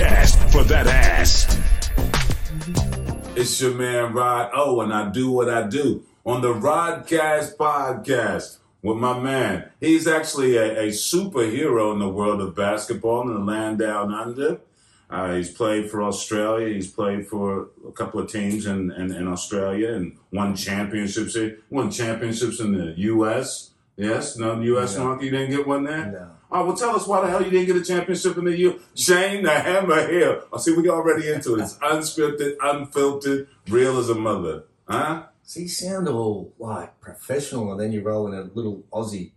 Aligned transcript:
podcast 0.00 0.52
for 0.52 0.64
that 0.64 0.86
ass. 0.86 1.58
It's 3.36 3.60
your 3.60 3.74
man 3.74 4.12
Rod 4.12 4.50
O, 4.54 4.80
and 4.80 4.92
I 4.92 5.10
do 5.10 5.30
what 5.30 5.48
I 5.48 5.66
do 5.66 6.02
on 6.24 6.40
the 6.42 6.52
Rodcast 6.52 7.56
podcast 7.56 8.58
with 8.82 8.96
my 8.96 9.18
man. 9.18 9.70
He's 9.80 10.06
actually 10.06 10.56
a, 10.56 10.80
a 10.80 10.88
superhero 10.88 11.92
in 11.92 11.98
the 11.98 12.08
world 12.08 12.40
of 12.40 12.54
basketball 12.54 13.22
in 13.22 13.34
the 13.34 13.40
land 13.40 13.78
down 13.78 14.12
under. 14.12 14.60
Uh, 15.08 15.34
he's 15.34 15.50
played 15.50 15.90
for 15.90 16.02
Australia. 16.02 16.72
He's 16.72 16.90
played 16.90 17.26
for 17.26 17.68
a 17.86 17.92
couple 17.92 18.20
of 18.20 18.30
teams 18.30 18.66
in, 18.66 18.92
in, 18.92 19.12
in 19.12 19.26
Australia 19.26 19.94
and 19.94 20.16
won 20.32 20.54
championships. 20.54 21.34
He 21.34 21.54
won 21.68 21.90
championships 21.90 22.60
in 22.60 22.72
the 22.72 22.94
U.S. 22.96 23.70
Yes, 23.96 24.36
no 24.36 24.56
the 24.56 24.64
U.S. 24.66 24.96
No. 24.96 25.08
Monkey. 25.08 25.26
You 25.26 25.30
didn't 25.32 25.50
get 25.50 25.66
one 25.66 25.84
there. 25.84 26.06
No. 26.06 26.39
Oh, 26.52 26.66
well, 26.66 26.76
tell 26.76 26.96
us 26.96 27.06
why 27.06 27.20
the 27.20 27.30
hell 27.30 27.42
you 27.44 27.50
didn't 27.50 27.66
get 27.66 27.76
a 27.76 27.84
championship 27.84 28.36
in 28.36 28.44
the 28.44 28.56
year. 28.56 28.74
Shane 28.96 29.44
the 29.44 29.50
Hammer 29.50 30.08
here. 30.08 30.42
I 30.52 30.58
see 30.58 30.72
we 30.72 30.88
already 30.88 31.30
into 31.30 31.54
it. 31.56 31.62
It's 31.62 31.74
unscripted, 31.78 32.56
unfiltered, 32.60 33.48
real 33.68 33.98
as 33.98 34.08
a 34.08 34.14
mother. 34.16 34.64
Huh? 34.88 35.26
So 35.44 35.60
you 35.60 35.68
sound 35.68 36.08
all 36.08 36.52
like 36.58 37.00
professional, 37.00 37.70
and 37.70 37.80
then 37.80 37.92
you 37.92 38.02
roll 38.02 38.26
in 38.26 38.34
a 38.34 38.42
little 38.54 38.82
Aussie 38.92 39.30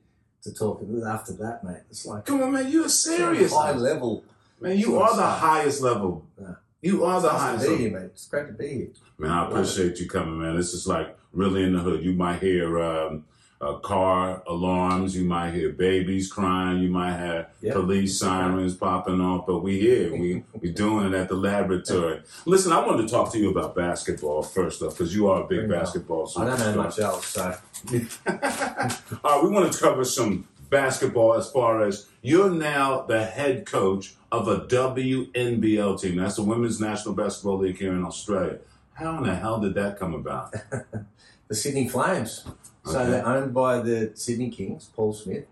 to 0.44 0.54
talk 0.54 0.84
after 1.08 1.34
that, 1.34 1.64
mate. 1.64 1.82
It's 1.90 2.06
like 2.06 2.26
Come 2.26 2.42
on, 2.42 2.52
man. 2.52 2.72
You're 2.72 2.90
serious. 2.90 3.54
high 3.54 3.74
level. 3.74 4.24
Man, 4.60 4.78
you 4.78 4.98
are 5.00 5.16
the 5.16 5.24
highest 5.24 5.82
level. 5.82 6.26
Yeah. 6.42 6.56
You 6.82 7.06
are 7.06 7.22
the 7.22 7.32
nice 7.32 7.42
highest 7.42 7.64
to 7.64 7.70
be 7.70 7.72
level. 7.76 7.86
here, 7.90 8.00
mate. 8.00 8.12
It's 8.14 8.28
great 8.28 8.48
to 8.48 8.54
be 8.54 8.68
here. 8.68 8.88
Man, 9.18 9.32
I 9.32 9.48
appreciate 9.48 10.00
you 10.00 10.08
coming, 10.10 10.40
man. 10.40 10.58
This 10.58 10.74
is 10.74 10.88
like 10.88 11.16
really 11.32 11.64
in 11.64 11.74
the 11.74 11.80
hood. 11.80 12.04
You 12.04 12.14
might 12.14 12.40
hear 12.42 12.82
um, 12.82 13.26
uh, 13.64 13.74
car 13.80 14.44
alarms. 14.48 15.16
You 15.16 15.26
might 15.26 15.52
hear 15.54 15.70
babies 15.70 16.32
crying. 16.32 16.80
You 16.82 16.90
might 16.90 17.14
have 17.14 17.48
Yep. 17.62 17.74
police 17.76 18.20
sirens 18.20 18.76
popping 18.76 19.22
off. 19.22 19.46
But 19.48 19.60
we 19.60 19.80
here. 19.80 20.12
We 20.12 20.44
we 20.62 20.72
doing 20.72 21.08
it 21.08 21.14
at 21.14 21.30
the 21.30 21.36
laboratory. 21.36 22.22
Listen, 22.46 22.72
I 22.74 22.86
wanted 22.86 23.04
to 23.08 23.10
talk 23.14 23.32
to 23.34 23.40
you 23.40 23.50
about 23.52 23.76
basketball 23.76 24.44
first 24.44 24.82
off 24.82 24.98
because 24.98 25.16
you 25.16 25.30
are 25.30 25.44
a 25.44 25.48
big 25.48 25.60
Bring 25.60 25.72
it 25.72 25.74
on. 25.76 25.80
basketball. 25.80 26.32
I 26.38 26.46
don't 26.46 26.60
know 26.60 26.84
much 26.84 27.00
else, 27.00 27.28
so 27.28 27.56
All 28.28 28.34
right, 28.36 29.44
we 29.44 29.50
want 29.50 29.72
to 29.72 29.80
cover 29.80 30.04
some 30.06 30.48
basketball 30.70 31.34
as 31.36 31.50
far 31.52 31.84
as 31.84 32.08
you're 32.22 32.50
now 32.50 33.02
the 33.04 33.24
head 33.24 33.66
coach 33.66 34.14
of 34.32 34.48
a 34.48 34.62
WNBL 34.62 36.00
team. 36.02 36.16
That's 36.18 36.36
the 36.36 36.44
Women's 36.44 36.80
National 36.82 37.14
Basketball 37.14 37.60
League 37.60 37.78
here 37.78 37.94
in 37.94 38.04
Australia. 38.04 38.60
How 38.94 39.18
in 39.18 39.24
the 39.24 39.36
hell 39.36 39.60
did 39.60 39.76
that 39.76 39.98
come 40.00 40.14
about? 40.14 40.54
the 41.48 41.56
Sydney 41.56 41.88
Flames. 41.90 42.46
So 42.86 43.00
Okay. 43.00 43.12
they're 43.12 43.26
owned 43.26 43.54
by 43.54 43.80
the 43.82 44.12
Sydney 44.14 44.50
Kings, 44.50 44.90
Paul 44.96 45.14
Smith, 45.14 45.46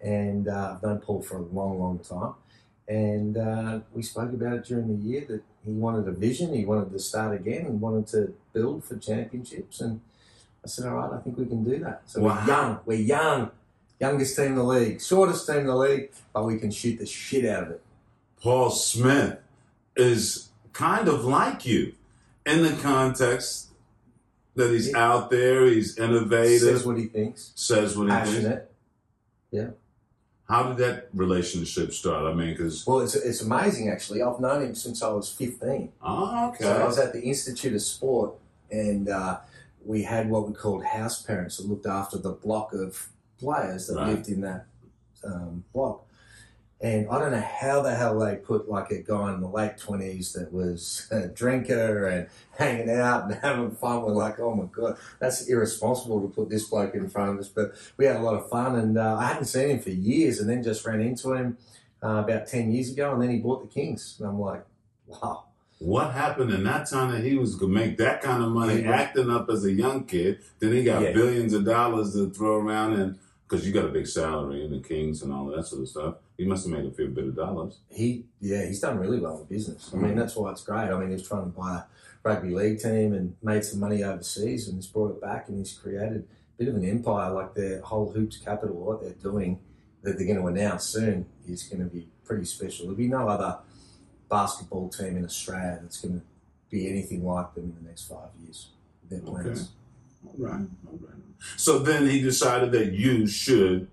and 0.00 0.48
uh, 0.48 0.74
I've 0.76 0.82
known 0.82 0.98
Paul 1.00 1.22
for 1.22 1.36
a 1.36 1.42
long, 1.42 1.78
long 1.78 1.98
time. 1.98 2.34
And 2.88 3.36
uh, 3.36 3.80
we 3.94 4.02
spoke 4.02 4.32
about 4.32 4.54
it 4.54 4.64
during 4.64 4.88
the 4.88 5.06
year 5.06 5.24
that 5.28 5.42
he 5.66 5.72
wanted 5.72 6.08
a 6.08 6.12
vision, 6.12 6.54
he 6.54 6.64
wanted 6.64 6.90
to 6.92 6.98
start 6.98 7.34
again, 7.38 7.66
and 7.66 7.80
wanted 7.80 8.06
to 8.08 8.34
build 8.54 8.84
for 8.84 8.96
championships. 8.96 9.80
And 9.82 10.00
I 10.64 10.68
said, 10.68 10.86
"All 10.86 10.94
right, 10.96 11.12
I 11.12 11.18
think 11.18 11.36
we 11.36 11.44
can 11.44 11.62
do 11.62 11.78
that." 11.80 12.02
So 12.06 12.22
Wow. 12.22 12.38
we're 12.40 12.46
young, 12.46 12.80
we're 12.86 12.98
young, 12.98 13.50
youngest 14.00 14.36
team 14.36 14.46
in 14.46 14.54
the 14.54 14.64
league, 14.64 15.02
shortest 15.02 15.46
team 15.46 15.58
in 15.58 15.66
the 15.66 15.76
league, 15.76 16.10
but 16.32 16.46
we 16.46 16.58
can 16.58 16.70
shoot 16.70 16.98
the 16.98 17.04
shit 17.04 17.44
out 17.44 17.64
of 17.64 17.70
it. 17.72 17.82
Paul 18.40 18.70
Smith 18.70 19.38
is 19.94 20.48
kind 20.72 21.08
of 21.08 21.24
like 21.26 21.66
you 21.66 21.92
in 22.46 22.62
the 22.62 22.72
context 22.80 23.67
that 24.58 24.70
he's 24.72 24.90
Yeah. 24.90 24.98
out 25.12 25.30
there, 25.30 25.64
he's 25.66 25.96
innovative, 25.98 26.60
Says 26.60 26.84
what 26.86 26.98
he 26.98 27.06
thinks, 27.06 27.52
says 27.54 27.96
what 27.96 28.08
he 28.08 28.12
thinks. 28.14 28.30
passionate. 28.30 28.72
Yeah. 29.50 29.70
How 30.48 30.62
did 30.72 30.78
that 30.78 31.08
relationship 31.14 31.92
start? 31.92 32.24
I 32.26 32.34
mean, 32.34 32.50
because, 32.50 32.86
Well, 32.86 33.00
it's, 33.00 33.14
it's 33.14 33.40
amazing 33.42 33.88
actually. 33.90 34.22
I've 34.22 34.40
known 34.40 34.62
him 34.62 34.74
since 34.74 35.02
I 35.02 35.08
was 35.10 35.30
15. 35.30 35.92
oh, 36.02 36.48
okay. 36.50 36.64
So 36.64 36.72
I 36.82 36.84
was 36.86 36.98
at 36.98 37.12
the 37.12 37.22
Institute 37.22 37.74
of 37.74 37.82
Sport, 37.82 38.34
and 38.70 39.08
uh, 39.08 39.38
we 39.84 40.02
had 40.02 40.28
what 40.28 40.48
we 40.48 40.54
called 40.54 40.84
house 40.84 41.22
parents 41.22 41.56
that 41.58 41.66
looked 41.66 41.86
after 41.86 42.18
the 42.18 42.32
block 42.32 42.72
of 42.72 43.08
players 43.38 43.86
that 43.86 43.96
Right. 43.96 44.08
lived 44.08 44.28
in 44.28 44.40
that 44.42 44.66
um, 45.24 45.64
block. 45.72 46.04
And 46.80 47.08
I 47.10 47.18
don't 47.18 47.32
know 47.32 47.40
how 47.60 47.82
the 47.82 47.92
hell 47.92 48.20
they 48.20 48.36
put 48.36 48.68
like 48.68 48.90
a 48.92 49.02
guy 49.02 49.34
in 49.34 49.40
the 49.40 49.48
late 49.48 49.78
twenties 49.78 50.32
that 50.34 50.52
was 50.52 51.08
a 51.10 51.26
drinker 51.26 52.06
and 52.06 52.28
hanging 52.56 52.88
out 52.90 53.24
and 53.24 53.34
having 53.42 53.72
fun. 53.72 54.02
We're 54.02 54.12
like, 54.12 54.38
oh 54.38 54.54
my 54.54 54.66
god, 54.70 54.96
that's 55.18 55.48
irresponsible 55.48 56.20
to 56.22 56.28
put 56.28 56.48
this 56.50 56.68
bloke 56.68 56.94
in 56.94 57.08
front 57.08 57.30
of 57.30 57.38
us. 57.38 57.48
But 57.48 57.72
we 57.96 58.04
had 58.04 58.16
a 58.16 58.20
lot 58.22 58.34
of 58.36 58.48
fun, 58.48 58.76
and 58.76 58.96
uh, 58.96 59.16
I 59.18 59.26
hadn't 59.26 59.46
seen 59.46 59.70
him 59.70 59.80
for 59.80 59.90
years, 59.90 60.38
and 60.38 60.48
then 60.48 60.62
just 60.62 60.86
ran 60.86 61.00
into 61.00 61.32
him 61.32 61.58
uh, 62.02 62.22
about 62.24 62.46
ten 62.46 62.70
years 62.70 62.92
ago, 62.92 63.12
and 63.12 63.22
then 63.22 63.30
he 63.30 63.38
bought 63.38 63.60
the 63.62 63.68
Kings, 63.68 64.16
and 64.20 64.28
I'm 64.28 64.38
like, 64.40 64.64
wow. 65.06 65.44
What 65.80 66.12
happened 66.12 66.50
in 66.52 66.64
that 66.64 66.88
time 66.88 67.12
that 67.12 67.22
he 67.22 67.36
was 67.36 67.54
gonna 67.56 67.72
make 67.72 67.98
that 67.98 68.20
kind 68.20 68.42
of 68.42 68.50
money, 68.50 68.82
was- 68.82 68.84
acting 68.92 69.30
up 69.30 69.48
as 69.50 69.64
a 69.64 69.72
young 69.72 70.04
kid? 70.04 70.38
Then 70.60 70.72
he 70.72 70.84
got 70.84 71.02
Yeah. 71.02 71.12
billions 71.12 71.52
of 71.54 71.64
dollars 71.64 72.12
to 72.14 72.30
throw 72.30 72.56
around, 72.56 72.94
and 72.94 73.18
because 73.48 73.66
you 73.66 73.72
got 73.72 73.84
a 73.84 73.88
big 73.88 74.06
salary 74.06 74.64
in 74.64 74.70
the 74.70 74.78
Kings 74.80 75.22
and 75.22 75.32
all 75.32 75.46
that 75.46 75.66
sort 75.66 75.82
of 75.82 75.88
stuff, 75.88 76.14
he 76.38 76.46
must 76.46 76.64
have 76.66 76.72
made 76.72 76.86
a 76.86 76.94
few 76.94 77.08
bit 77.08 77.24
of 77.24 77.36
dollars. 77.36 77.80
he 77.90 78.24
yeah 78.40 78.64
he's 78.64 78.80
done 78.80 78.98
really 78.98 79.18
well 79.20 79.40
in 79.40 79.44
business. 79.44 79.90
I 79.92 79.96
mean 79.96 80.14
that's 80.14 80.36
why 80.36 80.52
it's 80.52 80.62
great. 80.62 80.88
I 80.88 80.98
mean 80.98 81.10
he's 81.10 81.26
trying 81.26 81.42
to 81.42 81.58
buy 81.58 81.78
a 81.78 81.82
rugby 82.22 82.54
league 82.54 82.80
team 82.80 83.12
and 83.12 83.34
made 83.42 83.64
some 83.64 83.80
money 83.80 84.02
overseas 84.04 84.68
and 84.68 84.76
he's 84.76 84.86
brought 84.86 85.10
it 85.10 85.20
back 85.20 85.48
and 85.48 85.58
he's 85.58 85.72
created 85.74 86.26
a 86.56 86.58
bit 86.58 86.68
of 86.68 86.76
an 86.76 86.88
empire. 86.88 87.32
Like 87.32 87.54
their 87.54 87.82
whole 87.82 88.12
hoops 88.12 88.38
capital, 88.38 88.76
what 88.76 89.02
they're 89.02 89.10
doing 89.30 89.58
that 90.02 90.16
they're 90.16 90.26
going 90.26 90.38
to 90.38 90.46
announce 90.46 90.84
soon 90.84 91.26
is 91.46 91.64
going 91.64 91.82
to 91.82 91.92
be 91.92 92.06
pretty 92.24 92.44
special. 92.44 92.86
There'll 92.86 92.96
be 92.96 93.08
no 93.08 93.28
other 93.28 93.58
basketball 94.30 94.88
team 94.90 95.16
in 95.16 95.24
Australia 95.24 95.80
that's 95.82 96.00
going 96.00 96.20
to 96.20 96.26
be 96.70 96.88
anything 96.88 97.24
like 97.24 97.54
them 97.54 97.64
in 97.64 97.82
the 97.82 97.88
next 97.88 98.08
five 98.08 98.28
years. 98.40 98.68
Their 99.10 99.20
plans. 99.20 99.70
All 100.24 100.34
right, 100.38 100.66
all 100.86 100.98
right. 101.00 101.16
So 101.56 101.78
then 101.78 102.08
he 102.08 102.20
decided 102.20 102.72
that 102.72 102.92
you 102.92 103.26
should 103.26 103.88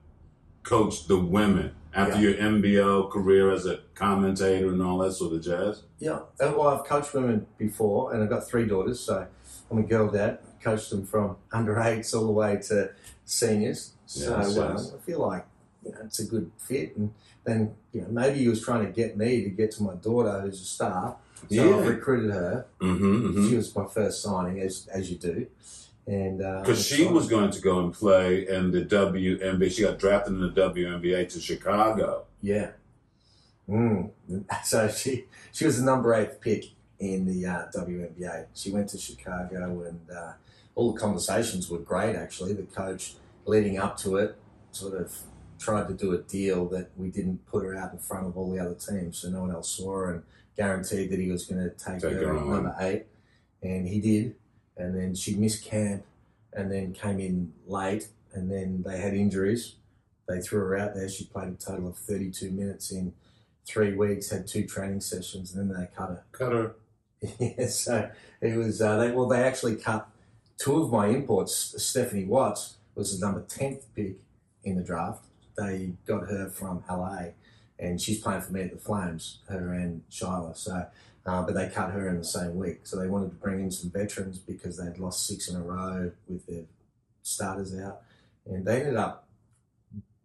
coach 0.64 1.08
the 1.08 1.18
women 1.18 1.72
after 1.96 2.20
your 2.20 2.34
NBL 2.34 3.10
career 3.10 3.52
as 3.52 3.66
a 3.66 3.80
commentator 3.96 4.68
and 4.68 4.82
all 4.82 4.98
that 5.00 5.14
sort 5.14 5.34
of 5.34 5.42
jazz. 5.44 5.84
Yeah, 6.00 6.20
uh, 6.40 6.54
well, 6.56 6.68
I've 6.68 6.84
coached 6.86 7.14
women 7.14 7.48
before, 7.58 8.14
and 8.14 8.22
I've 8.22 8.30
got 8.30 8.48
three 8.48 8.66
daughters, 8.66 9.00
so 9.00 9.28
I'm 9.72 9.78
a 9.78 9.84
girl 9.84 10.10
dad. 10.10 10.40
Coached 10.62 10.90
them 10.90 11.06
from 11.06 11.38
under 11.52 11.80
eights 11.80 12.14
all 12.14 12.26
the 12.26 12.32
way 12.32 12.60
to 12.68 12.92
seniors. 13.24 13.94
So 14.08 14.36
uh. 14.36 14.80
I 14.80 15.06
feel 15.06 15.20
like 15.20 15.46
you 15.84 15.92
know 15.92 16.00
it's 16.06 16.20
a 16.20 16.26
good 16.26 16.52
fit. 16.58 16.96
And 16.98 17.14
then 17.44 17.76
you 17.94 18.02
know 18.02 18.08
maybe 18.10 18.40
he 18.40 18.48
was 18.48 18.64
trying 18.64 18.86
to 18.86 18.92
get 18.92 19.16
me 19.16 19.44
to 19.44 19.50
get 19.50 19.72
to 19.72 19.84
my 19.84 19.94
daughter, 19.96 20.42
who's 20.42 20.62
a 20.62 20.66
star. 20.66 21.18
So 21.36 21.48
Yeah. 21.50 21.78
I've 21.78 21.88
recruited 21.88 22.32
her. 22.32 22.66
Mm-hmm. 22.82 23.50
She 23.50 23.56
was 23.56 23.76
my 23.76 23.86
first 23.86 24.22
signing, 24.24 24.60
as 24.60 24.88
as 24.92 25.12
you 25.12 25.18
do. 25.18 25.48
And 26.08 26.42
uh, 26.42 26.62
Because 26.62 26.86
she 26.86 27.08
I'm 27.08 27.14
was 27.14 27.28
going 27.28 27.52
to 27.52 27.62
go 27.62 27.80
and 27.80 27.92
play 27.92 28.48
in 28.48 28.72
the 28.72 28.86
WNBA. 28.86 29.72
She 29.72 29.82
got 29.82 29.98
drafted 29.98 30.34
in 30.34 30.42
the 30.42 30.52
WNBA 30.52 31.32
to 31.34 31.40
Chicago. 31.40 32.26
Yeah. 32.42 32.72
Mm. 33.68 34.12
So 34.64 34.88
she 34.90 35.26
she 35.52 35.66
was 35.66 35.80
the 35.80 35.86
number 35.86 36.14
eight 36.14 36.42
pick 36.42 36.66
in 37.00 37.26
the 37.26 37.46
uh, 37.48 37.66
WNBA. 37.76 38.48
She 38.54 38.72
went 38.72 38.90
to 38.90 38.98
Chicago, 38.98 39.84
and 39.84 40.00
uh, 40.16 40.34
all 40.76 40.94
the 40.94 41.00
conversations 41.00 41.70
were 41.70 41.80
great. 41.80 42.16
Actually, 42.16 42.54
the 42.54 42.64
coach 42.64 43.16
leading 43.46 43.78
up 43.78 43.98
to 43.98 44.18
it 44.18 44.36
sort 44.72 45.00
of 45.00 45.16
tried 45.60 45.88
to 45.88 45.94
do 45.94 46.14
a 46.14 46.18
deal 46.18 46.68
that 46.70 46.90
we 46.98 47.10
didn't 47.10 47.46
put 47.46 47.64
her 47.64 47.76
out 47.76 47.94
in 47.94 48.00
front 48.00 48.28
of 48.28 48.38
all 48.38 48.52
the 48.52 48.60
other 48.60 48.76
teams, 48.76 49.20
so 49.20 49.30
no 49.30 49.42
one 49.42 49.52
else 49.52 49.70
saw 49.70 49.92
her, 49.94 50.14
and 50.14 50.24
guaranteed 50.58 51.10
that 51.10 51.20
he 51.20 51.32
was 51.32 51.46
going 51.46 51.64
to 51.64 51.70
take, 51.70 52.02
Take 52.02 52.14
her 52.14 52.28
her 52.28 52.34
number 52.34 52.76
eight, 52.80 53.06
and 53.62 53.88
he 53.88 54.00
did. 54.00 54.36
And 54.78 54.96
then 54.96 55.16
she 55.16 55.36
missed 55.36 55.64
camp, 55.64 56.04
and 56.54 56.72
then 56.72 56.94
came 56.94 57.20
in 57.20 57.54
late, 57.68 58.08
and 58.34 58.52
then 58.52 58.84
they 58.86 58.98
had 58.98 59.14
injuries. 59.14 59.76
They 60.28 60.40
threw 60.42 60.60
her 60.60 60.78
out 60.78 60.96
there. 60.96 61.10
She 61.10 61.26
played 61.26 61.50
a 61.50 61.54
total 61.54 61.90
of 61.90 61.98
32 61.98 62.50
minutes 62.52 62.92
in 62.92 63.14
three 63.66 63.94
weeks, 63.94 64.32
had 64.32 64.48
two 64.48 64.66
training 64.66 65.02
sessions, 65.02 65.54
and 65.54 65.70
then 65.70 65.78
they 65.78 65.88
cut 65.96 66.10
her. 66.10 66.24
Cut 66.32 66.52
her. 66.52 66.76
yeah, 67.40 67.68
so 67.68 68.10
it 68.42 68.56
was, 68.56 68.82
uh, 68.82 68.98
they, 68.98 69.12
well, 69.12 69.28
they 69.28 69.44
actually 69.44 69.76
cut 69.76 70.08
two 70.58 70.82
of 70.82 70.92
my 70.92 71.08
imports. 71.08 71.76
Stephanie 71.82 72.26
Watts 72.26 72.78
was 72.96 73.18
the 73.18 73.26
number 73.26 73.42
10th 73.42 73.84
pick 73.96 74.16
in 74.64 74.78
the 74.78 74.84
draft. 74.84 75.26
They 75.58 75.94
got 76.06 76.28
her 76.28 76.50
from 76.50 76.84
LA, 76.90 77.30
and 77.80 78.00
she's 78.00 78.20
playing 78.20 78.42
for 78.42 78.52
me 78.52 78.64
at 78.64 78.72
the 78.72 78.78
Flames, 78.78 79.40
her 79.48 79.74
and 79.74 80.04
Shyla. 80.12 80.56
So, 80.56 80.86
uh, 81.26 81.42
but 81.44 81.54
they 81.56 81.68
cut 81.70 81.92
her 81.92 82.08
in 82.10 82.18
the 82.20 82.24
same 82.24 82.56
week. 82.56 82.82
So 82.84 82.98
they 82.98 83.08
wanted 83.08 83.30
to 83.30 83.36
bring 83.36 83.60
in 83.62 83.72
some 83.72 83.90
veterans 83.90 84.38
because 84.38 84.78
they'd 84.78 84.98
lost 85.00 85.26
six 85.26 85.50
in 85.50 85.56
a 85.56 85.62
row 85.62 86.12
with 86.28 86.46
their 86.46 86.64
starters 87.24 87.78
out. 87.80 88.02
And 88.46 88.64
they 88.66 88.82
ended 88.82 88.96
up, 88.96 89.28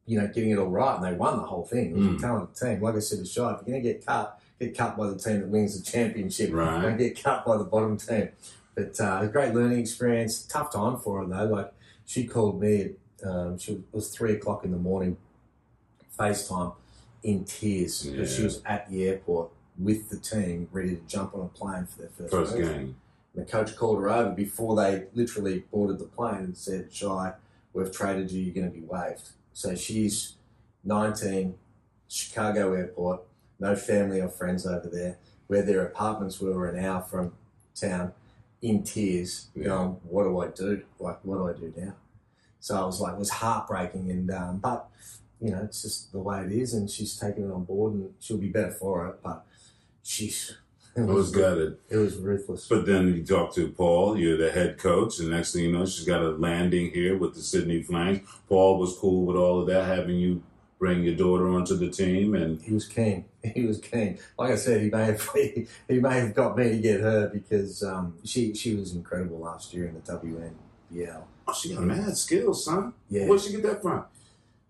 you 0.06 0.20
know, 0.20 0.26
getting 0.26 0.50
it 0.50 0.58
all 0.58 0.69
right, 0.69 0.97
and 0.97 1.05
they 1.05 1.12
won 1.14 1.37
the 1.38 1.44
whole 1.44 1.64
thing. 1.64 1.91
It 1.93 1.97
was 1.97 2.06
Mm. 2.06 2.19
a 2.19 2.20
talented 2.20 2.56
team. 2.56 2.82
Like 2.82 2.97
I 2.97 2.99
said 2.99 3.20
to 3.20 3.25
Shy, 3.25 3.50
if 3.52 3.67
you're 3.67 3.73
going 3.73 3.82
to 3.82 3.93
get 3.93 4.05
cut, 4.05 4.41
get 4.58 4.76
cut 4.76 4.97
by 4.99 5.06
the 5.08 5.17
team 5.17 5.41
that 5.41 5.49
wins 5.49 5.81
the 5.82 5.91
championship. 5.91 6.52
Right. 6.52 6.82
Don't 6.82 6.99
get 6.99 7.23
cut 7.23 7.46
by 7.46 7.56
the 7.56 7.64
bottom 7.64 7.96
team. 7.96 8.29
But 8.75 9.00
uh, 9.00 9.20
a 9.23 9.26
great 9.29 9.55
learning 9.55 9.79
experience. 9.81 10.43
Tough 10.43 10.73
time 10.73 10.99
for 10.99 11.20
her 11.20 11.26
though. 11.26 11.46
Like 11.55 11.73
she 12.06 12.26
called 12.26 12.61
me. 12.61 12.82
At, 13.23 13.29
um, 13.29 13.58
she 13.58 13.73
it 13.73 13.81
was 13.93 14.08
three 14.14 14.32
o'clock 14.32 14.64
in 14.64 14.70
the 14.70 14.79
morning. 14.79 15.17
FaceTime 16.19 16.75
in 17.23 17.44
tears 17.44 18.03
because 18.05 18.35
she 18.37 18.43
was 18.43 18.62
at 18.64 18.88
the 18.91 19.08
airport 19.08 19.50
with 19.81 20.11
the 20.11 20.19
team, 20.19 20.69
ready 20.73 20.97
to 20.97 21.03
jump 21.06 21.35
on 21.35 21.41
a 21.43 21.49
plane 21.49 21.87
for 21.87 22.00
their 22.03 22.11
first, 22.11 22.31
First 22.31 22.56
game. 22.56 22.97
And 23.35 23.47
the 23.47 23.50
coach 23.50 23.77
called 23.77 23.99
her 24.00 24.11
over 24.11 24.31
before 24.31 24.77
they 24.77 25.05
literally 25.15 25.65
boarded 25.73 25.99
the 25.99 26.05
plane 26.05 26.37
and 26.37 26.56
said, 26.56 26.93
Shy, 26.93 27.32
we've 27.73 27.91
traded 27.93 28.31
you, 28.31 28.43
you're 28.43 28.55
going 28.55 28.71
to 28.71 28.79
be 28.79 28.85
waived. 28.85 29.31
So 29.53 29.75
she's 29.75 30.35
19, 30.85 31.55
Chicago 32.09 32.75
airport, 32.75 33.23
no 33.59 33.75
family 33.77 34.21
or 34.21 34.29
friends 34.29 34.67
over 34.67 34.88
there, 34.88 35.19
where 35.47 35.62
their 35.62 35.85
apartments 35.85 36.41
were 36.41 36.69
an 36.69 36.85
hour 36.85 37.00
from 37.03 37.32
town, 37.75 38.12
in 38.62 38.82
tears, 38.82 39.47
Yeah. 39.55 39.65
going, 39.69 39.88
What 40.05 40.25
do 40.25 40.38
I 40.41 40.49
do? 40.49 40.82
Like, 40.99 41.19
what 41.25 41.37
do 41.37 41.49
I 41.49 41.53
do 41.55 41.73
now? 41.81 41.94
So 42.59 42.77
I 42.79 42.85
was 42.85 43.00
like, 43.00 43.15
it 43.15 43.19
was 43.19 43.31
heartbreaking. 43.31 44.11
And, 44.11 44.31
um, 44.31 44.59
but, 44.59 44.91
you 45.41 45.50
know, 45.50 45.62
it's 45.62 45.81
just 45.81 46.12
the 46.12 46.19
way 46.19 46.43
it 46.44 46.53
is. 46.53 46.75
And 46.75 46.91
she's 46.91 47.17
taken 47.17 47.44
it 47.49 47.53
on 47.55 47.65
board 47.65 47.94
and 47.94 48.12
she'll 48.21 48.37
be 48.37 48.49
better 48.50 48.71
for 48.73 49.06
it. 49.09 49.21
But 49.23 49.47
she's, 50.02 50.56
I 50.97 51.02
was 51.02 51.31
gutted. 51.31 51.79
it 51.88 51.97
was 51.97 52.17
ruthless. 52.17 52.67
But 52.69 52.87
then 52.87 53.08
you 53.14 53.25
talk 53.25 53.55
to 53.55 53.69
Paul, 53.69 54.19
you're 54.19 54.37
the 54.37 54.50
head 54.50 54.79
coach, 54.79 55.19
and 55.20 55.31
next 55.31 55.52
thing 55.52 55.64
you 55.64 55.73
know, 55.73 55.87
she's 55.87 56.05
got 56.05 56.23
a 56.23 56.31
landing 56.31 56.91
here 56.91 57.17
with 57.17 57.35
the 57.35 57.43
Sydney 57.43 57.82
Flames. 57.82 58.26
Paul 58.49 58.79
was 58.79 58.97
cool 58.99 59.25
with 59.26 59.37
all 59.37 59.61
of 59.61 59.67
that, 59.69 59.87
having 59.87 60.17
you 60.17 60.43
bring 60.79 61.02
your 61.05 61.14
daughter 61.14 61.49
onto 61.49 61.76
the 61.76 61.91
team, 61.91 62.35
and 62.35 62.61
he 62.62 62.73
was 62.73 62.87
keen. 62.87 63.26
He 63.55 63.64
was 63.64 63.79
keen. 63.81 64.19
Like 64.38 64.50
I 64.50 64.56
said, 64.56 64.82
he 64.82 64.91
may 64.91 65.05
have 65.06 65.26
he 65.88 65.99
may 66.00 66.20
have 66.20 66.35
got 66.35 66.58
me 66.58 66.69
to 66.69 66.79
get 66.79 67.00
her 67.00 67.29
because 67.29 67.82
um, 67.82 68.19
she 68.23 68.53
she 68.55 68.75
was 68.75 68.94
incredible 68.94 69.38
last 69.38 69.73
year 69.73 69.87
in 69.87 69.94
the 69.94 70.00
WNBL. 70.00 71.23
oh, 71.49 71.53
she 71.55 71.73
got 71.75 71.82
mad 71.85 72.17
skills, 72.19 72.67
son. 72.67 72.93
Yeah, 73.08 73.26
Where'd 73.26 73.41
she 73.41 73.53
get 73.53 73.62
that 73.62 73.81
from? 73.81 74.05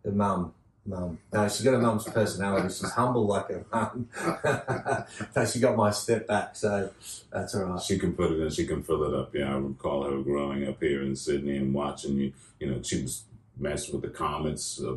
the 0.03 0.13
mum, 0.13 0.55
mum. 0.87 1.19
No, 1.33 1.49
she's 1.49 1.63
got 1.63 1.75
a 1.75 1.79
mum's 1.79 2.05
personality. 2.05 2.69
She's 2.69 2.91
humble 2.93 3.27
like 3.27 3.47
a 3.51 3.65
mum. 3.73 4.09
so 5.35 5.45
she 5.47 5.61
got 5.61 5.77
my 5.77 5.91
step 5.91 6.27
back. 6.27 6.57
So 6.57 6.91
that's 7.33 7.55
all 7.55 7.65
right. 7.65 7.83
She 7.83 7.99
can 7.99 8.13
put 8.15 8.33
it 8.33 8.41
in, 8.41 8.51
she 8.51 8.67
can 8.67 8.83
fill 8.83 9.05
it 9.05 9.15
up. 9.15 9.35
Yeah, 9.35 9.55
I 9.55 9.59
recall 9.59 10.05
her 10.05 10.19
growing 10.23 10.67
up 10.67 10.83
here 10.83 11.03
in 11.03 11.15
Sydney 11.17 11.57
and 11.57 11.73
watching 11.75 12.17
you. 12.17 12.33
You 12.59 12.71
know, 12.71 12.83
she 12.83 13.03
was 13.03 13.25
messing 13.59 13.93
with 13.93 14.03
the 14.03 14.09
Comets 14.09 14.81
uh, 14.83 14.97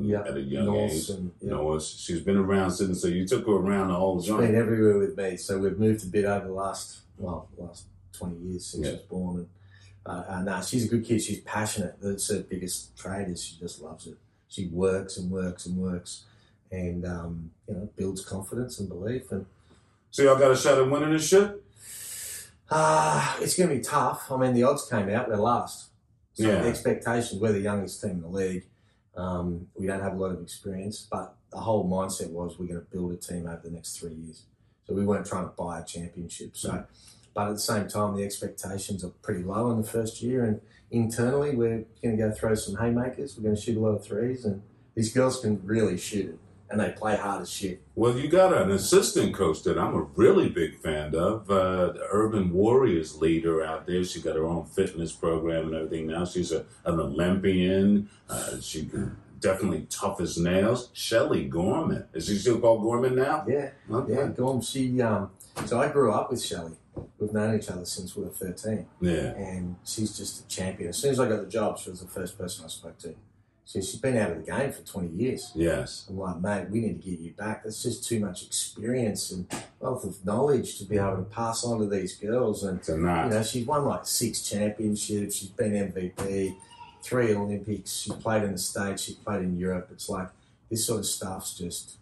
Yeah, 0.00 0.20
at 0.22 0.36
a 0.36 0.40
young 0.40 0.66
North 0.66 0.92
age. 0.92 1.08
and 1.10 1.30
know, 1.42 1.78
she's 1.78 2.20
been 2.20 2.36
around 2.36 2.72
Sydney, 2.72 2.94
so 2.94 3.08
you 3.08 3.26
took 3.26 3.46
her 3.46 3.52
around 3.52 3.88
the 3.88 3.94
whole 3.94 4.20
She's 4.20 4.34
been 4.34 4.54
everywhere 4.54 4.98
with 4.98 5.16
me. 5.16 5.36
So 5.36 5.58
we've 5.58 5.78
moved 5.78 6.04
a 6.04 6.08
bit 6.08 6.24
over 6.24 6.46
the 6.48 6.52
last 6.52 7.00
well 7.18 7.48
last 7.56 7.86
twenty 8.12 8.36
years 8.38 8.66
since 8.66 8.84
Yeah. 8.84 8.90
she 8.92 8.96
was 8.96 9.06
born. 9.06 9.36
And 9.38 9.48
uh, 10.04 10.24
uh, 10.28 10.42
no, 10.42 10.60
she's 10.62 10.84
a 10.84 10.88
good 10.88 11.04
kid. 11.04 11.22
She's 11.22 11.40
passionate. 11.40 11.96
That's 12.02 12.28
her 12.28 12.40
biggest 12.40 12.96
trait 12.98 13.28
is 13.28 13.44
she 13.44 13.56
just 13.60 13.80
loves 13.80 14.08
it. 14.08 14.16
She 14.52 14.66
works 14.66 15.16
and 15.16 15.30
works 15.30 15.64
and 15.64 15.78
works, 15.78 16.24
and 16.70 17.06
um, 17.06 17.50
you 17.66 17.74
know 17.74 17.88
builds 17.96 18.22
confidence 18.22 18.78
and 18.78 18.88
belief. 18.88 19.32
And 19.32 19.46
So 20.10 20.22
y'all 20.22 20.38
got 20.38 20.50
a 20.50 20.56
shot 20.56 20.76
at 20.78 20.90
winning 20.90 21.12
this 21.12 21.26
shit? 21.26 21.62
uh, 22.70 23.36
it's 23.40 23.56
going 23.56 23.68
to 23.70 23.76
be 23.76 23.80
tough. 23.82 24.30
I 24.30 24.36
mean, 24.36 24.54
the 24.54 24.62
odds 24.64 24.88
came 24.88 25.08
out. 25.08 25.28
We're 25.28 25.36
last. 25.36 25.88
So 26.34 26.44
Yeah. 26.44 26.62
the 26.62 26.68
expectations. 26.68 27.40
We're 27.40 27.52
the 27.52 27.60
youngest 27.60 28.00
team 28.02 28.10
in 28.12 28.20
the 28.22 28.28
league. 28.28 28.66
Um, 29.16 29.68
we 29.74 29.86
don't 29.86 30.00
have 30.00 30.14
a 30.14 30.16
lot 30.16 30.32
of 30.32 30.40
experience, 30.42 31.06
but 31.10 31.34
the 31.50 31.58
whole 31.58 31.88
mindset 31.88 32.30
was 32.30 32.58
we're 32.58 32.66
going 32.66 32.80
to 32.80 32.86
build 32.90 33.12
a 33.12 33.16
team 33.16 33.46
over 33.46 33.60
the 33.64 33.70
next 33.70 33.98
three 33.98 34.14
years. 34.14 34.44
So 34.86 34.94
we 34.94 35.04
weren't 35.04 35.26
trying 35.26 35.44
to 35.44 35.50
buy 35.56 35.80
a 35.80 35.84
championship. 35.84 36.56
So, 36.56 36.84
but 37.34 37.48
at 37.48 37.54
the 37.54 37.58
same 37.60 37.88
time, 37.88 38.16
the 38.16 38.24
expectations 38.24 39.02
are 39.04 39.10
pretty 39.22 39.42
low 39.42 39.70
in 39.70 39.80
the 39.82 39.86
first 39.86 40.22
year, 40.22 40.44
and 40.44 40.60
internally 40.92 41.54
we're 41.56 41.84
going 42.02 42.16
to 42.16 42.22
go 42.22 42.30
throw 42.30 42.54
some 42.54 42.76
haymakers. 42.76 43.36
We're 43.36 43.42
going 43.44 43.56
to 43.56 43.60
shoot 43.60 43.76
a 43.76 43.80
lot 43.80 43.90
of 43.96 44.04
threes, 44.04 44.44
and 44.44 44.62
these 44.94 45.12
girls 45.12 45.40
can 45.40 45.60
really 45.64 45.96
shoot 45.98 46.28
it, 46.28 46.38
and 46.70 46.80
they 46.80 46.90
play 46.90 47.16
hard 47.16 47.42
as 47.42 47.50
shit. 47.50 47.82
Well, 47.94 48.16
you 48.16 48.28
got 48.28 48.52
an 48.56 48.70
assistant 48.70 49.34
coach 49.34 49.62
that 49.64 49.78
I'm 49.78 49.94
a 49.94 50.02
really 50.02 50.48
big 50.48 50.76
fan 50.78 51.14
of, 51.14 51.50
uh, 51.50 51.92
the 51.92 52.06
Urban 52.10 52.52
Warriors 52.52 53.16
leader 53.16 53.64
out 53.64 53.86
there. 53.86 54.04
She 54.04 54.20
got 54.20 54.36
her 54.36 54.46
own 54.46 54.66
fitness 54.66 55.12
program 55.12 55.66
and 55.66 55.74
everything 55.74 56.06
now. 56.06 56.24
She's 56.24 56.52
a, 56.52 56.64
an 56.84 57.00
Olympian. 57.00 58.08
Uh, 58.28 58.60
she 58.60 58.88
definitely 59.40 59.86
tough 59.90 60.20
as 60.20 60.38
nails. 60.38 60.90
Shelley 60.92 61.46
Gorman. 61.46 62.06
Is 62.12 62.26
she 62.26 62.36
still 62.36 62.60
called 62.60 62.82
Gorman 62.82 63.16
now? 63.16 63.44
Yeah, 63.48 63.70
Okay. 63.90 64.12
yeah. 64.14 64.28
Gorm, 64.28 64.60
she. 64.62 65.00
Um, 65.02 65.30
so 65.66 65.80
I 65.80 65.88
grew 65.88 66.12
up 66.12 66.30
with 66.30 66.42
Shelley. 66.42 66.72
We've 67.18 67.32
known 67.32 67.56
each 67.58 67.68
other 67.70 67.84
since 67.84 68.14
we 68.16 68.24
were 68.24 68.30
thirteen. 68.30 68.86
Yeah. 69.00 69.34
and 69.36 69.76
she's 69.84 70.16
just 70.16 70.44
a 70.44 70.48
champion. 70.48 70.90
As 70.90 70.98
soon 70.98 71.12
as 71.12 71.20
I 71.20 71.28
got 71.28 71.40
the 71.42 71.48
job, 71.50 71.78
she 71.78 71.90
was 71.90 72.00
the 72.00 72.08
first 72.08 72.36
person 72.38 72.64
I 72.64 72.68
spoke 72.68 72.98
to. 72.98 73.14
So 73.64 73.80
she's 73.80 73.96
been 73.96 74.18
out 74.18 74.32
of 74.32 74.44
the 74.44 74.50
game 74.50 74.72
for 74.72 74.82
20 74.82 75.08
years. 75.10 75.52
Yes. 75.54 76.04
I'm 76.08 76.18
like, 76.18 76.40
mate, 76.40 76.68
we 76.68 76.80
need 76.80 77.00
to 77.00 77.10
get 77.10 77.20
you 77.20 77.30
back. 77.30 77.62
That's 77.62 77.80
just 77.82 78.06
too 78.06 78.18
much 78.18 78.44
experience 78.44 79.30
and 79.30 79.46
wealth 79.78 80.04
of 80.04 80.22
knowledge 80.26 80.78
to 80.78 80.84
be 80.84 80.98
able 80.98 81.16
to 81.18 81.22
pass 81.22 81.64
on 81.64 81.78
to 81.78 81.86
these 81.86 82.16
girls. 82.16 82.64
And, 82.64 82.80
It's 82.80 82.88
a 82.88 82.96
you 82.96 83.30
know, 83.30 83.42
she's 83.42 83.64
won 83.64 83.84
like 83.86 84.04
six 84.04 84.42
championships. 84.42 85.36
She's 85.36 85.48
been 85.48 85.72
MVP, 85.72 86.56
three 87.02 87.34
Olympics. 87.34 87.92
She 87.92 88.10
played 88.10 88.42
in 88.42 88.52
the 88.52 88.58
States. 88.58 89.04
She 89.04 89.14
played 89.14 89.42
in 89.42 89.56
Europe. 89.56 89.88
It's 89.92 90.08
like 90.08 90.28
this 90.68 90.84
sort 90.84 90.98
of 90.98 91.06
stuff's 91.06 91.56
just, 91.56 91.98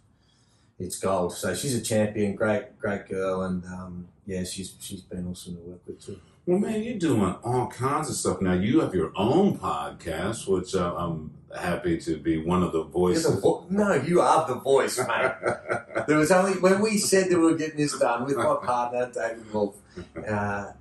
it's 0.79 0.97
gold. 0.97 1.33
So 1.33 1.53
she's 1.53 1.75
a 1.75 1.81
champion, 1.81 2.35
great, 2.35 2.79
great 2.79 3.07
girl. 3.07 3.43
And 3.43 3.63
um, 3.65 4.07
yeah, 4.25 4.43
she's 4.43 4.75
she's 4.79 5.01
been 5.01 5.27
awesome 5.27 5.55
to 5.55 5.61
work 5.61 5.81
with 5.87 6.05
too. 6.05 6.19
Well, 6.45 6.57
man, 6.59 6.81
you're 6.81 6.97
doing 6.97 7.35
all 7.43 7.67
kinds 7.67 8.09
of 8.09 8.15
stuff 8.15 8.41
now. 8.41 8.53
You 8.53 8.79
have 8.81 8.95
your 8.95 9.11
own 9.15 9.59
podcast, 9.59 10.47
which 10.47 10.73
uh, 10.75 10.95
I'm 10.97 11.31
happy 11.55 11.99
to 11.99 12.17
be 12.17 12.43
one 12.43 12.63
of 12.63 12.71
the 12.71 12.83
voices. 12.83 13.35
the 13.35 13.39
vo- 13.41 13.65
no, 13.69 13.93
you 13.93 14.21
are 14.21 14.47
the 14.47 14.55
voice, 14.55 14.97
mate. 14.97 15.31
There 16.07 16.17
was 16.17 16.31
only 16.31 16.53
when 16.59 16.81
we 16.81 16.97
said 16.97 17.29
that 17.29 17.37
we 17.37 17.43
were 17.43 17.55
getting 17.55 17.77
this 17.77 17.97
done 17.99 18.25
with 18.25 18.37
my 18.37 18.55
partner 18.65 19.11
David 19.13 19.53
Wolf. 19.53 19.75
Uh, 20.17 20.71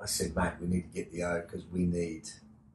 I 0.00 0.06
said, 0.06 0.36
mate, 0.36 0.52
we 0.60 0.66
need 0.68 0.82
to 0.82 0.88
get 0.94 1.10
the 1.10 1.22
O 1.22 1.40
because 1.40 1.64
we 1.72 1.80
need 1.86 2.28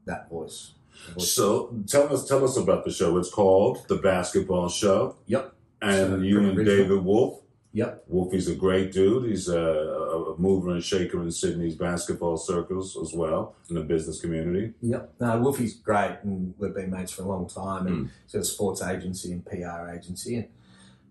that 0.05 0.27
voice. 0.29 0.71
Voice. 1.13 1.31
So 1.31 1.71
tell 1.87 2.11
us, 2.11 2.27
tell 2.27 2.43
us 2.43 2.57
about 2.57 2.83
the 2.83 2.91
show. 2.91 3.15
It's 3.17 3.29
called 3.29 3.87
The 3.87 3.97
Basketball 3.97 4.69
Show. 4.69 5.17
Yep. 5.27 5.53
And 5.83 6.09
So, 6.09 6.17
you 6.17 6.39
and 6.39 6.57
original. 6.57 6.65
David 6.77 7.05
Wolf. 7.05 7.41
Yep. 7.73 8.05
Wolfie's 8.07 8.47
a 8.47 8.55
great 8.55 8.91
dude. 8.91 9.29
He's 9.29 9.49
a, 9.49 9.59
a, 9.59 10.35
mover 10.37 10.69
and 10.71 10.83
shaker 10.83 11.21
in 11.23 11.31
Sydney's 11.31 11.75
basketball 11.75 12.37
circles 12.37 12.95
as 13.01 13.13
well 13.13 13.55
in 13.69 13.75
the 13.75 13.81
business 13.81 14.21
community. 14.21 14.73
Yep. 14.81 15.13
No, 15.19 15.27
Wolfie's 15.41 15.73
great, 15.75 16.17
and 16.23 16.53
we've 16.59 16.73
been 16.73 16.91
mates 16.91 17.11
for 17.11 17.23
a 17.23 17.27
long 17.27 17.47
time. 17.49 17.87
And 17.87 17.95
Mm. 18.05 18.09
he's 18.25 18.33
got 18.33 18.41
a 18.41 18.45
sports 18.45 18.81
agency 18.83 19.31
and 19.31 19.43
PR 19.45 19.89
agency, 19.89 20.35
and 20.35 20.47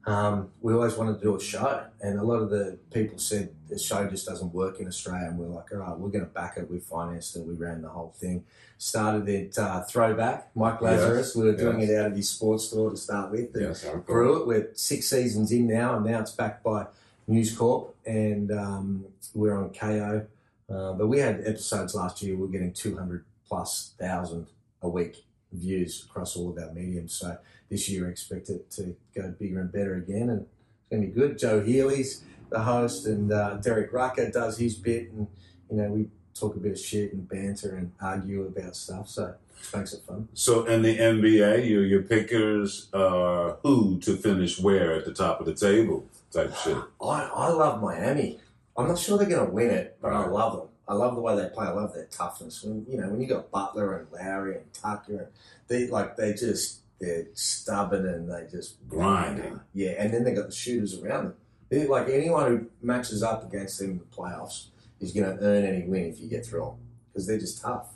um, 0.07 0.51
we 0.61 0.73
always 0.73 0.97
wanted 0.97 1.15
to 1.15 1.21
do 1.21 1.37
a 1.37 1.41
show. 1.41 1.85
And 2.01 2.19
a 2.19 2.23
lot 2.23 2.43
of 2.43 2.51
the 2.51 2.79
people 2.93 3.19
said 3.19 3.51
the 3.69 3.79
show 3.79 4.09
just 4.09 4.27
doesn't 4.27 4.53
work 4.53 4.81
in 4.81 4.89
Australia, 4.89 5.29
and 5.29 5.39
we're 5.39 5.47
like, 5.47 5.73
all 5.73 5.79
right, 5.79 5.97
we're 5.99 6.11
going 6.11 6.25
to 6.25 6.31
back 6.31 6.57
it. 6.57 6.71
We 6.71 6.81
financed 6.81 7.37
it. 7.37 7.47
We 7.47 7.55
ran 7.55 7.83
the 7.83 7.89
whole 7.89 8.15
thing. 8.17 8.45
Started 8.79 9.29
it 9.29 9.57
uh, 9.57 9.83
throwback. 9.83 10.51
Mike 10.57 10.81
Lazarus. 10.81 11.29
Yes, 11.29 11.37
We 11.37 11.45
were 11.45 11.57
doing 11.57 11.81
yes. 11.81 11.91
it 11.91 11.97
out 11.99 12.07
of 12.11 12.17
his 12.17 12.29
sports 12.29 12.65
store 12.65 12.91
to 12.91 12.97
start 12.97 13.31
with. 13.31 13.55
and 13.55 13.63
Yes, 13.63 13.87
grew 14.05 14.41
it. 14.41 14.47
We're 14.47 14.71
six 14.75 15.07
seasons 15.07 15.53
in 15.53 15.69
now, 15.69 15.97
and 15.97 16.05
now 16.05 16.19
it's 16.21 16.33
backed 16.33 16.65
by 16.65 16.87
News 17.29 17.57
Corp, 17.57 17.95
and 18.05 18.51
um, 18.51 19.05
we're 19.35 19.57
on 19.57 19.71
Kayo. 19.71 20.27
Uh, 20.69 20.93
but 20.95 21.07
we 21.07 21.19
had 21.19 21.43
episodes 21.47 21.95
last 21.95 22.23
year. 22.23 22.37
We 22.37 22.45
are 22.49 22.51
getting 22.51 22.73
two 22.73 22.97
hundred 22.97 23.25
plus 23.47 23.95
thousand 24.01 24.49
a 24.81 24.89
week 24.89 25.25
views 25.53 26.05
across 26.09 26.35
all 26.37 26.51
of 26.51 26.59
our 26.59 26.73
mediums. 26.73 27.15
So 27.15 27.37
this 27.73 27.89
year, 27.89 28.07
I 28.07 28.11
expect 28.11 28.51
it 28.51 28.71
to 28.73 28.95
go 29.15 29.35
bigger 29.39 29.61
and 29.61 29.73
better 29.73 29.95
again, 29.95 30.29
and 30.29 30.43
it's 30.43 30.91
going 30.91 31.03
to 31.03 31.09
be 31.09 31.15
good. 31.15 31.39
Joe 31.39 31.63
Healy's 31.63 32.23
the 32.51 32.61
host, 32.61 33.07
and 33.07 33.33
uh, 33.33 33.55
Derek 33.55 33.93
Rucker 33.95 34.31
does 34.31 34.59
his 34.59 34.77
bit, 34.77 35.11
and 35.11 35.27
you 35.71 35.79
know 35.79 35.89
we 35.89 36.09
talk 36.35 36.55
a 36.55 36.59
bit 36.59 36.73
of 36.73 36.79
shit 36.79 37.15
and 37.15 37.27
banter 37.27 37.75
and 37.75 37.93
argue 38.01 38.43
about 38.43 38.77
stuff. 38.77 39.09
So 39.09 39.35
it 39.59 39.77
makes 39.77 39.95
it 39.95 40.03
fun. 40.07 40.29
So 40.35 40.67
in 40.67 40.83
the 40.83 40.99
NBA, 40.99 41.69
your 41.69 41.85
your 41.85 42.03
pickers 42.03 42.89
are 42.93 43.57
who 43.63 43.99
to 44.01 44.17
finish 44.17 44.61
where 44.61 44.93
at 44.93 45.07
the 45.07 45.15
top 45.15 45.41
of 45.41 45.47
the 45.47 45.55
table 45.55 46.05
type 46.31 46.55
shit. 46.57 46.77
I, 47.01 47.31
I 47.35 47.49
love 47.49 47.81
Miami. 47.81 48.39
I'm 48.77 48.89
not 48.89 48.99
sure 48.99 49.17
they're 49.17 49.29
going 49.29 49.47
to 49.47 49.53
win 49.53 49.71
it, 49.71 49.97
but 50.01 50.13
I 50.13 50.27
love 50.27 50.59
them. 50.59 50.69
I 50.87 50.95
love 50.95 51.15
the 51.15 51.23
way 51.23 51.37
they 51.37 51.49
play. 51.49 51.67
I 51.67 51.71
love 51.71 51.95
their 51.95 52.07
toughness. 52.07 52.63
When 52.63 52.85
you 52.87 52.99
know 52.99 53.09
when 53.09 53.23
you 53.23 53.27
got 53.27 53.51
Butler 53.51 53.97
and 53.97 54.13
Lowry 54.13 54.57
and 54.57 54.73
Tucker, 54.75 55.17
and 55.17 55.27
they 55.69 55.87
like 55.87 56.17
they 56.19 56.35
just 56.35 56.82
they're 57.03 57.27
stubborn 57.35 58.07
and 58.07 58.31
they 58.31 58.47
just 58.49 58.77
Grinding. 58.89 59.59
Yeah, 59.75 59.91
and 59.99 60.15
then 60.15 60.23
they 60.23 60.33
got 60.33 60.47
the 60.47 60.55
shooters 60.55 61.03
around 61.03 61.25
them. 61.25 61.35
They, 61.69 61.87
like 61.87 62.09
anyone 62.09 62.47
who 62.47 62.67
matches 62.81 63.25
up 63.25 63.45
against 63.45 63.81
them 63.81 63.91
in 63.91 63.99
the 63.99 64.05
playoffs 64.05 64.67
is 65.01 65.13
going 65.13 65.37
to 65.37 65.43
earn 65.43 65.65
any 65.65 65.85
win 65.85 66.05
if 66.05 66.21
you 66.21 66.29
get 66.29 66.47
through 66.47 66.61
them 66.65 66.75
because 67.13 67.27
they're 67.27 67.41
just 67.41 67.61
tough. 67.61 67.89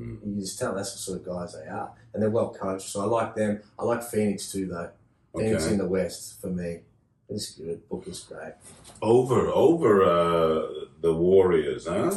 Mm. 0.00 0.18
You 0.24 0.40
just 0.40 0.58
tell 0.58 0.74
that's 0.74 0.92
the 0.92 0.98
sort 0.98 1.20
of 1.20 1.26
guys 1.26 1.54
they 1.54 1.68
are, 1.68 1.92
and 2.14 2.22
they're 2.22 2.30
well 2.30 2.52
coached. 2.54 2.88
So 2.88 3.02
I 3.02 3.04
like 3.04 3.34
them. 3.34 3.60
I 3.78 3.84
like 3.84 4.02
Phoenix 4.02 4.50
too, 4.50 4.66
though. 4.66 4.90
Phoenix 5.36 5.64
Okay. 5.64 5.72
in 5.74 5.78
the 5.78 5.86
West 5.86 6.40
for 6.40 6.46
me. 6.48 6.80
It's 7.28 7.50
good. 7.50 7.86
Book 7.88 8.04
is 8.06 8.20
great. 8.20 8.54
Over 9.02 9.48
over 9.48 10.02
uh, 10.04 10.86
the 11.02 11.12
Warriors, 11.12 11.86
huh? 11.86 12.12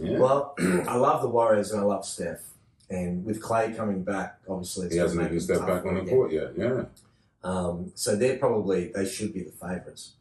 Yeah. 0.00 0.18
Well, 0.18 0.54
I 0.88 0.96
love 0.96 1.22
the 1.22 1.28
Warriors 1.28 1.72
and 1.72 1.80
I 1.80 1.84
love 1.84 2.04
Steph. 2.04 2.51
And 2.92 3.24
with 3.24 3.40
Clay 3.40 3.72
coming 3.72 4.02
back, 4.02 4.38
obviously, 4.46 4.86
it's 4.86 4.94
he 4.94 5.00
hasn't 5.00 5.24
even 5.24 5.40
stepped 5.40 5.66
back 5.66 5.86
on 5.86 5.94
the 5.94 6.10
court 6.10 6.30
yet. 6.30 6.52
Yeah. 6.56 6.84
Um, 7.42 7.90
so 7.94 8.14
they're 8.16 8.36
probably 8.38 8.92
they 8.94 9.06
should 9.06 9.32
be 9.32 9.42
the 9.42 9.50
favourites. 9.50 10.12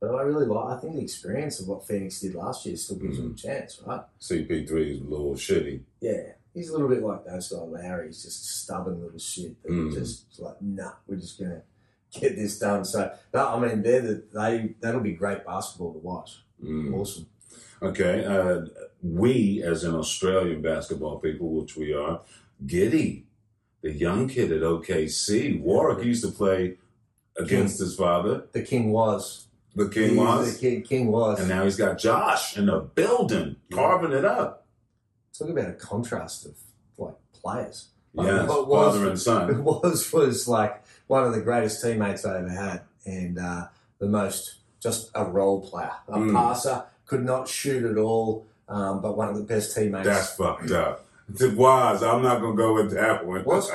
But 0.00 0.14
I 0.14 0.22
really 0.22 0.46
like. 0.46 0.76
I 0.76 0.80
think 0.80 0.94
the 0.94 1.02
experience 1.02 1.60
of 1.60 1.66
what 1.68 1.86
Phoenix 1.86 2.20
did 2.20 2.34
last 2.34 2.66
year 2.66 2.76
still 2.76 2.98
gives 2.98 3.16
them 3.18 3.32
a 3.32 3.36
chance, 3.36 3.80
right? 3.84 4.02
CP3 4.20 4.70
is 4.94 5.00
a 5.00 5.04
little 5.04 5.34
shitty. 5.34 5.80
Yeah, 6.00 6.22
he's 6.52 6.68
a 6.68 6.72
little 6.72 6.88
bit 6.88 7.02
like 7.02 7.24
those 7.24 7.48
guy 7.48 7.58
Lowry. 7.58 8.06
He's 8.06 8.22
just 8.22 8.44
stubborn 8.62 9.02
little 9.02 9.18
shit. 9.18 9.60
That 9.62 9.72
Mm. 9.72 9.94
just 9.94 10.38
like, 10.38 10.60
nah, 10.62 10.92
we're 11.08 11.16
just 11.16 11.38
gonna 11.38 11.62
get 12.12 12.36
this 12.36 12.58
done. 12.58 12.84
So, 12.84 13.12
but, 13.32 13.56
I 13.56 13.58
mean, 13.58 13.82
they're 13.82 14.00
the, 14.02 14.22
they 14.32 14.74
that'll 14.80 15.00
be 15.00 15.12
great 15.14 15.44
basketball 15.44 15.92
to 15.94 15.98
watch. 15.98 16.42
Mm. 16.62 16.94
Awesome. 16.94 17.26
Okay, 17.82 18.24
uh, 18.24 18.62
we 19.02 19.62
as 19.62 19.84
in 19.84 19.94
Australian 19.94 20.62
basketball 20.62 21.18
people, 21.18 21.48
which 21.60 21.76
we 21.76 21.92
are, 21.92 22.20
Giddey, 22.64 23.24
the 23.82 23.92
young 23.92 24.28
kid 24.28 24.50
at 24.52 24.62
OKC, 24.62 25.60
Warwick 25.60 26.04
used 26.04 26.24
to 26.24 26.30
play 26.30 26.78
against 27.36 27.78
his 27.80 27.94
father, 27.96 28.44
The 28.52 28.62
king 28.62 28.90
was. 28.92 29.48
the 29.74 29.88
King 29.88 30.10
He's 30.10 30.18
was, 30.18 30.54
The 30.54 30.60
king, 30.70 30.82
king 30.82 31.06
was. 31.08 31.40
and 31.40 31.48
now 31.48 31.64
he's 31.64 31.76
got 31.76 31.98
Josh 31.98 32.56
in 32.56 32.66
the 32.66 32.78
building, 32.80 33.56
carving 33.72 34.12
it 34.12 34.24
up. 34.24 34.66
Talk 35.36 35.48
about 35.50 35.68
a 35.68 35.72
contrast 35.72 36.46
of 36.46 36.54
like 36.96 37.16
players. 37.34 37.88
Like, 38.14 38.28
Yes, 38.28 38.48
what 38.48 38.68
was- 38.68 38.94
father 38.94 39.08
and 39.10 39.20
son. 39.20 39.50
It 39.50 39.56
was 39.62 40.12
was 40.12 40.46
like 40.48 40.82
one 41.08 41.24
of 41.24 41.34
the 41.34 41.40
greatest 41.42 41.82
teammates 41.82 42.24
I 42.24 42.38
ever 42.38 42.48
had, 42.48 42.82
and 43.04 43.38
uh, 43.38 43.66
the 43.98 44.06
most 44.06 44.60
just 44.80 45.10
a 45.14 45.24
role 45.24 45.60
player, 45.60 45.90
a 46.08 46.18
Mm. 46.18 46.32
passer, 46.32 46.84
could 47.06 47.24
not 47.24 47.48
shoot 47.48 47.84
at 47.84 47.96
all, 47.98 48.46
um, 48.68 49.00
but 49.00 49.16
one 49.16 49.28
of 49.28 49.36
the 49.36 49.42
best 49.42 49.74
teammates. 49.74 50.06
That's 50.06 50.34
fucked 50.36 50.70
up. 50.70 51.06
It 51.40 51.56
was. 51.56 52.02
I'm 52.02 52.22
not 52.22 52.40
gonna 52.42 52.54
go 52.56 52.74
with 52.74 52.92
that 52.92 53.24
one. 53.26 53.44
Was- 53.44 53.70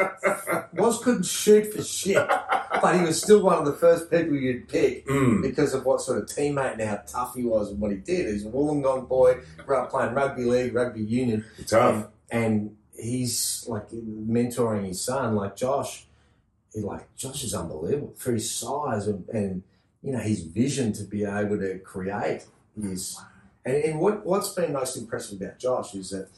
was 0.73 1.03
couldn't 1.03 1.25
shoot 1.25 1.73
for 1.73 1.81
shit, 1.83 2.27
but 2.27 2.95
he 2.95 3.01
was 3.01 3.19
still 3.19 3.41
one 3.41 3.57
of 3.57 3.65
the 3.65 3.73
first 3.73 4.11
people 4.11 4.35
you'd 4.35 4.67
pick 4.67 5.07
Mm, 5.07 5.41
because 5.41 5.73
of 5.73 5.83
what 5.83 5.99
sort 6.01 6.19
of 6.19 6.25
teammate 6.25 6.73
and 6.73 6.81
how 6.83 7.01
tough 7.07 7.33
he 7.35 7.43
was 7.43 7.71
and 7.71 7.79
what 7.79 7.89
he 7.91 7.97
did. 7.97 8.27
He's 8.31 8.45
a 8.45 8.49
Wollongong 8.49 9.07
boy, 9.07 9.39
grew 9.65 9.77
up 9.77 9.89
playing 9.89 10.13
rugby 10.13 10.43
league, 10.45 10.75
rugby 10.75 11.01
union, 11.01 11.43
tough. 11.65 12.07
and, 12.29 12.43
and 12.43 12.75
he's 12.95 13.65
like 13.67 13.89
mentoring 13.89 14.85
his 14.85 15.01
son, 15.03 15.35
like 15.35 15.55
Josh. 15.55 16.05
He 16.73 16.81
like 16.81 17.13
Josh 17.15 17.43
is 17.43 17.55
unbelievable 17.55 18.13
for 18.15 18.31
his 18.33 18.51
size 18.51 19.07
and, 19.07 19.27
and 19.29 19.63
you 20.03 20.11
know 20.11 20.19
his 20.19 20.41
vision 20.43 20.93
to 20.93 21.03
be 21.03 21.23
able 21.25 21.57
to 21.57 21.79
create 21.79 22.45
is. 22.85 23.19
And, 23.65 23.75
and 23.83 23.99
what 23.99 24.25
what's 24.25 24.49
been 24.53 24.73
most 24.73 24.97
impressive 24.97 25.41
about 25.41 25.59
Josh 25.59 25.93
is 25.95 26.09
that 26.11 26.29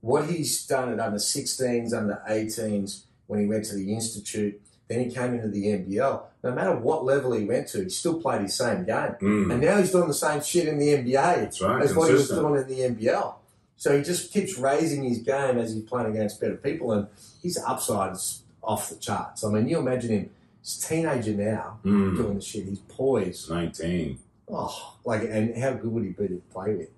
what 0.00 0.28
he's 0.30 0.66
done 0.66 0.92
at 0.92 1.00
under 1.00 1.18
16s, 1.18 1.92
under 1.92 2.22
18s, 2.28 3.02
when 3.26 3.40
he 3.40 3.46
went 3.46 3.64
to 3.66 3.74
the 3.74 3.92
institute, 3.92 4.60
then 4.88 5.00
he 5.08 5.10
came 5.14 5.34
into 5.34 5.48
the 5.48 5.66
NBL. 5.66 6.22
No 6.44 6.52
matter 6.52 6.76
what 6.76 7.04
level 7.04 7.32
he 7.32 7.44
went 7.44 7.66
to, 7.68 7.82
he 7.82 7.88
still 7.88 8.20
played 8.20 8.42
his 8.42 8.54
same 8.54 8.84
game. 8.84 9.16
Mm, 9.20 9.52
And 9.52 9.60
now 9.60 9.78
he's 9.78 9.90
doing 9.90 10.06
the 10.06 10.14
same 10.14 10.40
shit 10.42 10.68
in 10.68 10.78
the 10.78 10.88
NBA 10.88 11.12
that's 11.12 11.60
right. 11.60 11.82
as 11.82 11.94
what 11.94 12.08
he 12.08 12.14
was 12.14 12.28
doing 12.28 12.54
in 12.62 12.68
the 12.68 12.80
NBL. 13.04 13.34
So 13.78 13.96
he 13.96 14.02
just 14.04 14.32
keeps 14.32 14.56
raising 14.56 15.02
his 15.02 15.18
game 15.18 15.58
as 15.58 15.74
he's 15.74 15.82
playing 15.82 16.10
against 16.12 16.40
better 16.40 16.56
people, 16.56 16.92
and 16.92 17.08
his 17.42 17.58
upside 17.66 18.12
is 18.12 18.42
off 18.62 18.88
the 18.90 18.96
charts. 18.96 19.44
I 19.44 19.50
mean, 19.50 19.68
you 19.68 19.78
imagine 19.78 20.10
him, 20.10 20.30
he's 20.62 20.82
a 20.84 20.88
teenager 20.88 21.32
now 21.32 21.80
Mm, 21.84 22.16
doing 22.16 22.34
the 22.36 22.40
shit. 22.40 22.64
He's 22.66 22.78
poised. 22.78 23.50
19. 23.50 24.18
Oh, 24.48 24.96
like, 25.04 25.22
and 25.24 25.56
how 25.56 25.72
good 25.72 25.90
would 25.92 26.04
he 26.04 26.10
be 26.10 26.28
to 26.28 26.42
play 26.52 26.74
with? 26.74 26.88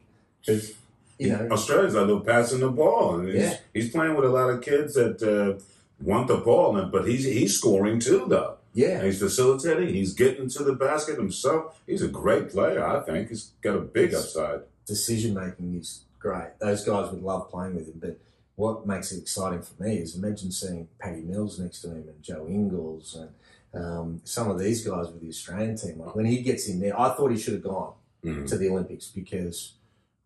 Because, 0.44 0.72
you 1.18 1.30
know, 1.30 1.48
Australia's 1.50 1.94
a 1.94 2.00
little 2.02 2.20
passing 2.20 2.60
the 2.60 2.68
ball. 2.70 3.18
And 3.20 3.28
he's, 3.28 3.36
Yeah. 3.42 3.56
he's 3.72 3.90
playing 3.90 4.14
with 4.16 4.24
a 4.24 4.28
lot 4.28 4.50
of 4.50 4.60
kids 4.60 4.94
that 4.94 5.22
uh, 5.22 5.60
want 6.02 6.28
the 6.28 6.36
ball, 6.36 6.80
but 6.92 7.08
he's 7.08 7.24
he's 7.24 7.56
scoring 7.56 8.00
too, 8.00 8.26
though. 8.28 8.56
yeah, 8.74 9.02
He's 9.02 9.18
facilitating. 9.18 9.94
He's 9.94 10.12
getting 10.14 10.48
to 10.50 10.62
the 10.62 10.74
basket 10.74 11.16
himself. 11.18 11.80
He's 11.86 12.02
a 12.02 12.08
great 12.08 12.50
player. 12.50 12.84
I 12.84 13.00
think 13.00 13.30
he's 13.30 13.52
got 13.62 13.76
a 13.76 13.80
big 13.80 14.14
upside. 14.14 14.60
decision 14.86 15.34
making 15.34 15.74
is 15.78 16.04
great. 16.18 16.50
Those 16.60 16.84
guys 16.84 17.10
would 17.10 17.22
love 17.22 17.50
playing 17.50 17.74
with 17.76 17.86
him, 17.88 17.98
but 18.00 18.18
what 18.56 18.86
makes 18.86 19.10
it 19.12 19.18
exciting 19.20 19.62
for 19.62 19.82
me 19.82 19.96
is 19.98 20.16
imagine 20.16 20.50
seeing 20.52 20.88
Paddy 20.98 21.20
Mills 21.22 21.58
next 21.58 21.80
to 21.82 21.88
him 21.88 22.08
and 22.08 22.22
Joe 22.22 22.46
Ingles 22.48 23.14
and 23.14 23.30
um, 23.74 24.20
some 24.24 24.50
of 24.50 24.58
these 24.58 24.86
guys 24.86 25.06
with 25.08 25.20
the 25.20 25.28
Australian 25.28 25.76
team. 25.76 25.98
Like 26.00 26.14
when 26.14 26.24
he 26.26 26.42
gets 26.42 26.68
in 26.68 26.80
there, 26.80 26.98
I 26.98 27.10
thought 27.14 27.30
he 27.30 27.38
should 27.38 27.54
have 27.54 27.62
gone 27.62 27.92
Mhm. 28.24 28.48
to 28.48 28.56
the 28.58 28.68
Olympics 28.68 29.06
because 29.08 29.74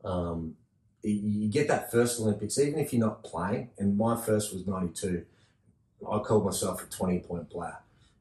um, 0.04 0.56
you- 1.02 1.48
get 1.48 1.68
that 1.68 1.90
first 1.92 2.20
Olympics, 2.20 2.58
even 2.58 2.78
if 2.78 2.92
you're 2.92 3.00
not 3.06 3.22
playing. 3.24 3.70
And 3.78 3.96
my 3.98 4.16
first 4.20 4.52
was 4.52 4.66
'92. 4.66 5.24
I 6.10 6.18
called 6.20 6.44
myself 6.44 6.82
a 6.82 6.86
20 6.86 7.20
point 7.20 7.50
player. 7.50 7.76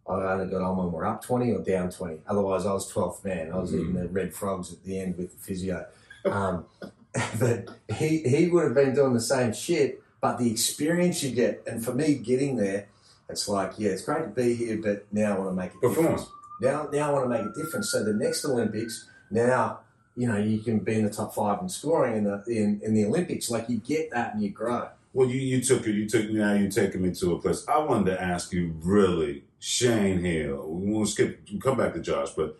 I 0.07 0.13
only 0.33 0.47
got 0.47 0.61
on 0.61 0.77
when 0.77 0.91
we're 0.91 1.05
up 1.05 1.23
20 1.23 1.51
or 1.51 1.59
down 1.63 1.89
20. 1.89 2.21
Otherwise, 2.27 2.65
I 2.65 2.73
was 2.73 2.91
12th 2.91 3.23
man. 3.23 3.51
I 3.51 3.57
was 3.59 3.73
eating 3.73 3.93
the 3.93 4.07
red 4.09 4.33
frogs 4.33 4.73
at 4.73 4.83
the 4.83 4.99
end 4.99 5.17
with 5.17 5.31
the 5.31 5.37
physio. 5.37 5.85
Um, 6.25 6.65
but 7.39 7.69
he, 7.95 8.19
he 8.23 8.47
would 8.47 8.63
have 8.65 8.73
been 8.73 8.93
doing 8.95 9.13
the 9.13 9.21
same 9.21 9.53
shit, 9.53 10.01
but 10.19 10.37
the 10.37 10.51
experience 10.51 11.23
you 11.23 11.31
get, 11.33 11.63
and 11.67 11.83
for 11.85 11.93
me, 11.93 12.15
getting 12.15 12.55
there, 12.57 12.87
it's 13.31 13.47
like, 13.47 13.73
yeah, 13.77 13.91
it's 13.91 14.03
great 14.03 14.23
to 14.23 14.29
be 14.29 14.53
here, 14.53 14.77
but 14.77 15.05
now 15.11 15.35
I 15.35 15.39
want 15.39 15.49
to 15.49 15.55
make 15.55 15.71
a 15.71 15.87
difference. 15.87 16.27
Now, 16.61 16.87
now 16.91 17.09
I 17.09 17.13
want 17.13 17.25
to 17.25 17.29
make 17.29 17.45
a 17.45 17.53
difference. 17.53 17.91
So 17.91 18.03
the 18.03 18.13
next 18.13 18.45
Olympics, 18.45 19.09
now 19.31 19.79
you 20.15 20.27
know 20.27 20.37
you 20.37 20.59
can 20.59 20.79
be 20.79 20.95
in 20.95 21.05
the 21.05 21.09
top 21.09 21.33
five 21.33 21.61
in 21.61 21.69
scoring 21.69 22.17
in 22.17 22.23
the 22.25 22.43
in, 22.47 22.81
in 22.83 22.93
the 22.93 23.05
Olympics. 23.05 23.49
Like 23.49 23.69
you 23.69 23.77
get 23.77 24.11
that 24.11 24.33
and 24.33 24.43
you 24.43 24.49
grow. 24.49 24.89
Well, 25.13 25.27
you, 25.27 25.39
you 25.39 25.61
took 25.61 25.87
it. 25.87 25.93
You 25.93 26.07
took 26.07 26.29
now. 26.29 26.53
You're 26.53 26.71
taking 26.71 27.01
me 27.01 27.13
to 27.15 27.33
a 27.33 27.39
place. 27.39 27.65
I 27.67 27.79
wanted 27.79 28.11
to 28.11 28.21
ask 28.21 28.53
you, 28.53 28.75
really, 28.81 29.43
Shane 29.59 30.23
Heal. 30.23 30.63
We'll 30.67 31.05
skip. 31.05 31.41
We'll 31.51 31.61
Come 31.61 31.77
back 31.77 31.93
to 31.93 31.99
Josh, 31.99 32.29
but 32.31 32.57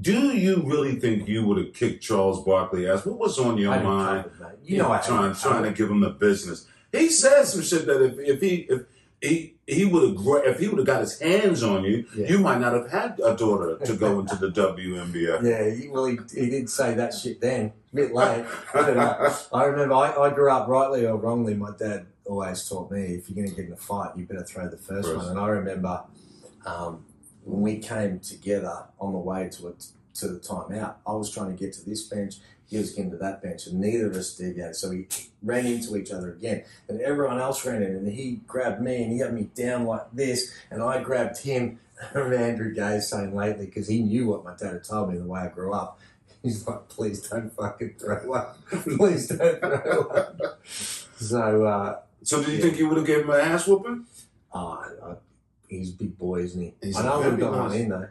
do 0.00 0.36
you 0.36 0.62
really 0.64 0.96
think 0.96 1.28
you 1.28 1.44
would 1.46 1.58
have 1.58 1.74
kicked 1.74 2.02
Charles 2.02 2.44
Barkley 2.44 2.88
ass? 2.88 3.04
What 3.04 3.18
was 3.18 3.38
on 3.38 3.58
your 3.58 3.72
had 3.72 3.82
it 3.82 3.84
mind? 3.84 4.30
You 4.64 4.78
know, 4.78 4.92
I 4.92 4.98
trying 4.98 5.34
trying 5.34 5.64
to 5.64 5.72
give 5.72 5.90
him 5.90 6.00
the 6.00 6.10
business. 6.10 6.66
He 6.92 7.08
said 7.08 7.44
some 7.44 7.62
shit 7.62 7.86
that 7.86 8.02
if, 8.02 8.18
if 8.18 8.40
he 8.40 8.66
if 8.68 8.82
he 9.22 9.54
he 9.66 9.84
would 9.84 10.02
have 10.02 10.44
if 10.46 10.58
he 10.58 10.66
would 10.68 10.78
have 10.78 10.86
got 10.86 11.00
his 11.00 11.18
hands 11.20 11.62
on 11.62 11.84
you, 11.84 12.04
Yeah. 12.16 12.26
you 12.28 12.38
might 12.40 12.60
not 12.60 12.72
have 12.74 12.90
had 12.90 13.20
a 13.24 13.34
daughter 13.36 13.78
to 13.84 13.94
go 13.96 14.18
into 14.20 14.34
the 14.36 14.50
WNBA. 14.62 15.42
Yeah, 15.42 15.70
he, 15.74 15.88
well, 15.88 16.06
he, 16.06 16.18
he 16.34 16.50
did 16.50 16.68
say 16.68 16.94
that 16.94 17.14
shit 17.14 17.40
then. 17.40 17.72
A 17.92 17.96
bit 17.96 18.12
late. 18.12 18.44
I 18.74 19.64
remember 19.64 19.94
I, 19.94 20.12
I 20.14 20.30
grew 20.34 20.50
up 20.50 20.66
rightly 20.68 21.06
or 21.06 21.16
wrongly. 21.16 21.54
My 21.54 21.70
dad 21.78 22.06
always 22.26 22.68
taught 22.68 22.90
me 22.90 23.02
if 23.14 23.28
you're 23.30 23.36
going 23.36 23.48
to 23.48 23.54
get 23.54 23.66
in 23.66 23.72
a 23.72 23.76
fight, 23.76 24.16
you 24.16 24.24
better 24.26 24.44
throw 24.44 24.68
the 24.68 24.76
first, 24.76 25.08
First. 25.08 25.16
one. 25.18 25.28
And 25.28 25.38
I 25.38 25.48
remember 25.48 26.02
um, 26.66 27.04
when 27.44 27.60
we 27.62 27.78
came 27.78 28.18
together 28.18 28.84
on 29.00 29.12
the 29.12 29.18
way 29.18 29.48
to 29.50 29.68
a, 29.68 29.72
to 30.14 30.28
the 30.28 30.38
timeout, 30.38 30.94
I 31.06 31.12
was 31.12 31.30
trying 31.32 31.56
to 31.56 31.58
get 31.58 31.72
to 31.74 31.84
this 31.84 32.02
bench. 32.04 32.36
He 32.68 32.78
was 32.78 32.92
getting 32.92 33.10
to 33.10 33.18
that 33.18 33.42
bench, 33.42 33.66
and 33.66 33.80
neither 33.80 34.06
of 34.06 34.16
us 34.16 34.34
did 34.36 34.56
yet. 34.56 34.76
So 34.76 34.88
we 34.90 35.06
ran 35.42 35.66
into 35.66 35.96
each 35.96 36.10
other 36.10 36.32
again, 36.32 36.64
and 36.88 37.00
everyone 37.02 37.38
else 37.38 37.66
ran 37.66 37.82
in, 37.82 37.94
and 37.96 38.08
he 38.10 38.40
grabbed 38.46 38.80
me, 38.80 39.02
and 39.02 39.12
he 39.12 39.18
had 39.18 39.34
me 39.34 39.48
down 39.54 39.84
like 39.84 40.10
this, 40.12 40.52
and 40.70 40.82
I 40.82 41.02
grabbed 41.02 41.38
him. 41.38 41.80
I 42.14 42.18
remember 42.18 42.44
Andrew 42.44 42.74
Gaze 42.74 43.08
saying 43.08 43.34
lately 43.34 43.66
because 43.66 43.88
he 43.88 44.02
knew 44.02 44.26
what 44.28 44.42
my 44.44 44.56
dad 44.56 44.72
had 44.72 44.84
told 44.84 45.12
me 45.12 45.18
the 45.18 45.24
way 45.24 45.40
I 45.40 45.48
grew 45.48 45.72
up. 45.72 46.00
He's 46.42 46.66
like, 46.66 46.88
please 46.88 47.28
don't 47.28 47.52
fucking 47.54 47.94
throw 48.00 48.16
one. 48.26 48.46
please 48.96 49.28
don't 49.28 49.60
throw 49.60 50.02
one. 50.08 50.52
So, 50.64 51.64
uh, 51.64 52.00
So, 52.24 52.42
do 52.42 52.50
you 52.50 52.60
think 52.60 52.78
you 52.78 52.88
would 52.88 52.96
have 52.96 53.06
given 53.06 53.24
him 53.26 53.30
an 53.30 53.40
ass 53.40 53.68
whooping? 53.68 54.06
uh, 54.52 54.74
uh, 55.02 55.14
he's 55.68 55.90
a 55.90 55.92
big 55.94 56.18
boy, 56.18 56.40
isn't 56.40 56.60
he? 56.60 56.74
He's 56.82 56.96
I 56.96 57.04
know 57.04 57.12
I 57.12 57.16
would 57.18 57.26
have 57.26 57.38
got 57.40 57.52
one 57.52 57.72
in 57.74 57.88
though. 57.90 58.08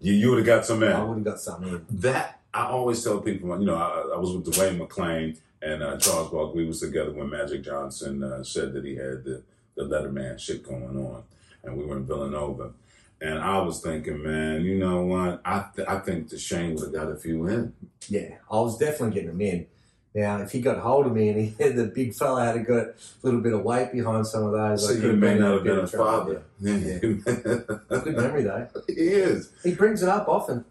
You 0.00 0.12
you 0.12 0.30
would 0.30 0.38
have 0.38 0.46
got 0.46 0.66
some 0.66 0.82
I 0.82 1.02
would 1.02 1.16
have 1.18 1.24
got 1.24 1.40
something 1.40 1.68
in. 1.68 1.86
That 2.00 2.40
I 2.52 2.66
always 2.66 3.02
tell 3.02 3.20
people. 3.20 3.58
You 3.58 3.66
know, 3.66 3.76
I, 3.76 4.14
I 4.14 4.18
was 4.18 4.32
with 4.32 4.46
Dwayne 4.46 4.78
McClain 4.78 5.36
and 5.62 5.82
uh, 5.82 5.96
Charles 5.96 6.30
Barkley. 6.30 6.62
We 6.62 6.66
was 6.66 6.80
together 6.80 7.12
when 7.12 7.30
Magic 7.30 7.62
Johnson 7.62 8.22
uh, 8.22 8.44
said 8.44 8.72
that 8.74 8.84
he 8.84 8.96
had 8.96 9.24
the 9.24 9.42
the 9.76 9.84
Letterman 9.84 10.38
shit 10.38 10.62
going 10.62 10.96
on, 10.96 11.22
and 11.62 11.76
we 11.76 11.84
were 11.84 11.96
in 11.96 12.06
Villanova. 12.06 12.72
And 13.20 13.38
I 13.38 13.58
was 13.60 13.80
thinking, 13.80 14.22
man, 14.22 14.62
you 14.62 14.78
know 14.78 15.02
what? 15.02 15.40
I 15.44 15.66
th- 15.74 15.88
I 15.88 15.98
think 16.00 16.28
the 16.28 16.38
Shane 16.38 16.74
would 16.74 16.84
have 16.84 16.92
got 16.92 17.10
a 17.12 17.16
few 17.16 17.46
in. 17.46 17.72
Yeah, 18.08 18.36
I 18.50 18.56
was 18.56 18.76
definitely 18.76 19.14
getting 19.14 19.30
him 19.30 19.40
in. 19.40 19.66
Now, 20.14 20.38
if 20.42 20.52
he 20.52 20.60
got 20.60 20.78
hold 20.78 21.06
of 21.06 21.12
me 21.12 21.28
and 21.30 21.40
he 21.40 21.54
had 21.62 21.74
the 21.76 21.86
big 21.86 22.14
fella 22.14 22.44
had 22.44 22.64
got 22.66 22.86
a 22.86 22.94
little 23.22 23.40
bit 23.40 23.52
of 23.52 23.62
weight 23.64 23.92
behind 23.92 24.26
some 24.26 24.44
of 24.44 24.52
those, 24.52 24.86
So 24.86 24.94
I 24.94 24.98
you 25.06 25.12
may 25.14 25.36
not 25.38 25.54
have 25.54 25.64
been 25.64 25.78
a 25.80 25.86
father. 25.86 26.42
Good 26.62 28.16
memory 28.16 28.42
though. 28.44 28.68
he 28.86 28.92
is. 28.92 29.50
He 29.62 29.74
brings 29.74 30.02
it 30.02 30.08
up 30.08 30.28
often. 30.28 30.64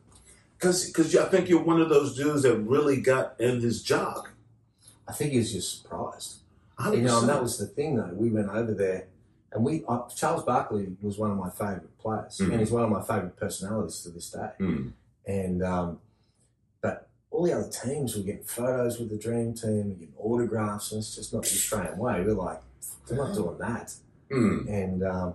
Because 0.58 1.14
I 1.18 1.26
think 1.26 1.50
you're 1.50 1.62
one 1.62 1.82
of 1.82 1.90
those 1.90 2.16
dudes 2.16 2.44
that 2.44 2.56
really 2.58 3.02
got 3.02 3.36
in 3.40 3.60
his 3.60 3.84
jock. 3.84 4.32
I 5.06 5.12
think 5.12 5.34
he 5.34 5.40
was 5.40 5.52
just 5.52 5.82
surprised. 5.82 6.38
100%. 6.80 6.96
You 6.96 7.02
know, 7.02 7.20
and 7.20 7.28
that 7.30 7.42
was 7.42 7.58
the 7.58 7.68
thing 7.68 7.98
though. 7.98 8.12
We 8.14 8.30
went 8.30 8.48
over 8.50 8.74
there, 8.74 9.08
and 9.52 9.66
we 9.66 9.84
uh, 9.90 10.04
Charles 10.16 10.44
Barkley 10.44 10.88
was 11.02 11.18
one 11.18 11.32
of 11.32 11.38
my 11.38 11.50
favourite 11.50 11.98
players, 12.00 12.38
Mhm. 12.42 12.52
and 12.52 12.60
he's 12.62 12.72
one 12.72 12.84
of 12.84 12.90
my 12.90 13.02
favourite 13.02 13.36
personalities 13.36 14.00
to 14.04 14.10
this 14.10 14.30
day. 14.32 14.50
Hmm. 14.58 14.88
And 15.28 15.62
um, 15.64 16.00
but 16.82 17.10
all 17.34 17.44
the 17.44 17.54
other 17.54 17.70
teams 17.70 18.16
were 18.16 18.24
getting 18.24 18.44
photos 18.44 19.00
with 19.00 19.10
the 19.10 19.18
dream 19.18 19.54
team, 19.54 19.70
and 19.70 20.00
getting 20.00 20.14
autographs, 20.18 20.92
and 20.92 21.00
it's 21.00 21.16
just 21.16 21.34
not 21.34 21.44
the 21.44 21.50
Australian 21.50 21.98
way. 21.98 22.22
We're 22.22 22.34
like, 22.34 22.62
we're 23.10 23.18
not 23.18 23.34
doing 23.36 23.58
that. 23.58 23.94
Hmm. 24.32 24.68
And 24.68 25.04
um, 25.04 25.34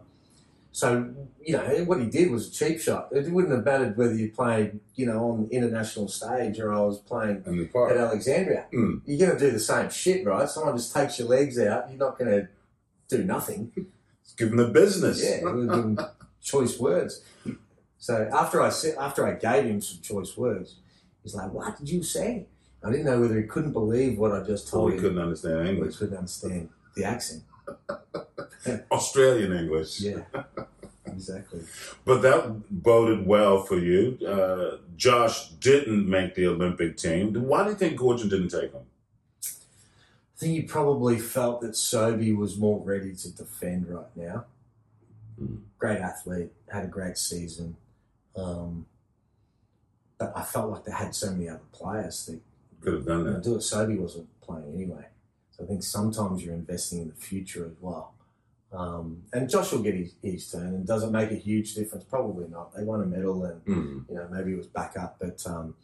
So, 0.72 1.12
you 1.44 1.54
know, 1.54 1.64
what 1.86 2.00
he 2.00 2.06
did 2.06 2.30
was 2.30 2.48
a 2.48 2.52
cheap 2.52 2.80
shot. 2.80 3.08
It 3.10 3.30
wouldn't 3.32 3.52
have 3.52 3.64
mattered 3.64 3.96
whether 3.96 4.14
you 4.14 4.30
played, 4.30 4.78
you 4.94 5.06
know, 5.06 5.30
on 5.30 5.48
international 5.50 6.06
stage 6.06 6.60
or 6.60 6.72
I 6.72 6.80
was 6.80 7.00
playing 7.00 7.42
at. 7.90 7.96
Alexandria. 7.96 8.66
Mm. 8.72 9.02
You're 9.04 9.26
going 9.26 9.38
to 9.38 9.46
do 9.46 9.50
the 9.50 9.58
same 9.58 9.90
shit, 9.90 10.24
right? 10.24 10.48
Someone 10.48 10.76
just 10.76 10.94
takes 10.94 11.18
your 11.18 11.26
legs 11.28 11.58
out. 11.58 11.88
You're 11.88 11.98
not 11.98 12.16
going 12.16 12.30
to 12.30 12.48
do 13.08 13.24
nothing. 13.24 13.72
Give 14.36 14.50
him 14.50 14.56
the 14.56 14.68
business. 14.68 15.20
Yeah, 15.20 15.40
we'll 15.42 15.66
give 15.66 15.84
him 15.84 15.98
choice 16.42 16.78
words. 16.78 17.22
So 17.98 18.30
after 18.32 18.62
I 18.62 18.68
said, 18.68 18.94
after 18.98 19.26
I 19.26 19.34
gave 19.34 19.64
him 19.64 19.80
some 19.80 20.00
choice 20.00 20.36
words, 20.36 20.76
he's 21.28 21.34
like, 21.34 21.52
"What 21.52 21.78
did 21.78 21.90
you 21.90 22.02
say?" 22.02 22.46
I 22.82 22.90
didn't 22.90 23.06
know 23.06 23.20
whether 23.20 23.36
he 23.38 23.46
couldn't 23.46 23.72
believe 23.72 24.18
what 24.18 24.32
I 24.32 24.42
just 24.44 24.68
told 24.68 24.84
Oh, 24.84 24.88
he 24.88 24.94
him, 24.96 25.02
couldn't 25.02 25.18
understand 25.18 25.54
or 25.58 25.64
he 25.64 25.70
English. 25.70 25.96
couldn't 25.96 26.16
understand 26.16 26.68
the 26.96 27.04
accent. 27.04 27.42
Australian 28.90 29.52
English. 29.52 30.00
Yeah, 30.00 30.22
exactly. 31.06 31.62
But 32.04 32.22
that 32.22 32.82
boded 32.82 33.26
well 33.26 33.62
for 33.62 33.78
you. 33.78 34.18
Uh, 34.26 34.78
Josh 34.96 35.50
didn't 35.50 36.08
make 36.08 36.34
the 36.34 36.46
Olympic 36.46 36.96
team. 36.96 37.34
Why 37.34 37.64
do 37.64 37.70
you 37.70 37.76
think 37.76 37.98
Goorjian 37.98 38.30
didn't 38.30 38.48
take 38.50 38.72
him? 38.72 38.82
I 39.44 40.38
think 40.38 40.52
he 40.54 40.62
probably 40.62 41.18
felt 41.18 41.60
that 41.62 41.74
Sobey 41.76 42.32
was 42.32 42.56
more 42.56 42.80
ready 42.80 43.12
to 43.16 43.30
defend 43.36 43.88
right 43.88 44.16
now. 44.16 44.44
Mm. 45.40 45.58
Great 45.78 45.98
athlete, 45.98 46.52
had 46.68 46.84
a 46.84 46.88
great 46.88 47.18
season. 47.18 47.76
Um, 48.36 48.86
but 50.18 50.32
I 50.36 50.42
felt 50.42 50.70
like 50.70 50.84
they 50.84 50.92
had 50.92 51.14
so 51.14 51.30
many 51.32 51.48
other 51.48 51.60
players 51.72 52.26
that 52.26 52.40
Could 52.80 52.94
have 52.94 53.06
done 53.06 53.24
that. 53.24 53.42
do 53.42 53.54
it. 53.56 53.62
Sobey 53.62 53.96
wasn't 53.96 54.28
playing 54.40 54.72
anyway. 54.74 55.06
So 55.52 55.64
I 55.64 55.66
think 55.66 55.82
sometimes 55.82 56.44
you're 56.44 56.54
investing 56.54 57.00
in 57.02 57.08
the 57.08 57.14
future 57.14 57.66
as 57.66 57.72
well. 57.80 58.14
Um, 58.72 59.22
and 59.32 59.48
Josh 59.48 59.72
will 59.72 59.82
get 59.82 59.94
his, 59.94 60.14
his 60.22 60.50
turn 60.50 60.66
and 60.74 60.86
does 60.86 61.02
it 61.02 61.10
make 61.10 61.30
a 61.30 61.34
huge 61.36 61.74
difference? 61.74 62.04
Probably 62.04 62.46
not. 62.48 62.74
They 62.76 62.84
won 62.84 63.00
a 63.00 63.06
medal 63.06 63.44
and 63.44 63.64
Mm. 63.64 64.08
you 64.10 64.14
know, 64.16 64.28
maybe 64.30 64.52
it 64.52 64.56
was 64.58 64.66
back 64.66 64.96
up, 64.98 65.16
but 65.18 65.42
um, 65.46 65.74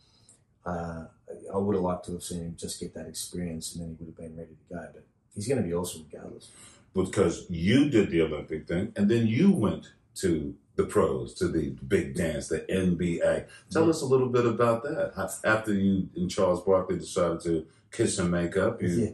uh, 0.66 1.04
I 1.52 1.56
would 1.56 1.74
have 1.74 1.82
liked 1.84 2.04
to 2.06 2.12
have 2.12 2.22
seen 2.22 2.40
him 2.40 2.56
just 2.58 2.78
get 2.80 2.92
that 2.94 3.06
experience 3.06 3.74
and 3.74 3.82
then 3.84 3.96
he 3.98 4.04
would 4.04 4.14
have 4.14 4.16
been 4.16 4.36
ready 4.36 4.50
to 4.68 4.74
go. 4.74 4.88
But 4.92 5.04
he's 5.34 5.48
going 5.48 5.62
to 5.62 5.66
be 5.66 5.74
awesome 5.74 6.04
regardless. 6.12 6.50
Because 6.94 7.46
you 7.50 7.88
did 7.90 8.10
the 8.10 8.20
Olympic 8.22 8.68
thing, 8.68 8.92
and 8.96 9.10
then 9.10 9.26
you 9.26 9.50
went 9.50 9.90
to 10.16 10.54
the 10.76 10.84
pros, 10.84 11.34
to 11.34 11.48
the 11.48 11.70
big 11.86 12.14
dance, 12.14 12.48
the 12.48 12.60
NBA. 12.60 13.46
Tell 13.70 13.88
us 13.88 14.02
a 14.02 14.06
little 14.06 14.28
bit 14.28 14.44
about 14.44 14.82
that. 14.82 15.12
After 15.44 15.72
you 15.72 16.08
and 16.16 16.30
Charles 16.30 16.62
Barkley 16.62 16.98
decided 16.98 17.40
to 17.42 17.66
kiss 17.92 18.18
and 18.18 18.30
make 18.30 18.56
up, 18.56 18.82
you, 18.82 18.88
Yeah. 18.88 19.10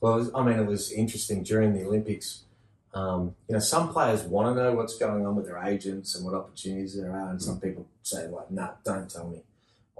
Well, 0.00 0.16
was, 0.16 0.30
I 0.34 0.42
mean, 0.42 0.58
it 0.58 0.66
was 0.66 0.92
interesting 0.92 1.42
during 1.42 1.74
the 1.74 1.84
Olympics. 1.84 2.44
Um, 2.92 3.34
you 3.48 3.54
know, 3.54 3.60
some 3.60 3.92
players 3.92 4.22
want 4.22 4.56
to 4.56 4.62
know 4.62 4.72
what's 4.74 4.98
going 4.98 5.26
on 5.26 5.36
with 5.36 5.46
their 5.46 5.62
agents 5.62 6.14
and 6.14 6.24
what 6.24 6.34
opportunities 6.34 6.96
there 6.96 7.12
are, 7.12 7.30
and 7.30 7.40
some 7.40 7.60
people 7.60 7.86
say, 8.02 8.26
like, 8.26 8.50
nah, 8.50 8.70
don't 8.84 9.10
tell 9.10 9.28
me. 9.28 9.42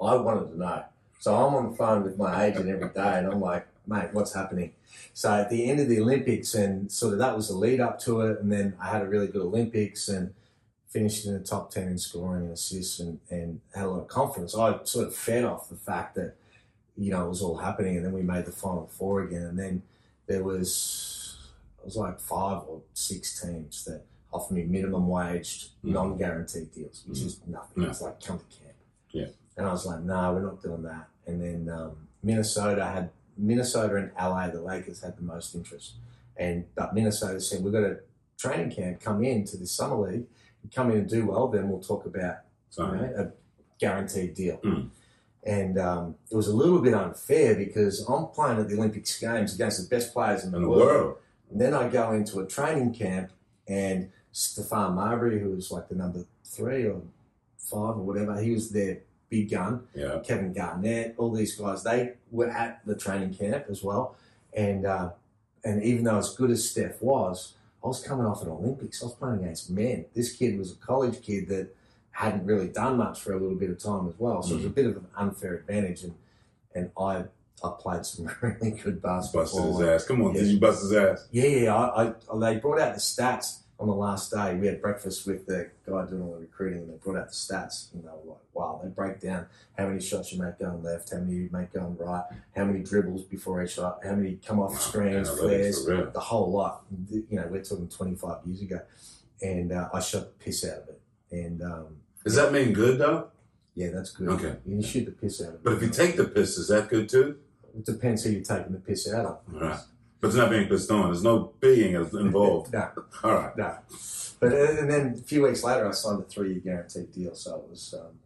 I 0.00 0.16
wanted 0.16 0.50
to 0.52 0.58
know. 0.58 0.84
So 1.18 1.34
I'm 1.34 1.54
on 1.54 1.70
the 1.70 1.76
phone 1.76 2.02
with 2.02 2.16
my 2.16 2.46
agent 2.46 2.68
every 2.68 2.88
day, 2.88 3.18
and 3.18 3.26
I'm 3.26 3.40
like, 3.40 3.66
mate, 3.86 4.08
what's 4.12 4.34
happening? 4.34 4.72
So 5.12 5.32
at 5.32 5.50
the 5.50 5.70
end 5.70 5.80
of 5.80 5.88
the 5.88 6.00
Olympics, 6.00 6.54
and 6.54 6.90
sort 6.90 7.12
of 7.12 7.18
that 7.18 7.36
was 7.36 7.48
the 7.48 7.54
lead 7.54 7.80
up 7.80 8.00
to 8.00 8.22
it, 8.22 8.40
and 8.40 8.50
then 8.50 8.74
I 8.80 8.88
had 8.88 9.02
a 9.02 9.06
really 9.06 9.26
good 9.26 9.42
Olympics 9.42 10.08
and 10.08 10.32
finished 10.90 11.24
in 11.26 11.32
the 11.34 11.40
top 11.40 11.70
10 11.70 11.88
in 11.88 11.98
scoring 11.98 12.42
and 12.42 12.52
assists 12.52 12.98
and, 12.98 13.20
and 13.30 13.60
had 13.74 13.84
a 13.84 13.88
lot 13.90 14.00
of 14.00 14.08
confidence. 14.08 14.56
I 14.56 14.78
sort 14.84 15.06
of 15.06 15.14
fed 15.14 15.44
off 15.44 15.68
the 15.68 15.76
fact 15.76 16.16
that, 16.16 16.34
you 16.96 17.12
know, 17.12 17.24
it 17.24 17.28
was 17.28 17.42
all 17.42 17.56
happening, 17.56 17.96
and 17.96 18.04
then 18.04 18.12
we 18.12 18.22
made 18.22 18.44
the 18.44 18.52
final 18.52 18.86
four 18.88 19.22
again, 19.22 19.42
and 19.42 19.58
then 19.58 19.82
there 20.26 20.42
was, 20.42 21.38
it 21.78 21.84
was 21.84 21.96
like 21.96 22.20
five 22.20 22.62
or 22.66 22.82
six 22.92 23.40
teams 23.40 23.84
that 23.84 24.02
offered 24.32 24.54
me 24.54 24.64
minimum 24.64 25.08
waged, 25.08 25.70
Mhm. 25.84 25.92
non 25.92 26.16
guaranteed 26.18 26.72
deals, 26.72 27.04
which 27.06 27.20
is 27.20 27.40
nothing. 27.46 27.84
It's 27.84 28.00
like 28.00 28.20
come 28.22 28.38
to 28.38 28.44
camp. 28.44 28.76
Yeah. 29.10 29.26
And 29.56 29.66
I 29.66 29.72
was 29.72 29.86
like, 29.86 30.00
no, 30.00 30.14
nah, 30.14 30.32
we're 30.32 30.42
not 30.42 30.62
doing 30.62 30.82
that. 30.82 31.08
And 31.26 31.40
then 31.40 31.68
um, 31.68 32.08
Minnesota 32.22 32.84
had 32.84 33.10
Minnesota 33.36 33.96
and 33.96 34.10
LA, 34.16 34.48
the 34.48 34.60
Lakers 34.60 35.02
had 35.02 35.16
the 35.16 35.22
most 35.22 35.54
interest. 35.54 35.94
And 36.36 36.64
but 36.74 36.94
Minnesota 36.94 37.40
said, 37.40 37.62
we've 37.64 37.72
got 37.72 37.82
a 37.82 38.00
training 38.38 38.70
camp, 38.70 39.00
come 39.00 39.24
in 39.24 39.44
to 39.46 39.56
the 39.56 39.66
summer 39.66 39.96
league, 39.96 40.26
come 40.74 40.90
in 40.90 40.98
and 40.98 41.08
do 41.08 41.26
well, 41.26 41.48
then 41.48 41.68
we'll 41.68 41.80
talk 41.80 42.06
about 42.06 42.38
you 42.76 42.84
know, 42.84 43.12
a 43.16 43.30
guaranteed 43.78 44.34
deal. 44.34 44.58
Mm. 44.58 44.90
And 45.42 45.78
um, 45.78 46.14
it 46.30 46.36
was 46.36 46.48
a 46.48 46.54
little 46.54 46.80
bit 46.80 46.94
unfair 46.94 47.54
because 47.54 48.00
I'm 48.08 48.26
playing 48.26 48.58
at 48.58 48.68
the 48.68 48.76
Olympics 48.76 49.18
Games 49.18 49.54
against 49.54 49.80
the 49.80 49.94
best 49.94 50.12
players 50.12 50.44
in 50.44 50.50
the, 50.52 50.58
in 50.58 50.64
the 50.64 50.68
world. 50.68 50.80
world. 50.80 51.16
And 51.50 51.60
then 51.60 51.74
I 51.74 51.88
go 51.88 52.12
into 52.12 52.40
a 52.40 52.46
training 52.46 52.94
camp, 52.94 53.30
and 53.66 54.10
Stephon 54.32 54.94
Marbury, 54.94 55.40
who 55.40 55.50
was 55.50 55.70
like 55.70 55.88
the 55.88 55.94
number 55.94 56.24
three 56.44 56.86
or 56.86 57.02
five 57.58 57.96
or 57.96 58.02
whatever, 58.02 58.40
he 58.40 58.52
was 58.52 58.70
their 58.70 58.98
big 59.28 59.50
gun. 59.50 59.84
Yeah. 59.94 60.20
Kevin 60.24 60.52
Garnett, 60.52 61.14
all 61.16 61.32
these 61.32 61.56
guys, 61.56 61.82
they 61.82 62.14
were 62.30 62.50
at 62.50 62.84
the 62.84 62.94
training 62.94 63.34
camp 63.34 63.66
as 63.70 63.82
well. 63.82 64.16
And 64.52 64.84
uh, 64.84 65.10
and 65.64 65.82
even 65.82 66.04
though 66.04 66.18
as 66.18 66.34
good 66.34 66.50
as 66.50 66.68
Steph 66.68 67.00
was, 67.00 67.54
I 67.82 67.88
was 67.88 68.02
coming 68.02 68.26
off 68.26 68.42
an 68.42 68.48
Olympics. 68.48 69.02
I 69.02 69.06
was 69.06 69.14
playing 69.14 69.40
against 69.40 69.70
men. 69.70 70.04
This 70.14 70.32
kid 70.32 70.58
was 70.58 70.72
a 70.72 70.76
college 70.76 71.22
kid 71.22 71.48
that 71.48 71.74
hadn't 72.12 72.44
really 72.44 72.68
done 72.68 72.98
much 72.98 73.20
for 73.20 73.32
a 73.32 73.38
little 73.38 73.56
bit 73.56 73.70
of 73.70 73.78
time 73.78 74.08
as 74.08 74.14
well. 74.18 74.42
So 74.42 74.54
it 74.54 74.56
was 74.58 74.66
a 74.66 74.68
mm. 74.68 74.74
bit 74.74 74.86
of 74.86 74.96
an 74.96 75.06
unfair 75.16 75.54
advantage. 75.54 76.02
And 76.02 76.14
and 76.74 76.90
I 76.98 77.24
I 77.62 77.72
played 77.78 78.04
some 78.04 78.30
really 78.42 78.72
good 78.72 79.02
basketball. 79.02 79.44
Busted 79.44 79.64
his 79.64 79.80
ass. 79.80 80.04
Come 80.06 80.22
on, 80.22 80.34
Yeah. 80.34 80.40
did 80.42 80.50
you 80.50 80.60
bust 80.60 80.82
his 80.82 80.92
ass? 80.92 81.28
Yeah, 81.30 81.44
yeah. 81.44 81.74
I, 81.74 82.08
I, 82.08 82.38
they 82.38 82.58
brought 82.58 82.80
out 82.80 82.94
the 82.94 83.00
stats 83.00 83.60
on 83.80 83.88
the 83.88 83.94
last 83.94 84.30
day. 84.30 84.54
We 84.54 84.66
had 84.66 84.80
breakfast 84.82 85.26
with 85.26 85.46
the 85.46 85.70
guy 85.86 86.04
doing 86.04 86.22
all 86.22 86.34
the 86.34 86.40
recruiting, 86.40 86.80
and 86.80 86.90
they 86.90 86.96
brought 86.96 87.16
out 87.16 87.28
the 87.28 87.34
stats, 87.34 87.92
and 87.94 88.04
they 88.04 88.08
were 88.08 88.32
like, 88.32 88.38
"Wow!" 88.52 88.80
They 88.84 88.90
break 88.90 89.20
down 89.20 89.46
how 89.76 89.86
many 89.88 90.00
shots 90.00 90.32
you 90.32 90.40
make 90.40 90.58
going 90.58 90.82
left, 90.82 91.10
how 91.10 91.18
many 91.18 91.32
you 91.34 91.48
make 91.50 91.72
going 91.72 91.96
right, 91.96 92.24
how 92.54 92.64
many 92.66 92.80
dribbles 92.80 93.22
before 93.22 93.62
each 93.64 93.72
shot, 93.72 94.00
how 94.04 94.14
many 94.14 94.38
come 94.46 94.60
off 94.60 94.72
Wow, 94.72 94.78
screens, 94.78 95.30
flares, 95.30 95.84
the 95.86 96.20
whole 96.20 96.52
lot. 96.52 96.84
You 97.10 97.24
know, 97.30 97.48
we're 97.50 97.64
talking 97.64 97.88
25 97.88 98.36
years 98.46 98.60
ago, 98.62 98.80
and 99.40 99.72
uh, 99.72 99.88
I 99.92 100.00
shot 100.00 100.38
the 100.38 100.44
piss 100.44 100.64
out 100.66 100.82
of 100.82 100.88
it. 100.90 101.00
And 101.32 101.62
um, 101.62 101.86
Does 102.22 102.34
that 102.34 102.52
mean 102.52 102.72
good 102.74 102.98
though? 102.98 103.28
yeah, 103.74 103.88
that's 103.94 104.10
good. 104.10 104.28
Okay. 104.28 104.56
you 104.66 104.82
shoot 104.82 105.06
the 105.06 105.12
piss 105.12 105.40
out 105.40 105.48
of 105.48 105.54
it. 105.54 105.64
But 105.64 105.72
if 105.74 105.82
you 105.82 105.88
take 105.88 106.16
the 106.16 106.24
piss, 106.24 106.58
is 106.58 106.68
that 106.68 106.88
good 106.90 107.08
too? 107.08 107.38
it 107.74 107.86
depends 107.86 108.24
who 108.24 108.30
you're 108.32 108.42
taking 108.42 108.72
the 108.72 108.80
piss 108.80 109.08
out 109.12 109.24
of. 109.26 109.38
Right. 109.46 109.78
But 110.20 110.28
it's 110.28 110.36
not 110.36 110.50
being 110.50 110.68
pissed 110.68 110.90
on. 110.90 111.06
There's 111.06 111.22
no 111.24 111.52
being 111.60 111.94
involved. 111.94 112.72
no, 112.72 112.88
All 113.24 113.34
right. 113.34 113.56
No. 113.56 113.76
But 114.38 114.52
uh, 114.52 114.56
and 114.80 114.90
then 114.90 115.14
a 115.18 115.22
few 115.22 115.42
weeks 115.42 115.62
later, 115.64 115.88
I 115.88 115.92
signed 115.92 116.20
a 116.20 116.24
three-year 116.24 116.60
guaranteed 116.60 117.12
deal, 117.12 117.34
so 117.34 117.56
it 117.56 117.70
was 117.70 117.94
um, 117.98 118.18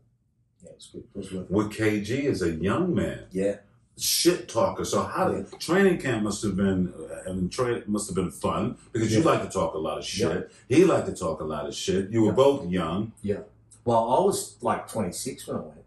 yeah, 0.62 0.70
it 0.70 0.76
was 0.76 0.86
good. 0.92 1.04
It 1.14 1.16
was 1.18 1.32
worth 1.32 1.44
it. 1.44 1.50
With 1.50 1.70
KG 1.72 2.24
as 2.26 2.42
a 2.42 2.50
young 2.50 2.94
man, 2.94 3.24
Yeah, 3.32 3.56
shit 3.98 4.48
talker. 4.48 4.84
So 4.84 5.02
how 5.04 5.28
did 5.28 5.58
training 5.60 5.98
camp 5.98 6.22
must 6.24 6.42
have 6.42 6.56
been? 6.56 6.92
and 7.26 7.36
mean, 7.40 7.48
train 7.48 7.82
must 7.86 8.08
have 8.08 8.16
been 8.16 8.30
fun 8.30 8.76
because 8.92 9.12
you 9.14 9.22
like 9.22 9.42
to 9.42 9.48
talk 9.48 9.74
a 9.74 9.78
lot 9.78 9.98
of 9.98 10.04
shit. 10.04 10.50
Yeah. 10.68 10.76
He 10.76 10.84
liked 10.84 11.06
to 11.06 11.14
talk 11.14 11.40
a 11.40 11.44
lot 11.44 11.66
of 11.66 11.74
shit. 11.74 12.10
You 12.10 12.22
were 12.22 12.28
Yeah. 12.28 12.34
both 12.34 12.68
young. 12.70 13.12
Yeah. 13.22 13.40
Well, 13.84 14.10
I 14.14 14.20
was 14.24 14.56
like 14.62 14.88
26 14.90 15.46
when 15.46 15.56
I 15.56 15.60
went, 15.60 15.84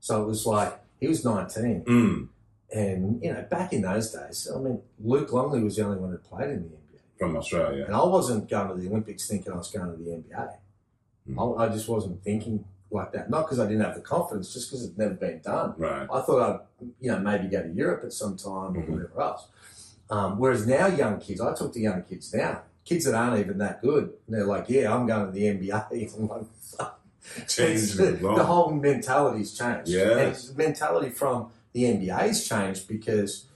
so 0.00 0.22
it 0.22 0.26
was 0.26 0.46
like 0.46 0.78
he 1.00 1.06
was 1.08 1.24
19, 1.24 1.84
Mm, 1.84 2.28
and 2.72 3.22
you 3.22 3.32
know, 3.32 3.42
back 3.50 3.72
in 3.72 3.82
those 3.82 4.10
days, 4.12 4.48
I 4.54 4.58
mean, 4.58 4.80
Luke 5.02 5.32
Longley 5.32 5.62
was 5.62 5.76
the 5.76 5.84
only 5.84 5.98
one 5.98 6.10
who 6.10 6.18
played 6.18 6.50
in 6.50 6.62
the 6.62 6.68
NBA, 6.68 7.00
from 7.18 7.36
Australia. 7.36 7.84
and 7.86 7.94
I 7.94 8.04
wasn't 8.04 8.48
going 8.48 8.68
to 8.68 8.74
the 8.74 8.88
Olympics 8.88 9.26
thinking 9.28 9.52
I 9.52 9.56
was 9.56 9.70
going 9.70 9.90
to 9.90 9.96
the 10.02 10.10
NBA. 10.10 10.52
Mm. 11.30 11.58
I, 11.60 11.64
I 11.66 11.68
just 11.68 11.88
wasn't 11.88 12.22
thinking 12.22 12.64
like 12.90 13.12
that, 13.12 13.30
not 13.30 13.42
because 13.44 13.60
I 13.60 13.66
didn't 13.66 13.82
have 13.84 13.94
the 13.94 14.00
confidence, 14.00 14.52
just 14.52 14.68
because 14.70 14.84
it'd 14.84 14.98
never 14.98 15.14
been 15.14 15.40
done. 15.40 15.74
Right. 15.78 16.08
I 16.12 16.20
thought 16.22 16.40
I'd, 16.80 16.86
you 17.00 17.10
know, 17.12 17.18
maybe 17.20 17.46
go 17.48 17.62
to 17.62 17.68
Europe 17.68 18.02
at 18.04 18.12
some 18.12 18.36
time 18.36 18.76
or 18.76 18.82
Mhm. 18.82 18.88
whatever 18.88 19.20
else. 19.20 19.46
Um, 20.10 20.38
whereas 20.40 20.66
now, 20.66 20.86
young 20.88 21.20
kids, 21.20 21.40
I 21.40 21.54
talk 21.54 21.72
to 21.72 21.80
young 21.80 22.02
kids 22.02 22.34
now, 22.34 22.62
kids 22.84 23.04
that 23.04 23.14
aren't 23.14 23.38
even 23.38 23.58
that 23.58 23.80
good, 23.80 24.04
and 24.26 24.34
they're 24.34 24.44
like, 24.44 24.68
"Yeah, 24.68 24.92
I'm 24.92 25.06
going 25.06 25.26
to 25.26 25.32
the 25.32 25.46
NBA." 25.46 26.16
I'm 26.18 26.26
like, 26.26 26.42
the 27.46 28.44
whole 28.44 28.70
mentality's 28.72 29.56
changed. 29.56 29.88
Yeah. 29.88 30.30
The 30.30 30.52
mentality 30.56 31.10
from 31.10 31.50
the 31.72 31.84
NBA's 31.84 32.46
changed 32.48 32.88
because 32.88 33.46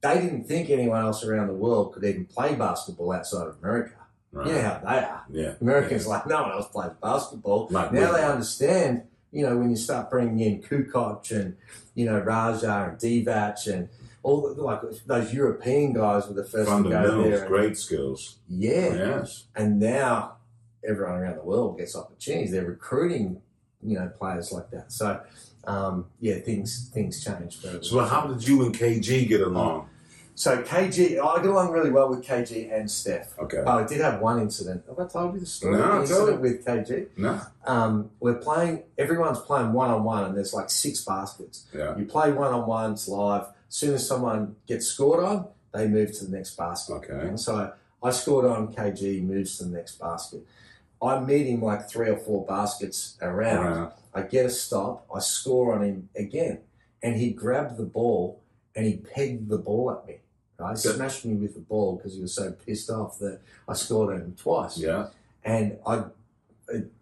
they 0.00 0.14
didn't 0.20 0.44
think 0.44 0.70
anyone 0.70 1.00
else 1.02 1.24
around 1.24 1.48
the 1.48 1.54
world 1.54 1.92
could 1.92 2.04
even 2.04 2.26
play 2.26 2.54
basketball 2.54 3.12
outside 3.12 3.46
of 3.48 3.56
America. 3.62 3.94
Right. 4.30 4.46
You 4.48 4.52
know 4.54 4.60
how 4.62 4.78
they 4.84 4.98
are. 4.98 5.24
Yeah. 5.30 5.54
Americans 5.60 6.06
like 6.06 6.26
no 6.26 6.42
one 6.42 6.52
else 6.52 6.68
plays 6.68 6.90
basketball. 7.02 7.68
Like 7.70 7.92
now 7.92 8.12
they 8.12 8.22
understand, 8.24 9.02
you 9.32 9.44
know, 9.46 9.56
when 9.56 9.70
you 9.70 9.76
start 9.76 10.10
bringing 10.10 10.40
in 10.40 10.62
Kukoc 10.62 11.30
and 11.30 11.56
you 11.94 12.04
know 12.06 12.18
Raja 12.20 12.90
and 12.90 12.98
Divac 12.98 13.66
and 13.72 13.88
all 14.22 14.54
the, 14.54 14.62
like 14.62 14.82
those 15.06 15.32
European 15.32 15.94
guys 15.94 16.28
were 16.28 16.34
the 16.34 16.44
first 16.44 16.68
to 16.70 16.82
go 16.82 17.22
there. 17.22 17.38
and- 17.40 17.48
great 17.48 17.78
skills. 17.78 18.36
yeah, 18.48 18.92
Yes. 18.94 19.44
and 19.56 19.78
now 19.80 20.34
everyone 20.86 21.14
around 21.14 21.36
the 21.36 21.42
world 21.44 21.78
gets 21.78 21.96
opportunities. 21.96 22.50
They're 22.52 22.64
recruiting, 22.66 23.40
you 23.82 23.98
know, 23.98 24.08
players 24.18 24.52
like 24.52 24.70
that. 24.70 24.92
So 24.92 25.20
um, 25.64 26.06
yeah, 26.20 26.38
things 26.38 26.90
things 26.92 27.24
change. 27.24 27.58
But 27.62 27.84
So 27.84 28.00
how 28.04 28.26
did 28.26 28.46
you 28.46 28.64
and 28.64 28.74
KG 28.74 29.28
get 29.28 29.40
along? 29.40 29.88
So 30.34 30.62
KG, 30.62 31.14
I 31.14 31.42
got 31.42 31.46
along 31.46 31.72
really 31.72 31.90
well 31.90 32.08
with 32.08 32.24
KG 32.24 32.72
and 32.72 32.88
Steph. 32.88 33.36
Okay. 33.40 33.60
But 33.64 33.82
I 33.82 33.84
did 33.84 34.00
have 34.00 34.20
one 34.20 34.40
incident. 34.40 34.84
Have 34.88 34.96
I 35.00 35.08
told 35.08 35.34
you 35.34 35.40
the 35.40 35.46
story? 35.46 35.76
No, 35.76 35.94
the 35.96 36.00
incident 36.02 36.40
with 36.40 36.64
KG. 36.64 37.08
No. 37.16 37.40
Um, 37.66 38.10
we're 38.20 38.36
playing. 38.36 38.84
Everyone's 38.96 39.40
playing 39.40 39.72
one 39.72 39.90
on 39.90 40.04
one, 40.04 40.24
and 40.24 40.36
there's 40.36 40.54
like 40.54 40.70
six 40.70 41.04
baskets. 41.04 41.66
Yeah. 41.74 41.96
You 41.98 42.04
play 42.04 42.30
one 42.30 42.52
on 42.54 42.68
one, 42.68 42.92
it's 42.92 43.08
live. 43.08 43.46
As 43.68 43.74
soon 43.74 43.94
as 43.94 44.06
someone 44.06 44.54
gets 44.68 44.86
scored 44.86 45.24
on, 45.24 45.48
they 45.74 45.88
move 45.88 46.16
to 46.18 46.24
the 46.24 46.36
next 46.36 46.56
basket. 46.56 46.94
Okay. 46.94 47.26
And 47.26 47.38
so 47.40 47.72
I 48.00 48.10
scored 48.10 48.44
on 48.46 48.72
KG, 48.72 49.20
moves 49.22 49.58
to 49.58 49.64
the 49.64 49.70
next 49.70 49.98
basket. 49.98 50.46
I'm 51.02 51.26
meeting 51.26 51.60
like 51.60 51.88
three 51.88 52.10
or 52.10 52.16
four 52.16 52.46
baskets 52.46 53.16
around. 53.20 53.66
Around. 53.66 53.92
I 54.18 54.22
get 54.22 54.46
a 54.46 54.50
stop. 54.50 55.06
I 55.14 55.20
score 55.20 55.74
on 55.74 55.82
him 55.82 56.08
again, 56.16 56.60
and 57.02 57.16
he 57.16 57.30
grabbed 57.30 57.76
the 57.76 57.84
ball 57.84 58.42
and 58.74 58.86
he 58.86 58.96
pegged 58.96 59.48
the 59.48 59.58
ball 59.58 59.90
at 59.90 60.06
me. 60.06 60.18
Right? 60.58 60.74
Good. 60.74 60.96
smashed 60.96 61.24
me 61.24 61.34
with 61.34 61.54
the 61.54 61.60
ball 61.60 61.96
because 61.96 62.14
he 62.14 62.20
was 62.20 62.34
so 62.34 62.52
pissed 62.52 62.90
off 62.90 63.18
that 63.18 63.40
I 63.68 63.74
scored 63.74 64.14
on 64.14 64.20
him 64.20 64.36
twice. 64.36 64.78
Yeah. 64.78 65.08
And 65.44 65.78
I, 65.86 66.04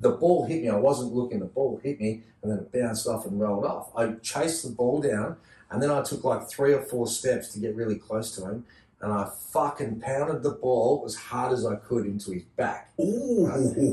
the 0.01 0.11
ball 0.11 0.47
hit 0.47 0.63
me. 0.63 0.69
I 0.69 0.77
wasn't 0.77 1.15
looking. 1.15 1.41
The 1.41 1.47
ball 1.47 1.81
hit 1.83 2.01
me, 2.01 2.23
and 2.43 2.51
then 2.51 2.59
it 2.59 2.73
bounced 2.73 3.07
off 3.07 3.27
and 3.27 3.41
rolled 3.41 3.65
off. 3.65 3.91
I 3.97 4.13
chased 4.23 4.63
the 4.63 4.71
ball 4.71 5.01
down, 5.01 5.37
and 5.71 5.83
then 5.83 5.91
I 5.91 6.03
took 6.03 6.25
like 6.25 6.49
three 6.49 6.73
or 6.73 6.83
four 6.83 7.07
steps 7.07 7.53
to 7.53 7.59
get 7.59 7.75
really 7.75 7.97
close 7.97 8.35
to 8.37 8.47
him, 8.47 8.67
and 9.01 9.13
I 9.13 9.31
fucking 9.51 10.01
pounded 10.01 10.43
the 10.43 10.53
ball 10.53 11.03
as 11.07 11.15
hard 11.15 11.53
as 11.53 11.67
I 11.67 11.77
could 11.77 12.07
into 12.07 12.33
his 12.33 12.43
back. 12.45 12.93
Ooh. 12.99 13.47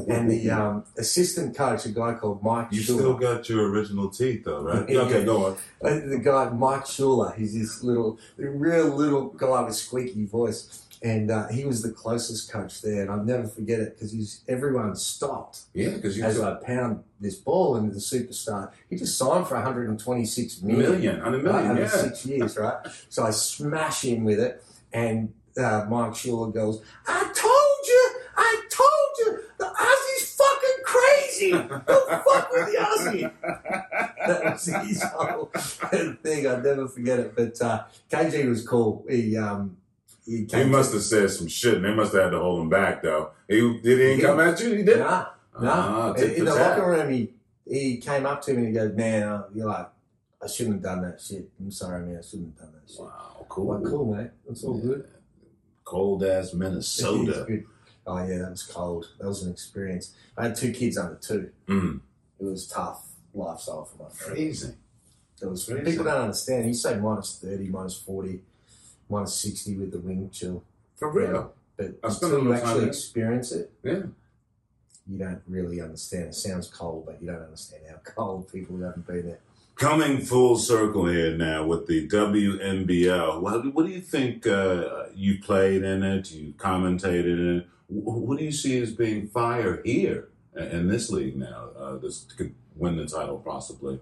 And 0.07 0.31
the 0.31 0.49
um, 0.49 0.85
assistant 0.97 1.55
coach, 1.57 1.85
a 1.85 1.89
guy 1.89 2.13
called 2.13 2.41
Mike 2.41 2.67
You 2.71 2.81
still 2.81 3.13
got 3.15 3.49
your 3.49 3.69
original 3.69 4.09
teeth, 4.09 4.45
though, 4.45 4.61
right? 4.61 4.87
Yeah. 4.87 4.99
Okay, 5.01 5.25
go 5.25 5.45
on. 5.47 5.51
Uh, 5.83 5.99
the 6.07 6.21
guy 6.23 6.49
Mike 6.49 6.85
Schuler, 6.85 7.33
he's 7.37 7.53
this 7.53 7.83
little, 7.83 8.17
real 8.37 8.87
little 8.87 9.25
guy 9.29 9.61
with 9.63 9.75
squeaky 9.75 10.25
voice, 10.25 10.79
and 11.01 11.29
uh, 11.29 11.49
he 11.49 11.65
was 11.65 11.81
the 11.81 11.91
closest 11.91 12.49
coach 12.49 12.81
there, 12.81 13.01
and 13.01 13.11
I'll 13.11 13.23
never 13.25 13.45
forget 13.45 13.81
it 13.81 13.95
because 13.95 14.13
he's 14.13 14.41
everyone 14.47 14.95
stopped 14.95 15.63
Yeah, 15.73 15.89
because 15.89 16.17
you 16.17 16.23
as 16.23 16.39
I 16.39 16.53
pound 16.55 17.03
this 17.19 17.35
ball 17.35 17.75
into 17.75 17.93
the 17.93 17.99
superstar. 17.99 18.71
He 18.89 18.95
just 18.95 19.17
signed 19.17 19.45
for 19.47 19.55
126 19.55 20.61
million, 20.61 20.79
million 20.91 21.21
on 21.21 21.35
a 21.35 21.39
million. 21.39 21.71
over 21.71 21.81
Yeah. 21.81 21.87
six 21.89 22.25
years, 22.25 22.57
right? 22.57 22.77
So 23.09 23.23
I 23.25 23.31
smash 23.31 24.05
him 24.05 24.23
with 24.23 24.39
it, 24.39 24.63
and 24.93 25.33
uh, 25.57 25.85
Mike 25.89 26.15
Schuler 26.15 26.51
goes, 26.51 26.81
"I 27.07 27.21
told 27.35 27.87
you, 27.87 28.09
I 28.37 28.61
told 28.69 29.11
you, 29.19 29.39
the 29.57 29.65
Aussie's 29.65 30.35
fucking 30.35 30.83
crazy. 30.85 31.51
Don't 31.51 32.23
fuck 32.23 32.51
with 32.51 32.71
the 32.71 32.77
Aussie." 32.79 33.31
that 34.27 34.43
was 34.53 34.65
his 34.87 35.03
whole 35.03 35.45
thing. 36.23 36.47
I'd 36.47 36.63
never 36.63 36.87
forget 36.87 37.19
it. 37.19 37.35
But 37.35 37.61
uh, 37.61 37.83
KG 38.09 38.47
was 38.47 38.67
cool. 38.67 39.05
He 39.09 39.35
um, 39.37 39.77
he, 40.25 40.47
He 40.51 40.63
must 40.63 40.93
have 40.93 41.03
said 41.03 41.29
some 41.31 41.47
shit, 41.47 41.75
and 41.75 41.85
they 41.85 41.93
must 41.93 42.13
have 42.13 42.23
had 42.23 42.29
to 42.31 42.39
hold 42.39 42.61
him 42.61 42.69
back, 42.69 43.03
though. 43.03 43.31
He 43.47 43.59
did 43.81 43.99
he 43.99 44.03
ain't 44.05 44.21
come 44.21 44.39
at 44.39 44.59
you? 44.61 44.69
He 44.71 44.77
to, 44.77 44.83
did. 44.83 44.99
nah, 44.99 45.25
Ah, 45.55 45.59
nah. 45.61 46.13
tit 46.13 46.31
in 46.33 46.39
for 46.39 46.45
the 46.45 46.55
locker 46.55 46.89
room, 46.89 47.11
he 47.11 47.33
he 47.69 47.97
came 47.97 48.25
up 48.25 48.41
to 48.43 48.51
me 48.53 48.57
and 48.59 48.67
he 48.67 48.73
goes, 48.73 48.95
"Man, 48.95 49.23
uh, 49.23 49.43
you're 49.53 49.67
like, 49.67 49.87
I 50.43 50.47
shouldn't 50.47 50.75
have 50.75 50.83
done 50.83 51.01
that 51.03 51.21
shit. 51.21 51.49
I'm 51.59 51.71
sorry, 51.71 52.05
man. 52.05 52.17
I 52.17 52.21
shouldn't 52.21 52.53
have 52.59 52.65
done 52.69 52.73
that 52.81 52.91
shit." 52.91 52.99
Wow, 53.01 53.45
cool. 53.49 53.73
like, 53.79 53.83
cool, 53.91 54.13
mate. 54.15 54.31
That's 54.47 54.63
all 54.63 54.77
good. 54.77 55.07
Cold 55.83 56.23
ass 56.23 56.53
Minnesota. 56.53 57.47
Oh 58.05 58.17
yeah, 58.17 58.39
that 58.39 58.51
was 58.51 58.63
cold. 58.63 59.07
That 59.17 59.27
was 59.29 59.43
an 59.43 59.51
experience. 59.53 60.13
I 60.37 60.43
had 60.47 60.57
two 60.57 60.73
kids 60.73 60.97
under 60.97 61.15
two. 61.15 61.51
Mm. 61.69 62.01
It 62.37 62.43
was 62.43 62.67
tough 62.67 63.07
lifestyle 63.33 63.85
for 63.85 64.03
my 64.03 64.09
friend. 64.09 64.35
Freezing. 64.35 64.75
It 65.41 65.45
was 65.45 65.63
Crazy. 65.63 65.89
people 65.89 66.03
don't 66.03 66.21
understand. 66.23 66.67
You 66.67 66.73
say 66.73 66.97
minus 66.97 67.39
thirty, 67.41 67.69
minus 67.69 67.97
forty, 67.97 68.41
minus 69.09 69.35
sixty 69.35 69.77
with 69.77 69.93
the 69.93 69.99
wind 69.99 70.33
chill. 70.33 70.65
For 70.97 71.09
real. 71.13 71.53
But 71.77 71.95
I 72.03 72.07
until 72.09 72.43
you 72.43 72.53
actually 72.53 72.87
experience 72.87 73.53
it, 73.53 73.71
Yeah. 73.83 74.01
you 75.07 75.17
don't 75.17 75.41
really 75.47 75.79
understand. 75.79 76.25
It 76.25 76.35
sounds 76.35 76.67
cold, 76.67 77.05
but 77.05 77.21
you 77.21 77.27
don't 77.27 77.41
understand 77.43 77.83
how 77.89 77.99
cold 78.03 78.51
people 78.51 78.75
who 78.75 78.83
haven't 78.83 79.07
been 79.07 79.27
there. 79.27 79.39
Coming 79.75 80.19
full 80.19 80.57
circle 80.57 81.07
here 81.07 81.35
now 81.35 81.65
with 81.65 81.87
the 81.87 82.07
WNBL. 82.07 83.41
What, 83.41 83.73
what 83.73 83.85
do 83.87 83.91
you 83.91 84.01
think 84.01 84.45
uh, 84.45 85.05
you 85.15 85.39
played 85.41 85.83
in 85.83 86.03
it? 86.03 86.31
You 86.31 86.53
commentated 86.57 87.25
in 87.39 87.57
it. 87.59 87.67
What 87.89 88.37
do 88.37 88.45
you 88.45 88.51
see 88.51 88.79
as 88.81 88.91
being 88.93 89.27
fire 89.27 89.81
here 89.83 90.29
in 90.55 90.87
this 90.87 91.09
league 91.09 91.35
now? 91.35 91.69
Uh, 91.77 91.97
this 91.97 92.25
could 92.37 92.53
win 92.75 92.97
the 92.97 93.07
title 93.07 93.39
possibly. 93.39 93.99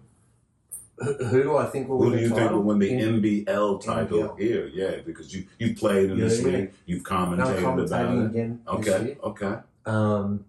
Who, 0.97 1.13
who 1.25 1.43
do 1.43 1.55
I 1.57 1.65
think 1.67 1.87
will 1.87 1.97
Who 1.99 2.09
win 2.09 2.17
do 2.17 2.21
you 2.23 2.29
the 2.29 2.35
think 2.35 2.47
title? 2.49 2.57
will 2.61 2.65
win 2.77 2.79
the 2.79 2.91
In- 2.91 3.21
NBL 3.21 3.81
title 3.83 4.19
NBL. 4.19 4.39
here? 4.39 4.67
Yeah, 4.67 4.97
because 5.05 5.33
you 5.33 5.45
you 5.57 5.73
played 5.73 6.11
in 6.11 6.17
Yeah, 6.17 6.25
this 6.25 6.41
yeah. 6.41 6.47
league. 6.47 6.73
You've 6.85 7.03
commentated 7.03 7.85
about 7.87 8.17
it. 8.17 8.25
again 8.25 8.61
Okay, 8.67 9.17
okay. 9.23 9.55
Um, 9.85 10.45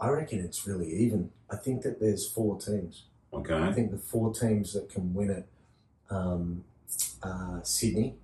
I 0.00 0.08
reckon 0.08 0.40
it's 0.40 0.66
really 0.66 0.90
even. 0.90 1.30
I 1.50 1.56
think 1.56 1.82
that 1.82 2.00
there's 2.00 2.26
four 2.26 2.58
teams. 2.58 3.04
I 3.68 3.72
think 3.72 3.90
the 3.90 3.98
four 3.98 4.32
teams 4.32 4.74
that 4.74 4.90
can 4.90 5.14
win 5.14 5.30
it, 5.30 5.46
um, 6.10 6.64
uh, 7.22 7.62
Sydney. 7.62 8.14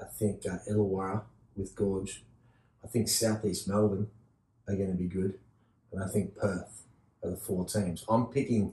I 0.00 0.04
think 0.04 0.46
uh, 0.46 0.58
Illawarra 0.70 1.22
with 1.56 1.74
Gorge. 1.74 2.22
I 2.82 2.86
think 2.86 3.08
Southeast 3.08 3.68
Melbourne 3.68 4.08
are 4.66 4.76
going 4.76 4.90
to 4.90 4.96
be 4.96 5.08
good, 5.08 5.38
and 5.92 6.02
I 6.02 6.06
think 6.06 6.36
Perth 6.36 6.84
are 7.22 7.30
the 7.30 7.36
four 7.36 7.64
teams. 7.64 8.04
I'm 8.08 8.26
picking 8.26 8.72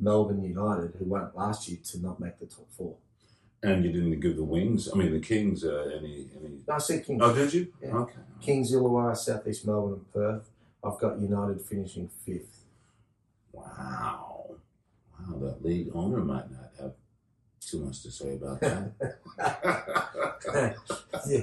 Melbourne 0.00 0.42
United, 0.42 0.94
who 0.98 1.04
won 1.04 1.22
it 1.22 1.36
last 1.36 1.68
year, 1.68 1.78
to 1.84 2.00
not 2.00 2.18
make 2.18 2.38
the 2.38 2.46
top 2.46 2.66
four. 2.76 2.96
And 3.62 3.84
you 3.84 3.92
didn't 3.92 4.18
give 4.18 4.34
the 4.36 4.42
Wings, 4.42 4.88
I 4.92 4.96
mean 4.96 5.12
the 5.12 5.20
Kings, 5.20 5.64
uh, 5.64 5.88
any 5.96 6.26
any. 6.36 6.58
No, 6.66 6.74
I 6.74 6.78
said 6.78 7.06
Kings. 7.06 7.22
Oh, 7.22 7.32
did 7.32 7.54
you? 7.54 7.72
Yeah. 7.80 7.94
Okay. 7.94 8.18
Kings, 8.40 8.72
Illawarra, 8.72 9.16
Southeast 9.16 9.64
Melbourne, 9.66 9.92
and 9.92 10.12
Perth. 10.12 10.50
I've 10.82 10.98
got 10.98 11.20
United 11.20 11.60
finishing 11.60 12.10
fifth. 12.26 12.64
Wow. 13.52 14.31
Wow, 15.28 15.38
that 15.40 15.64
league 15.64 15.90
owner 15.94 16.18
might 16.18 16.50
not 16.50 16.70
have 16.80 16.92
too 17.60 17.84
much 17.84 18.02
to 18.02 18.10
say 18.10 18.34
about 18.34 18.60
that. 18.60 18.92
yeah, 21.26 21.40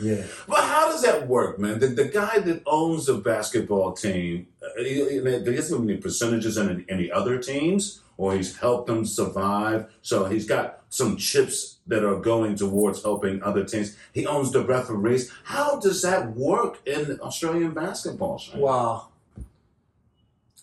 yeah. 0.00 0.22
but 0.48 0.64
how 0.64 0.88
does 0.88 1.02
that 1.02 1.26
work, 1.26 1.58
man? 1.58 1.78
The, 1.78 1.88
the 1.88 2.06
guy 2.06 2.38
that 2.38 2.62
owns 2.66 3.06
the 3.06 3.14
basketball 3.14 3.92
team, 3.92 4.48
uh, 4.62 4.82
he, 4.82 5.08
he, 5.08 5.18
there 5.18 5.52
isn't 5.52 5.82
any 5.82 5.98
percentages 5.98 6.56
in 6.56 6.84
any, 6.88 7.10
other 7.10 7.38
teams, 7.38 8.02
or 8.16 8.34
he's 8.34 8.56
helped 8.56 8.86
them 8.86 9.04
survive. 9.04 9.86
So 10.02 10.26
he's 10.26 10.46
got 10.46 10.82
some 10.88 11.16
chips 11.16 11.78
that 11.86 12.04
are 12.04 12.16
going 12.16 12.56
towards 12.56 13.02
helping 13.02 13.42
other 13.42 13.64
teams. 13.64 13.96
He 14.12 14.26
owns 14.26 14.52
the 14.52 14.64
referees. 14.64 15.32
How 15.44 15.78
does 15.80 16.02
that 16.02 16.34
work 16.36 16.80
in 16.86 17.18
Australian 17.20 17.72
basketball? 17.72 18.38
Shane? 18.38 18.60
Well, 18.60 19.12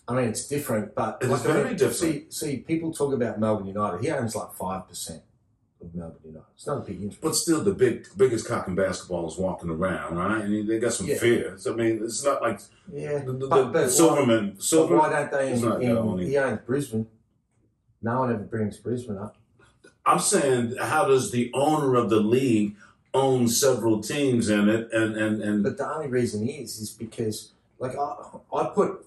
I 0.06 0.14
mean, 0.14 0.24
it's 0.26 0.46
different, 0.46 0.94
but 0.94 1.18
It 1.22 1.30
is 1.30 1.40
I 1.40 1.46
very 1.46 1.68
mean, 1.70 1.76
different. 1.76 1.94
See, 1.94 2.26
see, 2.28 2.56
people 2.58 2.92
talk 2.92 3.14
about 3.14 3.40
Melbourne 3.40 3.66
United. 3.68 4.00
He 4.02 4.10
owns 4.10 4.36
like 4.36 4.52
five 4.52 4.86
percent 4.86 5.22
of 5.80 5.94
Melbourne 5.94 6.20
United. 6.24 6.46
It's 6.54 6.66
not 6.66 6.78
a 6.78 6.80
big 6.80 6.96
interest. 7.00 7.20
But 7.22 7.34
still, 7.34 7.62
the 7.64 7.72
big 7.72 8.06
biggest 8.16 8.46
cock 8.46 8.68
in 8.68 8.74
basketball 8.74 9.26
is 9.28 9.38
walking 9.38 9.70
around, 9.70 10.16
right? 10.16 10.44
And 10.44 10.68
they 10.68 10.78
got 10.78 10.92
some 10.92 11.06
Yeah. 11.06 11.16
fear. 11.18 11.54
So, 11.56 11.72
I 11.72 11.76
mean, 11.76 12.00
it's 12.04 12.22
not 12.22 12.42
like 12.42 12.60
Yeah, 12.92 13.18
the, 13.20 13.32
the, 13.32 13.46
but, 13.46 13.72
but 13.72 13.90
Silverman. 13.90 14.52
why, 14.56 14.60
Silver. 14.60 14.96
why 14.96 15.08
don't 15.10 15.32
they? 15.32 15.52
It's 15.52 15.62
In, 15.62 15.72
in, 15.82 16.18
he 16.18 16.36
owns 16.36 16.60
Brisbane. 16.66 17.06
No 18.02 18.20
one 18.20 18.30
ever 18.34 18.42
brings 18.44 18.76
Brisbane 18.76 19.16
up. 19.16 19.36
I'm 20.04 20.18
saying, 20.18 20.76
how 20.78 21.06
does 21.06 21.30
the 21.30 21.50
owner 21.54 21.94
of 21.94 22.10
the 22.10 22.20
league 22.20 22.76
own 23.14 23.48
several 23.48 24.02
teams 24.02 24.50
in 24.50 24.68
it? 24.68 24.92
And 24.92 25.16
and 25.16 25.40
and 25.42 25.62
But 25.62 25.78
the 25.78 25.90
only 25.90 26.08
reason 26.08 26.46
is, 26.46 26.78
is 26.78 26.90
because, 26.90 27.52
like, 27.78 27.96
I, 27.96 28.16
I 28.54 28.66
put, 28.74 29.06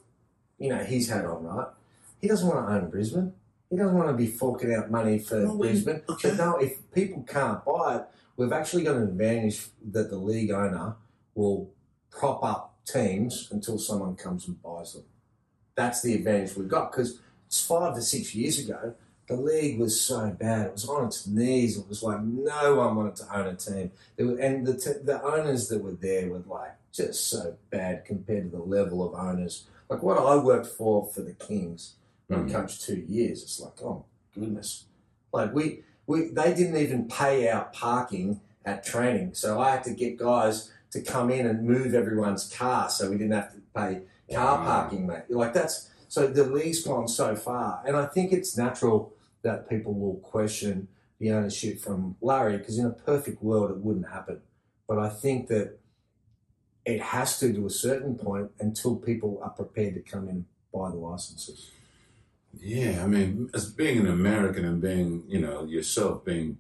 you 0.60 0.70
know, 0.70 0.84
his 0.84 1.10
hat 1.10 1.26
on, 1.26 1.43
right? 1.43 1.67
He 2.22 2.28
doesn't 2.28 2.48
want 2.48 2.67
to 2.67 2.74
own 2.74 2.89
Brisbane. 2.89 3.34
He 3.70 3.76
doesn't 3.78 3.96
want 3.96 4.10
to 4.10 4.13
be 4.13 4.28
forking 4.28 4.74
out 4.74 4.89
money 4.89 5.20
for 5.20 5.39
No, 5.39 5.58
Brisbane. 5.58 6.02
okay. 6.10 6.30
But 6.30 6.38
no, 6.38 6.58
if 6.58 6.91
people 6.93 7.24
can't 7.24 7.63
buy 7.65 7.98
it, 7.98 8.06
we've 8.38 8.52
actually 8.54 8.84
got 8.84 8.96
an 8.96 9.04
advantage 9.04 9.67
that 9.91 10.10
the 10.10 10.17
league 10.17 10.52
owner 10.52 10.96
will 11.36 11.70
prop 12.10 12.43
up 12.43 12.76
teams 12.86 13.50
until 13.52 13.78
someone 13.78 14.15
comes 14.15 14.48
and 14.48 14.62
buys 14.63 14.93
them. 14.93 15.04
That's 15.76 16.02
the 16.02 16.15
advantage 16.15 16.56
we've 16.56 16.67
got 16.67 16.91
because 16.91 17.20
it's 17.46 17.65
five 17.65 17.93
to 17.96 18.02
six 18.02 18.34
years 18.34 18.58
ago. 18.60 18.96
The 19.28 19.36
league 19.36 19.78
was 19.78 20.00
so 20.00 20.30
bad; 20.30 20.68
it 20.68 20.72
was 20.74 20.88
on 20.88 21.08
its 21.08 21.28
knees. 21.28 21.78
It 21.78 21.88
was 21.90 22.02
like 22.02 22.22
no 22.22 22.76
one 22.76 22.96
wanted 22.96 23.18
to 23.18 23.38
own 23.38 23.48
a 23.48 23.56
team. 23.56 23.92
Were, 24.18 24.38
and 24.38 24.66
the 24.66 24.78
t- 24.78 25.04
the 25.04 25.22
owners 25.22 25.68
that 25.68 25.84
were 25.84 25.92
there 25.92 26.30
were 26.30 26.44
like 26.48 26.72
just 26.94 27.28
so 27.28 27.58
bad 27.70 28.06
compared 28.06 28.50
to 28.52 28.58
the 28.58 28.63
level 28.63 29.06
of 29.06 29.13
owners. 29.20 29.66
Like 29.90 30.02
what 30.02 30.18
I 30.18 30.36
worked 30.38 30.68
for 30.68 31.06
for 31.08 31.22
the 31.22 31.34
Kings, 31.34 31.96
I 32.30 32.36
Mhm. 32.36 32.52
coached 32.52 32.82
two 32.84 33.04
years. 33.08 33.44
It's 33.44 33.60
like 33.60 33.82
oh 33.84 34.06
goodness, 34.34 34.86
like 35.34 35.54
we 35.54 35.84
we 36.06 36.30
they 36.30 36.54
didn't 36.54 36.78
even 36.78 37.10
pay 37.10 37.50
our 37.50 37.66
parking 37.74 38.40
at 38.66 38.86
training, 38.86 39.34
so 39.34 39.60
I 39.60 39.72
had 39.72 39.84
to 39.86 39.92
get 39.92 40.18
guys 40.18 40.72
to 40.92 41.02
come 41.02 41.30
in 41.32 41.46
and 41.46 41.63
move 41.68 41.94
everyone's 41.94 42.48
car, 42.54 42.90
so 42.90 43.10
we 43.10 43.18
didn't 43.18 43.34
have 43.34 43.52
to 43.54 43.60
pay 43.76 44.02
car 44.34 44.58
Wow. 44.60 44.63
parking, 44.66 45.06
mate. 45.06 45.24
Like 45.30 45.54
that's 45.54 45.90
so 46.08 46.28
the 46.28 46.46
league's 46.46 46.82
gone 46.82 47.10
so 47.10 47.36
far, 47.36 47.84
and 47.86 47.98
I 47.98 48.06
think 48.06 48.32
it's 48.32 48.56
natural 48.58 49.12
that 49.47 49.69
people 49.69 49.93
will 49.93 50.17
question 50.17 50.89
the 51.19 51.31
ownership 51.31 51.79
from 51.79 52.15
Larry 52.21 52.57
because 52.57 52.77
in 52.77 52.86
a 52.86 52.91
perfect 52.91 53.41
world 53.41 53.71
it 53.71 53.77
wouldn't 53.77 54.10
happen. 54.10 54.41
But 54.88 54.99
I 54.99 55.10
think 55.10 55.47
that 55.47 55.79
it 56.86 57.01
has 57.01 57.39
to 57.39 57.53
to 57.53 57.65
a 57.65 57.69
certain 57.69 58.15
point 58.15 58.51
until 58.60 58.95
people 58.97 59.39
are 59.41 59.49
prepared 59.49 59.93
to 59.95 60.01
come 60.01 60.23
in 60.23 60.29
and 60.29 60.45
buy 60.73 60.89
the 60.89 60.97
licenses. 60.97 61.71
Yeah, 62.60 63.03
I 63.03 63.07
mean, 63.07 63.49
as 63.53 63.69
being 63.69 63.99
an 63.99 64.07
American 64.07 64.65
and 64.65 64.81
being, 64.81 65.23
you 65.27 65.39
know, 65.39 65.65
yourself 65.65 66.25
being 66.25 66.57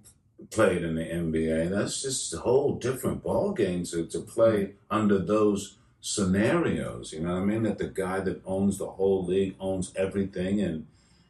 played 0.51 0.83
in 0.83 0.95
the 0.95 1.03
NBA, 1.03 1.69
that's 1.69 2.01
just 2.01 2.33
a 2.33 2.37
whole 2.37 2.75
different 2.75 3.23
ball 3.23 3.51
game 3.51 3.83
to, 3.85 4.05
to 4.05 4.19
play 4.19 4.73
under 4.89 5.17
those 5.17 5.77
scenarios. 5.99 7.13
You 7.13 7.21
know 7.21 7.33
what 7.33 7.41
I 7.41 7.45
mean? 7.45 7.63
That 7.63 7.79
the 7.79 7.87
guy 7.87 8.19
that 8.21 8.41
owns 8.45 8.77
the 8.77 8.87
whole 8.87 9.25
league 9.25 9.55
owns 9.59 9.91
everything, 9.95 10.61
and 10.61 10.87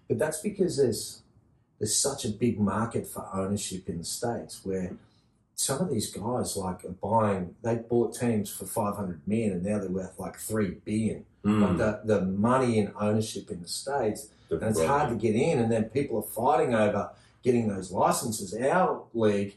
But 0.07 0.19
that's 0.19 0.41
because 0.41 0.77
there's 0.77 1.21
there's 1.79 1.95
such 1.95 2.25
a 2.25 2.29
big 2.29 2.59
market 2.59 3.07
for 3.07 3.27
ownership 3.33 3.87
in 3.87 3.99
the 3.99 4.03
states 4.03 4.61
where 4.63 4.93
some 5.55 5.79
of 5.79 5.89
these 5.89 6.11
guys 6.11 6.55
like 6.55 6.85
are 6.85 6.89
buying 6.89 7.55
they 7.63 7.75
bought 7.75 8.15
teams 8.15 8.51
for 8.51 8.65
500 8.65 9.21
million 9.27 9.53
and 9.53 9.63
now 9.63 9.79
they're 9.79 9.89
worth 9.89 10.19
like 10.19 10.37
3 10.37 10.77
billion. 10.85 11.25
Mm, 11.43 11.61
like 11.61 11.77
the, 11.77 12.01
the 12.03 12.21
money 12.25 12.77
in 12.77 12.91
ownership 12.99 13.49
in 13.49 13.61
the 13.61 13.67
states 13.67 14.29
and 14.49 14.63
it's 14.63 14.83
hard 14.83 15.09
to 15.09 15.15
get 15.15 15.35
in 15.35 15.59
and 15.59 15.71
then 15.71 15.85
people 15.85 16.17
are 16.17 16.21
fighting 16.21 16.73
over 16.73 17.09
getting 17.43 17.67
those 17.67 17.91
licenses. 17.91 18.53
Our 18.53 19.03
league 19.13 19.55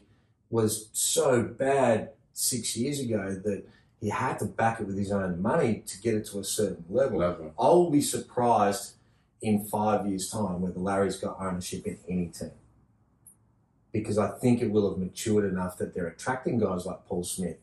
was 0.49 0.89
so 0.93 1.43
bad 1.43 2.09
six 2.33 2.75
years 2.75 2.99
ago 2.99 3.39
that 3.43 3.63
he 3.99 4.09
had 4.09 4.39
to 4.39 4.45
back 4.45 4.79
it 4.79 4.87
with 4.87 4.97
his 4.97 5.11
own 5.11 5.41
money 5.41 5.83
to 5.85 6.01
get 6.01 6.15
it 6.15 6.25
to 6.27 6.39
a 6.39 6.43
certain 6.43 6.83
level. 6.89 7.19
Level. 7.19 7.53
I 7.59 7.67
will 7.67 7.91
be 7.91 8.01
surprised 8.01 8.93
in 9.41 9.65
five 9.65 10.07
years' 10.07 10.29
time 10.29 10.61
whether 10.61 10.79
Larry's 10.79 11.17
got 11.17 11.37
ownership 11.39 11.85
in 11.85 11.97
any 12.07 12.27
team. 12.27 12.51
Because 13.91 14.17
I 14.17 14.29
think 14.29 14.61
it 14.61 14.71
will 14.71 14.89
have 14.89 14.99
matured 14.99 15.45
enough 15.45 15.77
that 15.77 15.93
they're 15.93 16.07
attracting 16.07 16.59
guys 16.59 16.85
like 16.85 17.05
Paul 17.07 17.23
Smith. 17.23 17.57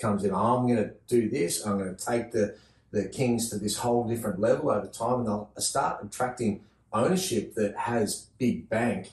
Comes 0.00 0.24
in, 0.24 0.34
I'm 0.34 0.66
going 0.66 0.76
to 0.76 0.94
do 1.06 1.28
this, 1.28 1.64
I'm 1.64 1.78
going 1.78 1.94
to 1.94 2.04
take 2.04 2.32
the, 2.32 2.56
the 2.90 3.04
Kings 3.04 3.50
to 3.50 3.58
this 3.58 3.76
whole 3.78 4.08
different 4.08 4.40
level 4.40 4.70
over 4.70 4.88
time, 4.88 5.20
and 5.20 5.26
they'll 5.26 5.50
start 5.58 6.04
attracting 6.04 6.62
ownership 6.92 7.54
that 7.54 7.76
has 7.76 8.26
big 8.38 8.68
bank. 8.68 9.10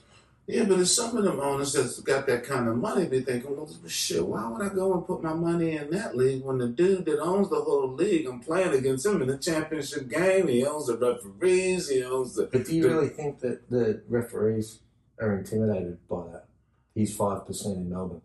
Yeah, 0.51 0.63
but 0.65 0.77
there's 0.77 0.95
some 0.95 1.15
of 1.15 1.23
them 1.23 1.39
owners 1.39 1.73
that's 1.73 1.99
got 1.99 2.25
that 2.25 2.43
kind 2.43 2.67
of 2.67 2.77
money 2.77 3.05
be 3.05 3.21
thinking, 3.21 3.51
oh, 3.51 3.65
well, 3.69 3.87
shit, 3.87 4.25
why 4.25 4.47
would 4.49 4.63
I 4.63 4.73
go 4.73 4.93
and 4.95 5.05
put 5.05 5.21
my 5.21 5.33
money 5.33 5.77
in 5.77 5.91
that 5.91 6.17
league 6.17 6.43
when 6.43 6.57
the 6.57 6.67
dude 6.67 7.05
that 7.05 7.19
owns 7.19 7.49
the 7.49 7.61
whole 7.61 7.93
league, 7.93 8.25
I'm 8.25 8.39
playing 8.39 8.73
against 8.73 9.05
him 9.05 9.21
in 9.21 9.27
the 9.27 9.37
championship 9.37 10.09
game. 10.09 10.47
He 10.47 10.65
owns 10.65 10.87
the 10.87 10.97
referees, 10.97 11.89
he 11.89 12.03
owns 12.03 12.33
the. 12.33 12.45
But 12.51 12.65
do 12.65 12.75
you 12.75 12.81
The- 12.81 12.89
really 12.89 13.09
think 13.09 13.39
that 13.41 13.69
the 13.69 14.01
referees 14.09 14.79
are 15.19 15.37
intimidated 15.37 15.99
by 16.09 16.23
that? 16.31 16.45
He's 16.95 17.15
5% 17.15 17.75
in 17.77 17.89
Melbourne. 17.89 18.21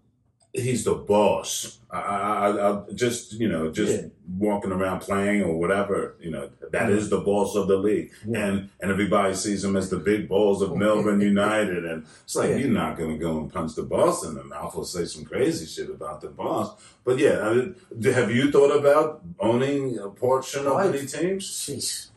He's 0.56 0.84
the 0.84 0.94
boss. 0.94 1.80
I, 1.90 1.98
I, 1.98 2.70
I, 2.70 2.82
just, 2.94 3.32
you 3.32 3.48
know, 3.48 3.72
just 3.72 4.02
Yeah. 4.02 4.08
walking 4.38 4.70
around 4.70 5.00
playing 5.00 5.42
or 5.42 5.58
whatever, 5.58 6.14
you 6.20 6.30
know, 6.30 6.48
that 6.70 6.90
is 6.90 7.10
the 7.10 7.20
boss 7.20 7.56
of 7.56 7.66
the 7.66 7.76
league. 7.76 8.12
Yeah. 8.24 8.46
And 8.46 8.70
and 8.80 8.90
everybody 8.92 9.34
sees 9.34 9.64
him 9.64 9.74
as 9.76 9.90
the 9.90 9.96
big 9.98 10.28
balls 10.28 10.62
of 10.62 10.70
oh, 10.70 10.76
Melbourne 10.76 11.20
United. 11.20 11.84
And 11.84 12.06
it's 12.22 12.36
like, 12.36 12.50
you're 12.50 12.68
not 12.68 12.96
going 12.96 13.10
to 13.10 13.18
go 13.18 13.38
and 13.38 13.52
punch 13.52 13.74
the 13.74 13.82
boss 13.82 14.24
in 14.24 14.34
the 14.34 14.44
mouth 14.44 14.76
or 14.76 14.84
say 14.84 15.04
some 15.06 15.24
crazy 15.24 15.66
shit 15.66 15.90
about 15.90 16.20
the 16.20 16.28
boss. 16.28 16.72
But 17.04 17.18
yeah, 17.18 17.40
I 17.40 17.54
mean, 17.54 17.74
have 18.04 18.30
you 18.30 18.52
thought 18.52 18.76
about 18.76 19.22
owning 19.40 19.98
a 19.98 20.08
portion 20.08 20.66
of 20.68 20.80
any 20.94 21.04
teams? 21.06 21.44
Jeez. 21.50 22.10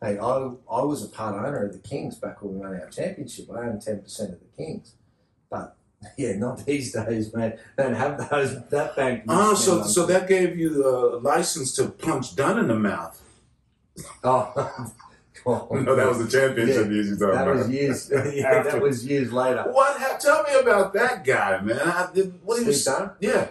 Hey, 0.00 0.16
I, 0.16 0.50
I 0.70 0.82
was 0.84 1.04
a 1.04 1.08
part 1.08 1.34
owner 1.34 1.66
of 1.66 1.72
the 1.72 1.78
Kings 1.80 2.14
back 2.16 2.40
when 2.40 2.54
we 2.54 2.60
won 2.60 2.70
our 2.80 2.88
championship. 2.88 3.50
I 3.52 3.66
owned 3.66 3.82
10% 3.82 4.20
of 4.32 4.38
the 4.40 4.46
Kings. 4.56 4.94
But, 5.50 5.76
yeah, 6.16 6.32
not 6.36 6.64
these 6.64 6.92
days, 6.92 7.32
man. 7.34 7.58
Don't 7.76 7.94
have 7.94 8.30
those, 8.30 8.62
that 8.68 8.96
bank. 8.96 9.24
Oh, 9.28 9.54
so 9.54 9.82
so 9.82 10.06
that 10.06 10.28
gave 10.28 10.58
you 10.58 10.86
a 10.86 11.18
license 11.18 11.74
to 11.76 11.88
punch 11.88 12.34
Dunn 12.36 12.58
in 12.58 12.68
the 12.68 12.74
mouth. 12.74 13.20
Oh, 14.24 14.52
God. 15.44 15.70
No, 15.72 15.94
that 15.96 16.06
was 16.06 16.18
the 16.18 16.28
championship 16.30 16.86
Yeah, 16.86 16.92
years 16.92 17.08
you 17.08 17.16
talking 17.18 17.34
That 17.34 17.48
about. 17.48 17.56
was 17.56 17.70
years. 17.70 18.10
Yeah, 18.34 18.62
that 18.62 18.80
was 18.80 19.06
years 19.06 19.32
later. 19.32 19.64
What? 19.70 19.98
Ha- 20.00 20.18
tell 20.20 20.42
me 20.42 20.54
about 20.60 20.92
that 20.94 21.24
guy, 21.24 21.60
man. 21.62 21.78
I 21.80 22.08
did. 22.14 22.38
What 22.44 22.56
he 22.58 22.64
Steve 22.64 22.66
was? 22.68 22.84
Dunn? 22.84 23.10
Yeah. 23.20 23.48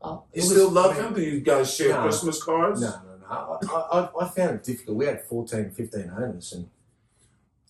Oh, 0.00 0.24
You 0.34 0.42
still 0.42 0.66
was- 0.66 0.74
love 0.74 0.96
him? 0.96 1.14
Do 1.14 1.20
you 1.22 1.40
guys 1.40 1.72
share 1.74 1.90
No. 1.90 2.02
Christmas 2.02 2.42
cards? 2.42 2.80
No, 2.80 2.88
no, 2.88 3.16
no. 3.20 3.58
I, 3.72 3.98
I, 4.00 4.24
I 4.24 4.28
found 4.28 4.56
it 4.56 4.64
difficult. 4.64 4.96
We 4.96 5.06
had 5.06 5.22
14, 5.22 5.70
15 5.70 6.10
owners, 6.16 6.52
and 6.52 6.68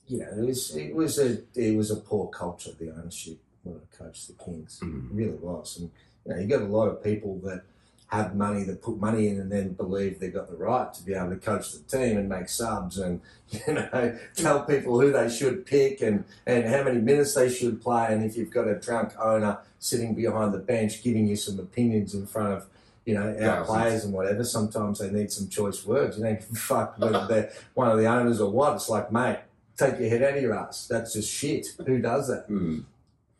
you 0.08 0.18
know, 0.18 0.28
it 0.38 0.46
was 0.46 0.74
it 0.76 0.94
was 0.94 1.18
a 1.18 1.38
it 1.54 1.76
was 1.76 1.90
a 1.90 1.96
poor 1.96 2.28
culture. 2.28 2.70
The 2.78 2.90
ownership 2.90 3.38
when 3.62 3.76
I 3.76 3.96
coached 3.96 4.28
the 4.28 4.44
Kings, 4.44 4.78
it 4.82 4.86
really 5.12 5.36
was. 5.36 5.78
And 5.78 5.90
you 6.26 6.34
know, 6.34 6.40
you 6.40 6.48
got 6.48 6.62
a 6.62 6.72
lot 6.72 6.88
of 6.88 7.02
people 7.02 7.38
that 7.44 7.62
have 8.08 8.34
money 8.34 8.62
that 8.64 8.82
put 8.82 8.98
money 8.98 9.28
in 9.28 9.40
and 9.40 9.50
then 9.50 9.72
believe 9.72 10.20
they've 10.20 10.34
got 10.34 10.50
the 10.50 10.56
right 10.56 10.92
to 10.92 11.02
be 11.02 11.14
able 11.14 11.30
to 11.30 11.36
coach 11.36 11.72
the 11.72 11.78
team 11.78 12.18
and 12.18 12.28
make 12.28 12.46
subs 12.46 12.98
and 12.98 13.22
you 13.66 13.72
know 13.72 14.18
tell 14.36 14.64
people 14.64 15.00
who 15.00 15.10
they 15.10 15.30
should 15.30 15.64
pick 15.64 16.02
and 16.02 16.22
and 16.46 16.66
how 16.66 16.82
many 16.82 17.00
minutes 17.00 17.34
they 17.34 17.48
should 17.48 17.80
play. 17.80 18.06
And 18.10 18.22
if 18.22 18.36
you've 18.36 18.50
got 18.50 18.68
a 18.68 18.74
drunk 18.74 19.12
owner 19.18 19.58
sitting 19.78 20.14
behind 20.14 20.52
the 20.52 20.58
bench 20.58 21.02
giving 21.02 21.26
you 21.26 21.36
some 21.36 21.58
opinions 21.58 22.14
in 22.14 22.26
front 22.26 22.52
of 22.52 22.66
you 23.04 23.14
know, 23.14 23.28
our 23.28 23.64
Thousands. 23.64 23.66
players 23.66 24.04
and 24.04 24.14
whatever, 24.14 24.44
sometimes 24.44 25.00
they 25.00 25.10
need 25.10 25.32
some 25.32 25.48
choice 25.48 25.84
words. 25.84 26.18
You 26.18 26.24
a 26.26 26.36
fuck 26.54 26.98
whether 26.98 27.26
they're 27.26 27.52
one 27.74 27.90
of 27.90 27.98
the 27.98 28.06
owners 28.06 28.40
or 28.40 28.50
what. 28.50 28.74
It's 28.74 28.88
like, 28.88 29.10
mate, 29.10 29.40
take 29.76 29.98
your 29.98 30.08
head 30.08 30.22
out 30.22 30.36
of 30.36 30.42
your 30.42 30.54
ass. 30.54 30.86
That's 30.86 31.14
just 31.14 31.32
shit. 31.32 31.66
Who 31.84 31.98
does 31.98 32.28
that? 32.28 32.44
Hmm. 32.46 32.80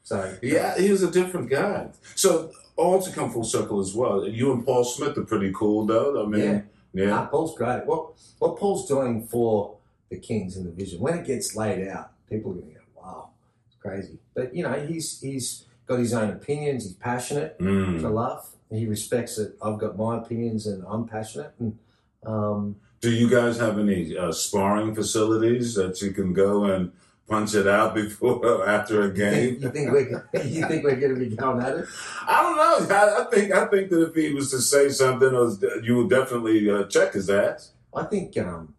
So, 0.03 0.37
Yeah, 0.43 0.77
he 0.79 0.91
was 0.91 1.03
a 1.03 1.11
different 1.11 1.49
guy. 1.51 1.89
So 2.15 2.51
all 2.77 3.01
to 3.01 3.11
come 3.13 3.31
full 3.31 3.45
circle 3.45 3.81
as 3.81 3.95
well. 3.95 4.27
You 4.27 4.53
and 4.53 4.65
Paul 4.65 4.85
Smith 4.85 5.17
are 5.19 5.25
pretty 5.25 5.53
cool, 5.55 5.87
though. 5.87 6.23
I 6.25 6.27
mean, 6.27 6.65
yeah. 6.93 7.19
Ah, 7.19 7.27
Paul's 7.27 7.57
great. 7.57 7.87
What 7.87 8.11
what 8.39 8.59
Paul's 8.59 8.87
doing 8.89 9.27
for 9.27 9.77
the 10.11 10.19
Kings 10.19 10.57
in 10.57 10.65
the 10.65 10.71
vision, 10.71 11.01
when 11.01 11.15
it 11.19 11.25
gets 11.27 11.55
laid 11.57 11.87
out, 11.89 12.11
people 12.29 12.51
are 12.51 12.55
going 12.55 12.69
to 12.69 12.75
go, 12.75 12.81
wow, 12.97 13.29
it's 13.67 13.77
crazy. 13.81 14.19
But, 14.35 14.55
you 14.55 14.63
know, 14.63 14.75
he's 14.87 15.21
he's 15.21 15.65
got 15.87 15.99
his 16.01 16.13
own 16.13 16.31
opinions. 16.31 16.85
He's 16.85 16.95
passionate 16.95 17.59
Mm. 17.59 18.01
for 18.01 18.11
love. 18.11 18.47
He 18.71 18.87
respects 18.87 19.37
that 19.37 19.55
I've 19.63 19.79
got 19.79 19.97
my 19.99 20.19
opinions 20.19 20.67
and 20.67 20.83
I'm 20.89 21.07
passionate. 21.07 21.53
And, 21.61 21.79
um, 22.25 22.77
Do 23.01 23.11
you 23.11 23.29
guys 23.29 23.59
have 23.59 23.79
any 23.79 24.17
uh, 24.17 24.33
sparring 24.33 24.95
facilities 24.95 25.75
that 25.75 26.01
you 26.03 26.13
can 26.13 26.33
go 26.33 26.65
and 26.65 26.93
punch 27.29 27.55
it 27.55 27.67
out 27.67 27.95
before 27.95 28.45
or 28.45 28.69
after 28.77 29.03
a 29.03 29.13
game? 29.13 29.59
you 29.61 29.71
think 29.71 29.91
we're 29.91 30.29
you 30.45 30.67
think 30.67 30.85
we're 30.85 30.97
going 30.97 31.15
to 31.15 31.21
be 31.21 31.35
going 31.35 31.63
at 31.63 31.79
it? 31.79 31.87
I 32.27 32.43
don't 32.43 32.57
know. 32.57 32.95
I, 32.97 33.23
I 33.23 33.25
think 33.31 33.53
I 33.53 33.67
think 33.67 33.91
that 33.91 34.09
if 34.09 34.15
he 34.15 34.33
was 34.33 34.51
to 34.51 34.61
say 34.61 34.89
something, 34.89 35.35
or 35.35 35.53
you 35.83 35.97
would 35.97 36.11
definitely 36.11 36.71
uh, 36.71 36.85
check 36.85 37.15
his 37.15 37.31
ass. 37.31 37.73
I 37.95 38.05
think 38.05 38.37
um, 38.39 38.75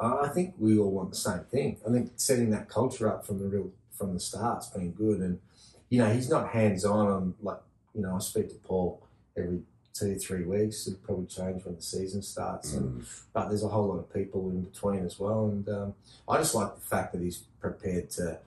I 0.00 0.28
think 0.28 0.54
we 0.58 0.78
all 0.78 0.90
want 0.90 1.10
the 1.10 1.16
same 1.16 1.44
thing. 1.50 1.78
I 1.86 1.92
think 1.92 2.12
setting 2.16 2.50
that 2.50 2.68
culture 2.68 3.12
up 3.12 3.26
from 3.26 3.38
the 3.38 3.46
real 3.46 3.70
from 3.92 4.14
the 4.14 4.20
start's 4.20 4.68
been 4.68 4.92
good, 4.92 5.20
and 5.20 5.40
you 5.88 5.98
know 5.98 6.12
he's 6.12 6.30
not 6.30 6.50
hands 6.50 6.84
on 6.84 7.08
on 7.08 7.34
like 7.42 7.60
you 7.94 8.02
know 8.02 8.14
I 8.14 8.18
speak 8.20 8.48
to 8.50 8.54
Paul 8.56 9.02
every 9.36 9.60
two 9.98 10.16
three 10.16 10.44
weeks. 10.44 10.86
It'll 10.86 10.98
probably 11.00 11.26
change 11.26 11.64
when 11.64 11.76
the 11.76 11.82
season 11.82 12.22
starts, 12.22 12.74
and 12.74 13.04
but 13.32 13.48
there's 13.48 13.64
a 13.64 13.68
whole 13.68 13.88
lot 13.88 13.98
of 13.98 14.12
people 14.12 14.50
in 14.50 14.62
between 14.62 15.04
as 15.04 15.18
well, 15.18 15.46
and 15.46 15.68
um, 15.68 15.94
I 16.28 16.36
just 16.38 16.54
like 16.54 16.74
the 16.74 16.80
fact 16.80 17.12
that 17.12 17.22
he's 17.22 17.38
prepared 17.60 18.10
to 18.12 18.38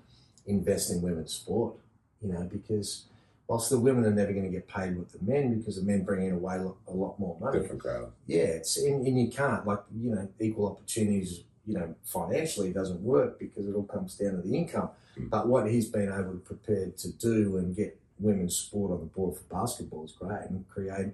invest 0.45 0.91
in 0.91 1.01
women's 1.01 1.33
sport. 1.33 1.75
You 2.21 2.33
know 2.33 2.43
because. 2.51 3.05
Whilst 3.47 3.69
the 3.69 3.77
women 3.79 4.05
are 4.05 4.11
never 4.11 4.31
going 4.31 4.45
to 4.45 4.49
get 4.49 4.65
paid 4.65 4.97
with 4.97 5.11
the 5.11 5.19
men 5.29 5.57
because 5.57 5.75
the 5.75 5.81
men 5.81 6.05
bring 6.05 6.25
in 6.25 6.31
away 6.35 6.55
a 6.55 6.91
lot 6.93 7.19
more 7.19 7.35
money, 7.37 7.59
Different 7.59 7.81
crowd. 7.81 8.09
yeah, 8.25 8.43
it's 8.43 8.77
and, 8.77 9.05
and 9.05 9.19
you 9.19 9.29
can't 9.29 9.67
like 9.67 9.79
you 10.01 10.11
know 10.15 10.29
equal 10.39 10.67
opportunities. 10.67 11.41
You 11.67 11.73
know, 11.73 11.95
financially 12.05 12.71
doesn't 12.71 13.01
work 13.03 13.37
because 13.39 13.67
it 13.67 13.75
all 13.75 13.83
comes 13.83 14.15
down 14.15 14.37
to 14.37 14.41
the 14.47 14.55
income. 14.55 14.89
Mm. 15.19 15.29
But 15.29 15.47
what 15.47 15.69
he's 15.69 15.89
been 15.89 16.07
able 16.07 16.31
to 16.31 16.39
prepare 16.39 16.91
to 16.97 17.11
do 17.11 17.57
and 17.57 17.75
get 17.75 17.99
women's 18.21 18.55
sport 18.55 18.91
on 18.91 18.99
the 18.99 19.05
board 19.05 19.36
for 19.36 19.43
basketball 19.43 20.05
is 20.05 20.12
great, 20.13 20.49
and 20.49 20.67
create 20.69 21.07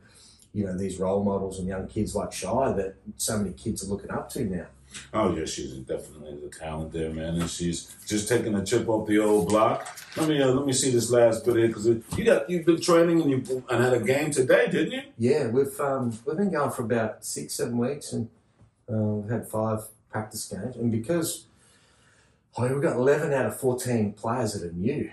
you 0.53 0.65
know 0.65 0.77
these 0.77 0.99
role 0.99 1.23
models 1.23 1.59
and 1.59 1.67
young 1.67 1.87
kids 1.87 2.15
like 2.15 2.31
Shy 2.31 2.71
that 2.73 2.95
so 3.17 3.37
many 3.37 3.53
kids 3.53 3.83
are 3.83 3.87
looking 3.87 4.11
up 4.11 4.29
to 4.31 4.43
now. 4.43 4.67
Oh 5.13 5.35
yeah, 5.35 5.45
she's 5.45 5.73
definitely 5.79 6.37
the 6.41 6.49
talent 6.49 6.93
there, 6.93 7.09
man, 7.09 7.35
and 7.35 7.49
she's 7.49 7.95
just 8.05 8.29
taking 8.29 8.55
a 8.55 8.65
chip 8.65 8.87
off 8.87 9.07
the 9.07 9.19
old 9.19 9.49
block. 9.49 9.99
Let 10.15 10.29
me 10.29 10.41
uh, 10.41 10.47
let 10.47 10.65
me 10.65 10.73
see 10.73 10.91
this 10.91 11.11
last 11.11 11.45
bit 11.45 11.57
here 11.57 11.67
because 11.67 11.87
you 11.87 12.23
got 12.23 12.49
you've 12.49 12.65
been 12.65 12.79
training 12.79 13.21
and 13.21 13.29
you 13.29 13.63
and 13.69 13.83
had 13.83 13.93
a 13.93 13.99
game 13.99 14.31
today, 14.31 14.67
didn't 14.69 14.91
you? 14.91 15.01
Yeah, 15.17 15.47
we've 15.49 15.79
um, 15.79 16.17
we've 16.25 16.37
been 16.37 16.51
going 16.51 16.71
for 16.71 16.83
about 16.83 17.25
six 17.25 17.53
seven 17.53 17.77
weeks, 17.77 18.13
and 18.13 18.29
uh, 18.91 18.95
we've 18.95 19.29
had 19.29 19.47
five 19.47 19.81
practice 20.09 20.45
games, 20.45 20.75
and 20.77 20.91
because 20.91 21.45
I 22.57 22.63
mean, 22.63 22.73
we've 22.73 22.81
got 22.81 22.95
eleven 22.95 23.33
out 23.33 23.45
of 23.45 23.59
fourteen 23.59 24.13
players 24.13 24.53
that 24.53 24.67
are 24.67 24.73
new, 24.73 25.11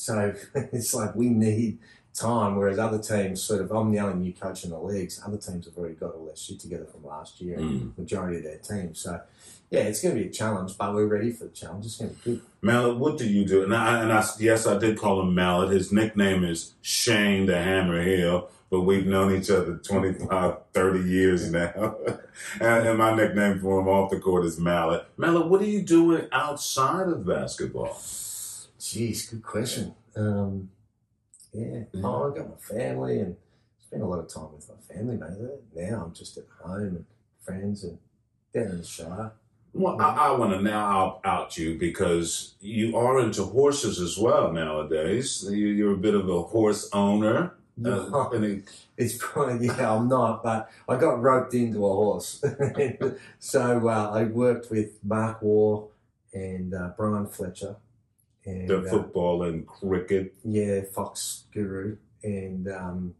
so 0.00 0.34
it's 0.54 0.94
like 0.94 1.14
we 1.14 1.28
need 1.28 1.78
time, 2.14 2.56
whereas 2.56 2.78
other 2.78 2.98
teams 2.98 3.42
sort 3.42 3.60
of, 3.60 3.70
I'm 3.70 3.92
the 3.92 4.00
only 4.00 4.14
new 4.16 4.32
coach 4.32 4.64
in 4.64 4.70
the 4.70 4.78
leagues. 4.78 5.20
Other 5.24 5.36
teams 5.36 5.66
have 5.66 5.76
already 5.76 5.94
got 5.94 6.14
all 6.14 6.26
their 6.26 6.36
shit 6.36 6.58
together 6.58 6.84
from 6.84 7.04
last 7.04 7.40
year, 7.40 7.58
Mm. 7.58 7.96
majority 7.96 8.38
of 8.38 8.42
their 8.44 8.58
team. 8.58 8.94
So, 8.94 9.20
yeah, 9.70 9.80
it's 9.82 10.02
going 10.02 10.16
to 10.16 10.20
be 10.20 10.28
a 10.28 10.32
challenge, 10.32 10.76
but 10.76 10.92
we're 10.92 11.06
ready 11.06 11.30
for 11.30 11.44
the 11.44 11.50
challenge. 11.50 11.86
It's 11.86 11.96
going 11.98 12.10
to 12.10 12.16
be 12.16 12.30
good. 12.32 12.40
Mallet, 12.62 12.98
what 12.98 13.16
do 13.16 13.26
you 13.28 13.44
do? 13.44 13.62
And 13.62 13.74
I, 13.74 14.02
and 14.02 14.12
I, 14.12 14.24
yes, 14.40 14.66
I 14.66 14.76
did 14.78 14.98
call 14.98 15.20
him 15.20 15.34
Mallet. 15.34 15.70
His 15.70 15.92
nickname 15.92 16.44
is 16.44 16.74
Shane 16.82 17.46
the 17.46 17.62
Hammer 17.62 18.02
Heal, 18.02 18.50
but 18.70 18.80
we've 18.80 19.06
known 19.06 19.34
each 19.34 19.48
other 19.50 19.76
25, 19.76 20.56
30 20.72 21.08
years 21.08 21.50
now. 21.50 21.96
and, 22.60 22.88
and 22.88 22.98
my 22.98 23.14
nickname 23.14 23.60
for 23.60 23.80
him 23.80 23.88
off 23.88 24.10
the 24.10 24.18
court 24.18 24.44
is 24.44 24.58
Mallet. 24.58 25.04
Mallet, 25.16 25.46
what 25.46 25.60
are 25.60 25.66
you 25.66 25.82
doing 25.82 26.26
outside 26.32 27.08
of 27.08 27.24
basketball? 27.24 28.00
Jeez, 28.80 29.30
good 29.30 29.42
question. 29.42 29.94
Um, 30.16 30.70
yeah, 31.52 31.82
oh, 32.02 32.32
I 32.32 32.36
got 32.38 32.48
my 32.48 32.56
family 32.56 33.18
and 33.20 33.36
spend 33.84 34.02
a 34.02 34.06
lot 34.06 34.20
of 34.20 34.28
time 34.32 34.48
with 34.54 34.68
my 34.68 34.94
family, 34.94 35.16
mate. 35.16 35.38
Now 35.74 36.04
I'm 36.06 36.14
just 36.14 36.38
at 36.38 36.44
home 36.64 36.80
and 36.96 37.04
friends 37.42 37.84
and 37.84 37.98
down 38.54 38.68
in 38.72 38.78
the 38.78 38.84
Shire. 38.84 39.32
Well, 39.74 40.00
I, 40.00 40.28
I 40.28 40.30
want 40.32 40.52
to 40.52 40.62
now 40.62 40.80
out, 40.84 41.20
out 41.24 41.56
you 41.58 41.78
because 41.78 42.54
you 42.60 42.96
are 42.96 43.20
into 43.20 43.44
horses 43.44 44.00
as 44.00 44.18
well 44.18 44.50
nowadays. 44.52 45.46
You, 45.48 45.68
you're 45.68 45.94
a 45.94 45.98
bit 45.98 46.14
of 46.14 46.28
a 46.28 46.42
horse 46.42 46.88
owner. 46.92 47.54
Uh, 47.82 48.28
it- 48.32 48.68
It's 48.98 49.16
probably 49.18 49.66
yeah, 49.68 49.94
I'm 49.94 50.06
not, 50.06 50.42
but 50.42 50.70
I 50.86 50.96
got 50.98 51.22
roped 51.22 51.54
into 51.54 51.86
a 51.86 51.88
horse. 51.94 52.44
so 53.38 53.88
uh, 53.88 54.10
I 54.12 54.24
worked 54.24 54.70
with 54.70 54.98
Mark 55.02 55.40
Waugh 55.40 55.86
and 56.34 56.74
uh, 56.74 56.90
Bryan 56.94 57.26
Fletcher 57.26 57.76
and 58.44 58.68
the 58.68 58.78
uh, 58.78 58.90
football 58.90 59.42
and 59.42 59.66
cricket. 59.66 60.34
yeah, 60.44 60.80
Fox 60.94 61.44
Guru 61.52 61.96
and 62.22 62.68
um, 62.68 63.14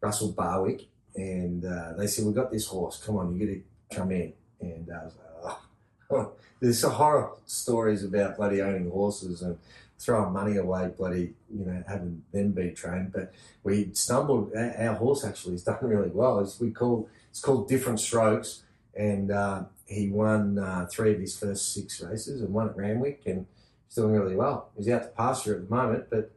Russell 0.00 0.32
Barwick, 0.32 0.86
and 1.14 1.64
uh, 1.64 1.94
they 1.96 2.06
said, 2.06 2.24
"We 2.24 2.32
got 2.32 2.50
this 2.50 2.66
horse. 2.66 3.02
Come 3.04 3.16
on, 3.16 3.38
you 3.38 3.46
got 3.46 3.52
to 3.52 3.96
come 3.96 4.10
in." 4.10 4.32
And 4.60 4.88
uh, 4.90 4.94
I 4.94 5.04
was 5.04 5.14
like, 5.44 5.56
oh. 6.10 6.32
there's 6.60 6.80
some 6.80 6.92
horror 6.92 7.30
stories 7.46 8.04
about 8.04 8.36
bloody 8.36 8.60
owning 8.60 8.90
horses 8.90 9.42
and 9.42 9.58
throwing 9.98 10.32
money 10.32 10.56
away, 10.56 10.90
bloody, 10.96 11.34
you 11.52 11.64
know, 11.64 11.82
having 11.86 12.22
them 12.32 12.52
be 12.52 12.70
trained. 12.70 13.12
But 13.12 13.32
we 13.62 13.90
stumbled. 13.92 14.52
Our, 14.54 14.74
our 14.88 14.94
horse 14.94 15.24
actually 15.24 15.52
has 15.52 15.64
done 15.64 15.78
really 15.82 16.10
well. 16.10 16.40
It's, 16.40 16.60
we 16.60 16.70
call 16.70 17.08
it's 17.30 17.40
called 17.40 17.68
Different 17.68 18.00
Strokes, 18.00 18.62
and 18.94 19.30
uh, 19.30 19.64
he 19.86 20.08
won 20.08 20.58
uh, 20.58 20.86
three 20.90 21.12
of 21.12 21.20
his 21.20 21.38
first 21.38 21.72
six 21.72 22.00
races 22.00 22.40
and 22.40 22.52
one 22.52 22.68
at 22.68 22.76
Randwick 22.76 23.22
and. 23.26 23.46
He's 23.86 23.96
doing 23.96 24.12
really 24.12 24.36
well. 24.36 24.70
He's 24.76 24.88
out 24.88 25.02
to 25.02 25.08
pasture 25.08 25.56
at 25.56 25.68
the 25.68 25.74
moment, 25.74 26.06
but 26.10 26.30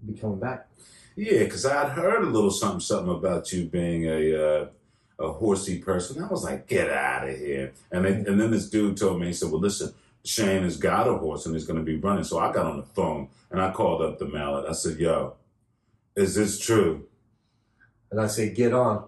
he'll 0.00 0.14
be 0.14 0.20
coming 0.20 0.40
back. 0.40 0.68
Yeah, 1.16 1.44
because 1.44 1.66
I'd 1.66 1.90
heard 1.90 2.22
a 2.22 2.26
little 2.26 2.50
something, 2.50 2.80
something 2.80 3.12
about 3.12 3.52
you 3.52 3.66
being 3.66 4.04
a 4.04 4.60
uh, 4.60 4.66
a 5.20 5.32
horsey 5.32 5.78
person. 5.78 6.22
I 6.22 6.28
was 6.28 6.44
like, 6.44 6.66
get 6.66 6.90
out 6.90 7.28
of 7.28 7.38
here. 7.38 7.72
And 7.92 8.04
then, 8.04 8.24
and 8.26 8.40
then 8.40 8.50
this 8.50 8.68
dude 8.70 8.96
told 8.96 9.20
me, 9.20 9.26
he 9.28 9.32
said, 9.32 9.50
well, 9.50 9.60
listen, 9.60 9.92
Shane 10.24 10.62
has 10.62 10.76
got 10.76 11.08
a 11.08 11.16
horse 11.16 11.46
and 11.46 11.54
he's 11.54 11.66
going 11.66 11.78
to 11.78 11.84
be 11.84 11.96
running. 11.96 12.24
So 12.24 12.38
I 12.38 12.52
got 12.52 12.66
on 12.66 12.78
the 12.78 12.82
phone 12.82 13.28
and 13.50 13.60
I 13.60 13.70
called 13.70 14.02
up 14.02 14.18
the 14.18 14.26
mallet. 14.26 14.68
I 14.68 14.72
said, 14.72 14.98
yo, 14.98 15.34
is 16.16 16.34
this 16.34 16.58
true? 16.58 17.06
And 18.10 18.20
I 18.20 18.26
said, 18.26 18.54
get 18.54 18.72
on. 18.72 19.04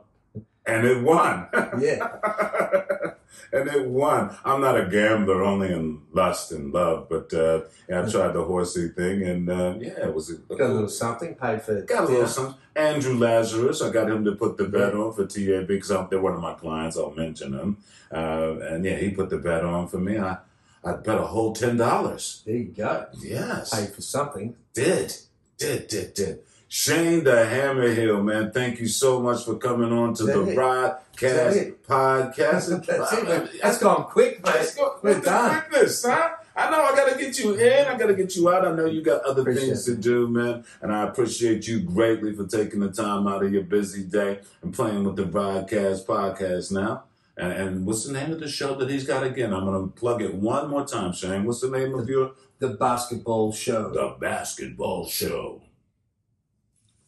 And 0.67 0.87
it 0.87 1.03
won. 1.03 1.49
Yeah. 1.81 2.09
and 3.53 3.68
it 3.68 3.87
won. 3.87 4.37
I'm 4.45 4.61
not 4.61 4.79
a 4.81 4.87
gambler, 4.87 5.42
only 5.42 5.73
in 5.73 6.03
lust 6.12 6.53
and 6.53 6.73
love. 6.73 7.09
But 7.09 7.33
uh, 7.35 7.62
yeah, 7.88 8.03
I 8.03 8.11
tried 8.11 8.33
the 8.33 8.45
horsey 8.45 8.88
thing, 8.88 9.23
and 9.23 9.49
uh, 9.51 9.75
yeah, 9.79 10.07
it 10.09 10.14
was 10.14 10.31
a, 10.31 10.35
Got 10.55 10.61
a 10.71 10.73
little 10.73 10.88
something 10.88 11.35
paid 11.35 11.62
for 11.62 11.81
Got 11.83 11.99
a 11.99 12.03
little 12.03 12.16
dinner. 12.16 12.29
something. 12.29 12.55
Andrew 12.75 13.14
Lazarus, 13.18 13.83
I 13.83 13.90
got 13.90 14.11
him 14.11 14.25
to 14.25 14.33
put 14.33 14.57
the 14.57 14.64
bet 14.64 14.95
on 14.95 15.12
for 15.12 15.27
TAB 15.27 15.66
because 15.66 15.90
I'm- 15.90 16.07
they're 16.11 16.21
one 16.21 16.35
of 16.35 16.40
my 16.40 16.55
clients. 16.55 16.97
I'll 16.97 17.11
mention 17.11 17.53
them. 17.53 17.77
Uh, 18.11 18.57
and 18.61 18.85
yeah, 18.85 18.97
he 18.97 19.11
put 19.11 19.31
the 19.31 19.38
bet 19.38 19.64
on 19.64 19.88
for 19.88 19.99
me. 19.99 20.18
I, 20.18 20.38
I 20.85 20.92
bet 20.95 21.18
a 21.18 21.23
whole 21.23 21.53
ten 21.53 21.77
dollars. 21.77 22.42
There 22.47 22.57
you 22.57 22.64
go. 22.64 23.07
Yes, 23.21 23.75
Paid 23.75 23.90
for 23.95 24.03
something. 24.03 24.57
did, 24.75 25.14
did, 25.59 25.87
did, 25.88 26.14
did. 26.14 26.40
Shane 26.75 27.23
the 27.23 27.33
Hammerhill, 27.33 28.25
man, 28.25 28.51
thank 28.51 28.81
you 28.81 28.89
so 28.89 29.21
much 29.21 29.45
for 29.45 29.57
coming 29.57 29.93
on 29.93 30.15
to 30.15 30.25
the? 30.25 30.33
Rodcast 30.33 31.75
podcast. 31.87 32.87
That's 32.87 33.13
it. 33.13 33.25
man. 33.29 33.51
That's 33.63 33.77
gone 33.77 34.05
quick. 34.05 34.41
Let's 34.43 34.75
go. 34.75 34.97
We're 35.03 35.21
done. 35.21 35.55
the 35.55 35.61
quickness, 35.61 36.03
huh? 36.03 36.31
I 36.57 36.71
know 36.71 36.83
I 36.83 36.97
gotta 36.97 37.19
get 37.19 37.39
you 37.39 37.53
in. 37.57 37.87
I 37.87 37.99
gotta 37.99 38.15
get 38.15 38.35
you 38.37 38.51
out. 38.51 38.67
I 38.67 38.75
know 38.75 38.87
you 38.87 39.03
got 39.03 39.23
other 39.25 39.43
Appreciate 39.43 39.67
things 39.67 39.85
to 39.85 39.97
do, 39.97 40.29
man. 40.29 40.65
And 40.81 40.91
I 40.91 41.03
appreciate 41.03 41.69
you 41.69 41.81
greatly 41.81 42.35
for 42.35 42.47
taking 42.47 42.81
the 42.81 42.91
time 42.91 43.29
out 43.29 43.45
of 43.45 43.53
your 43.53 43.65
busy 43.65 44.05
day 44.05 44.41
and 44.63 44.73
playing 44.73 45.05
with 45.05 45.17
the 45.17 45.25
Vodcast 45.25 46.07
podcast 46.07 46.73
now. 46.73 47.03
And, 47.37 47.53
and 47.53 47.87
what's 47.87 48.07
the 48.07 48.15
name 48.15 48.33
of 48.33 48.41
the 48.41 48.49
show 48.49 48.77
that 48.77 48.89
he's 48.89 49.07
got 49.07 49.25
again? 49.25 49.53
I'm 49.53 49.67
gonna 49.67 49.89
plug 49.89 50.23
it 50.23 50.35
one 50.35 50.71
more 50.71 50.87
time, 50.87 51.13
Shane. 51.13 51.45
What's 51.45 51.61
the 51.61 51.71
name 51.71 51.95
of 51.95 52.09
your 52.09 52.33
The 52.61 52.69
basketball 52.69 53.53
show. 53.53 53.91
The 53.91 54.17
Basketball 54.19 55.07
Show? 55.07 55.61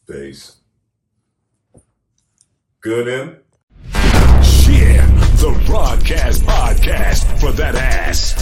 Peace. 0.07 0.57
Good 2.83 3.09
in. 3.09 3.37
Yeah, 4.71 5.07
the 5.37 5.63
Broadcast 5.67 6.43
Podcast 6.43 7.41
for 7.41 7.53
that 7.53 7.75
ass. 7.75 8.35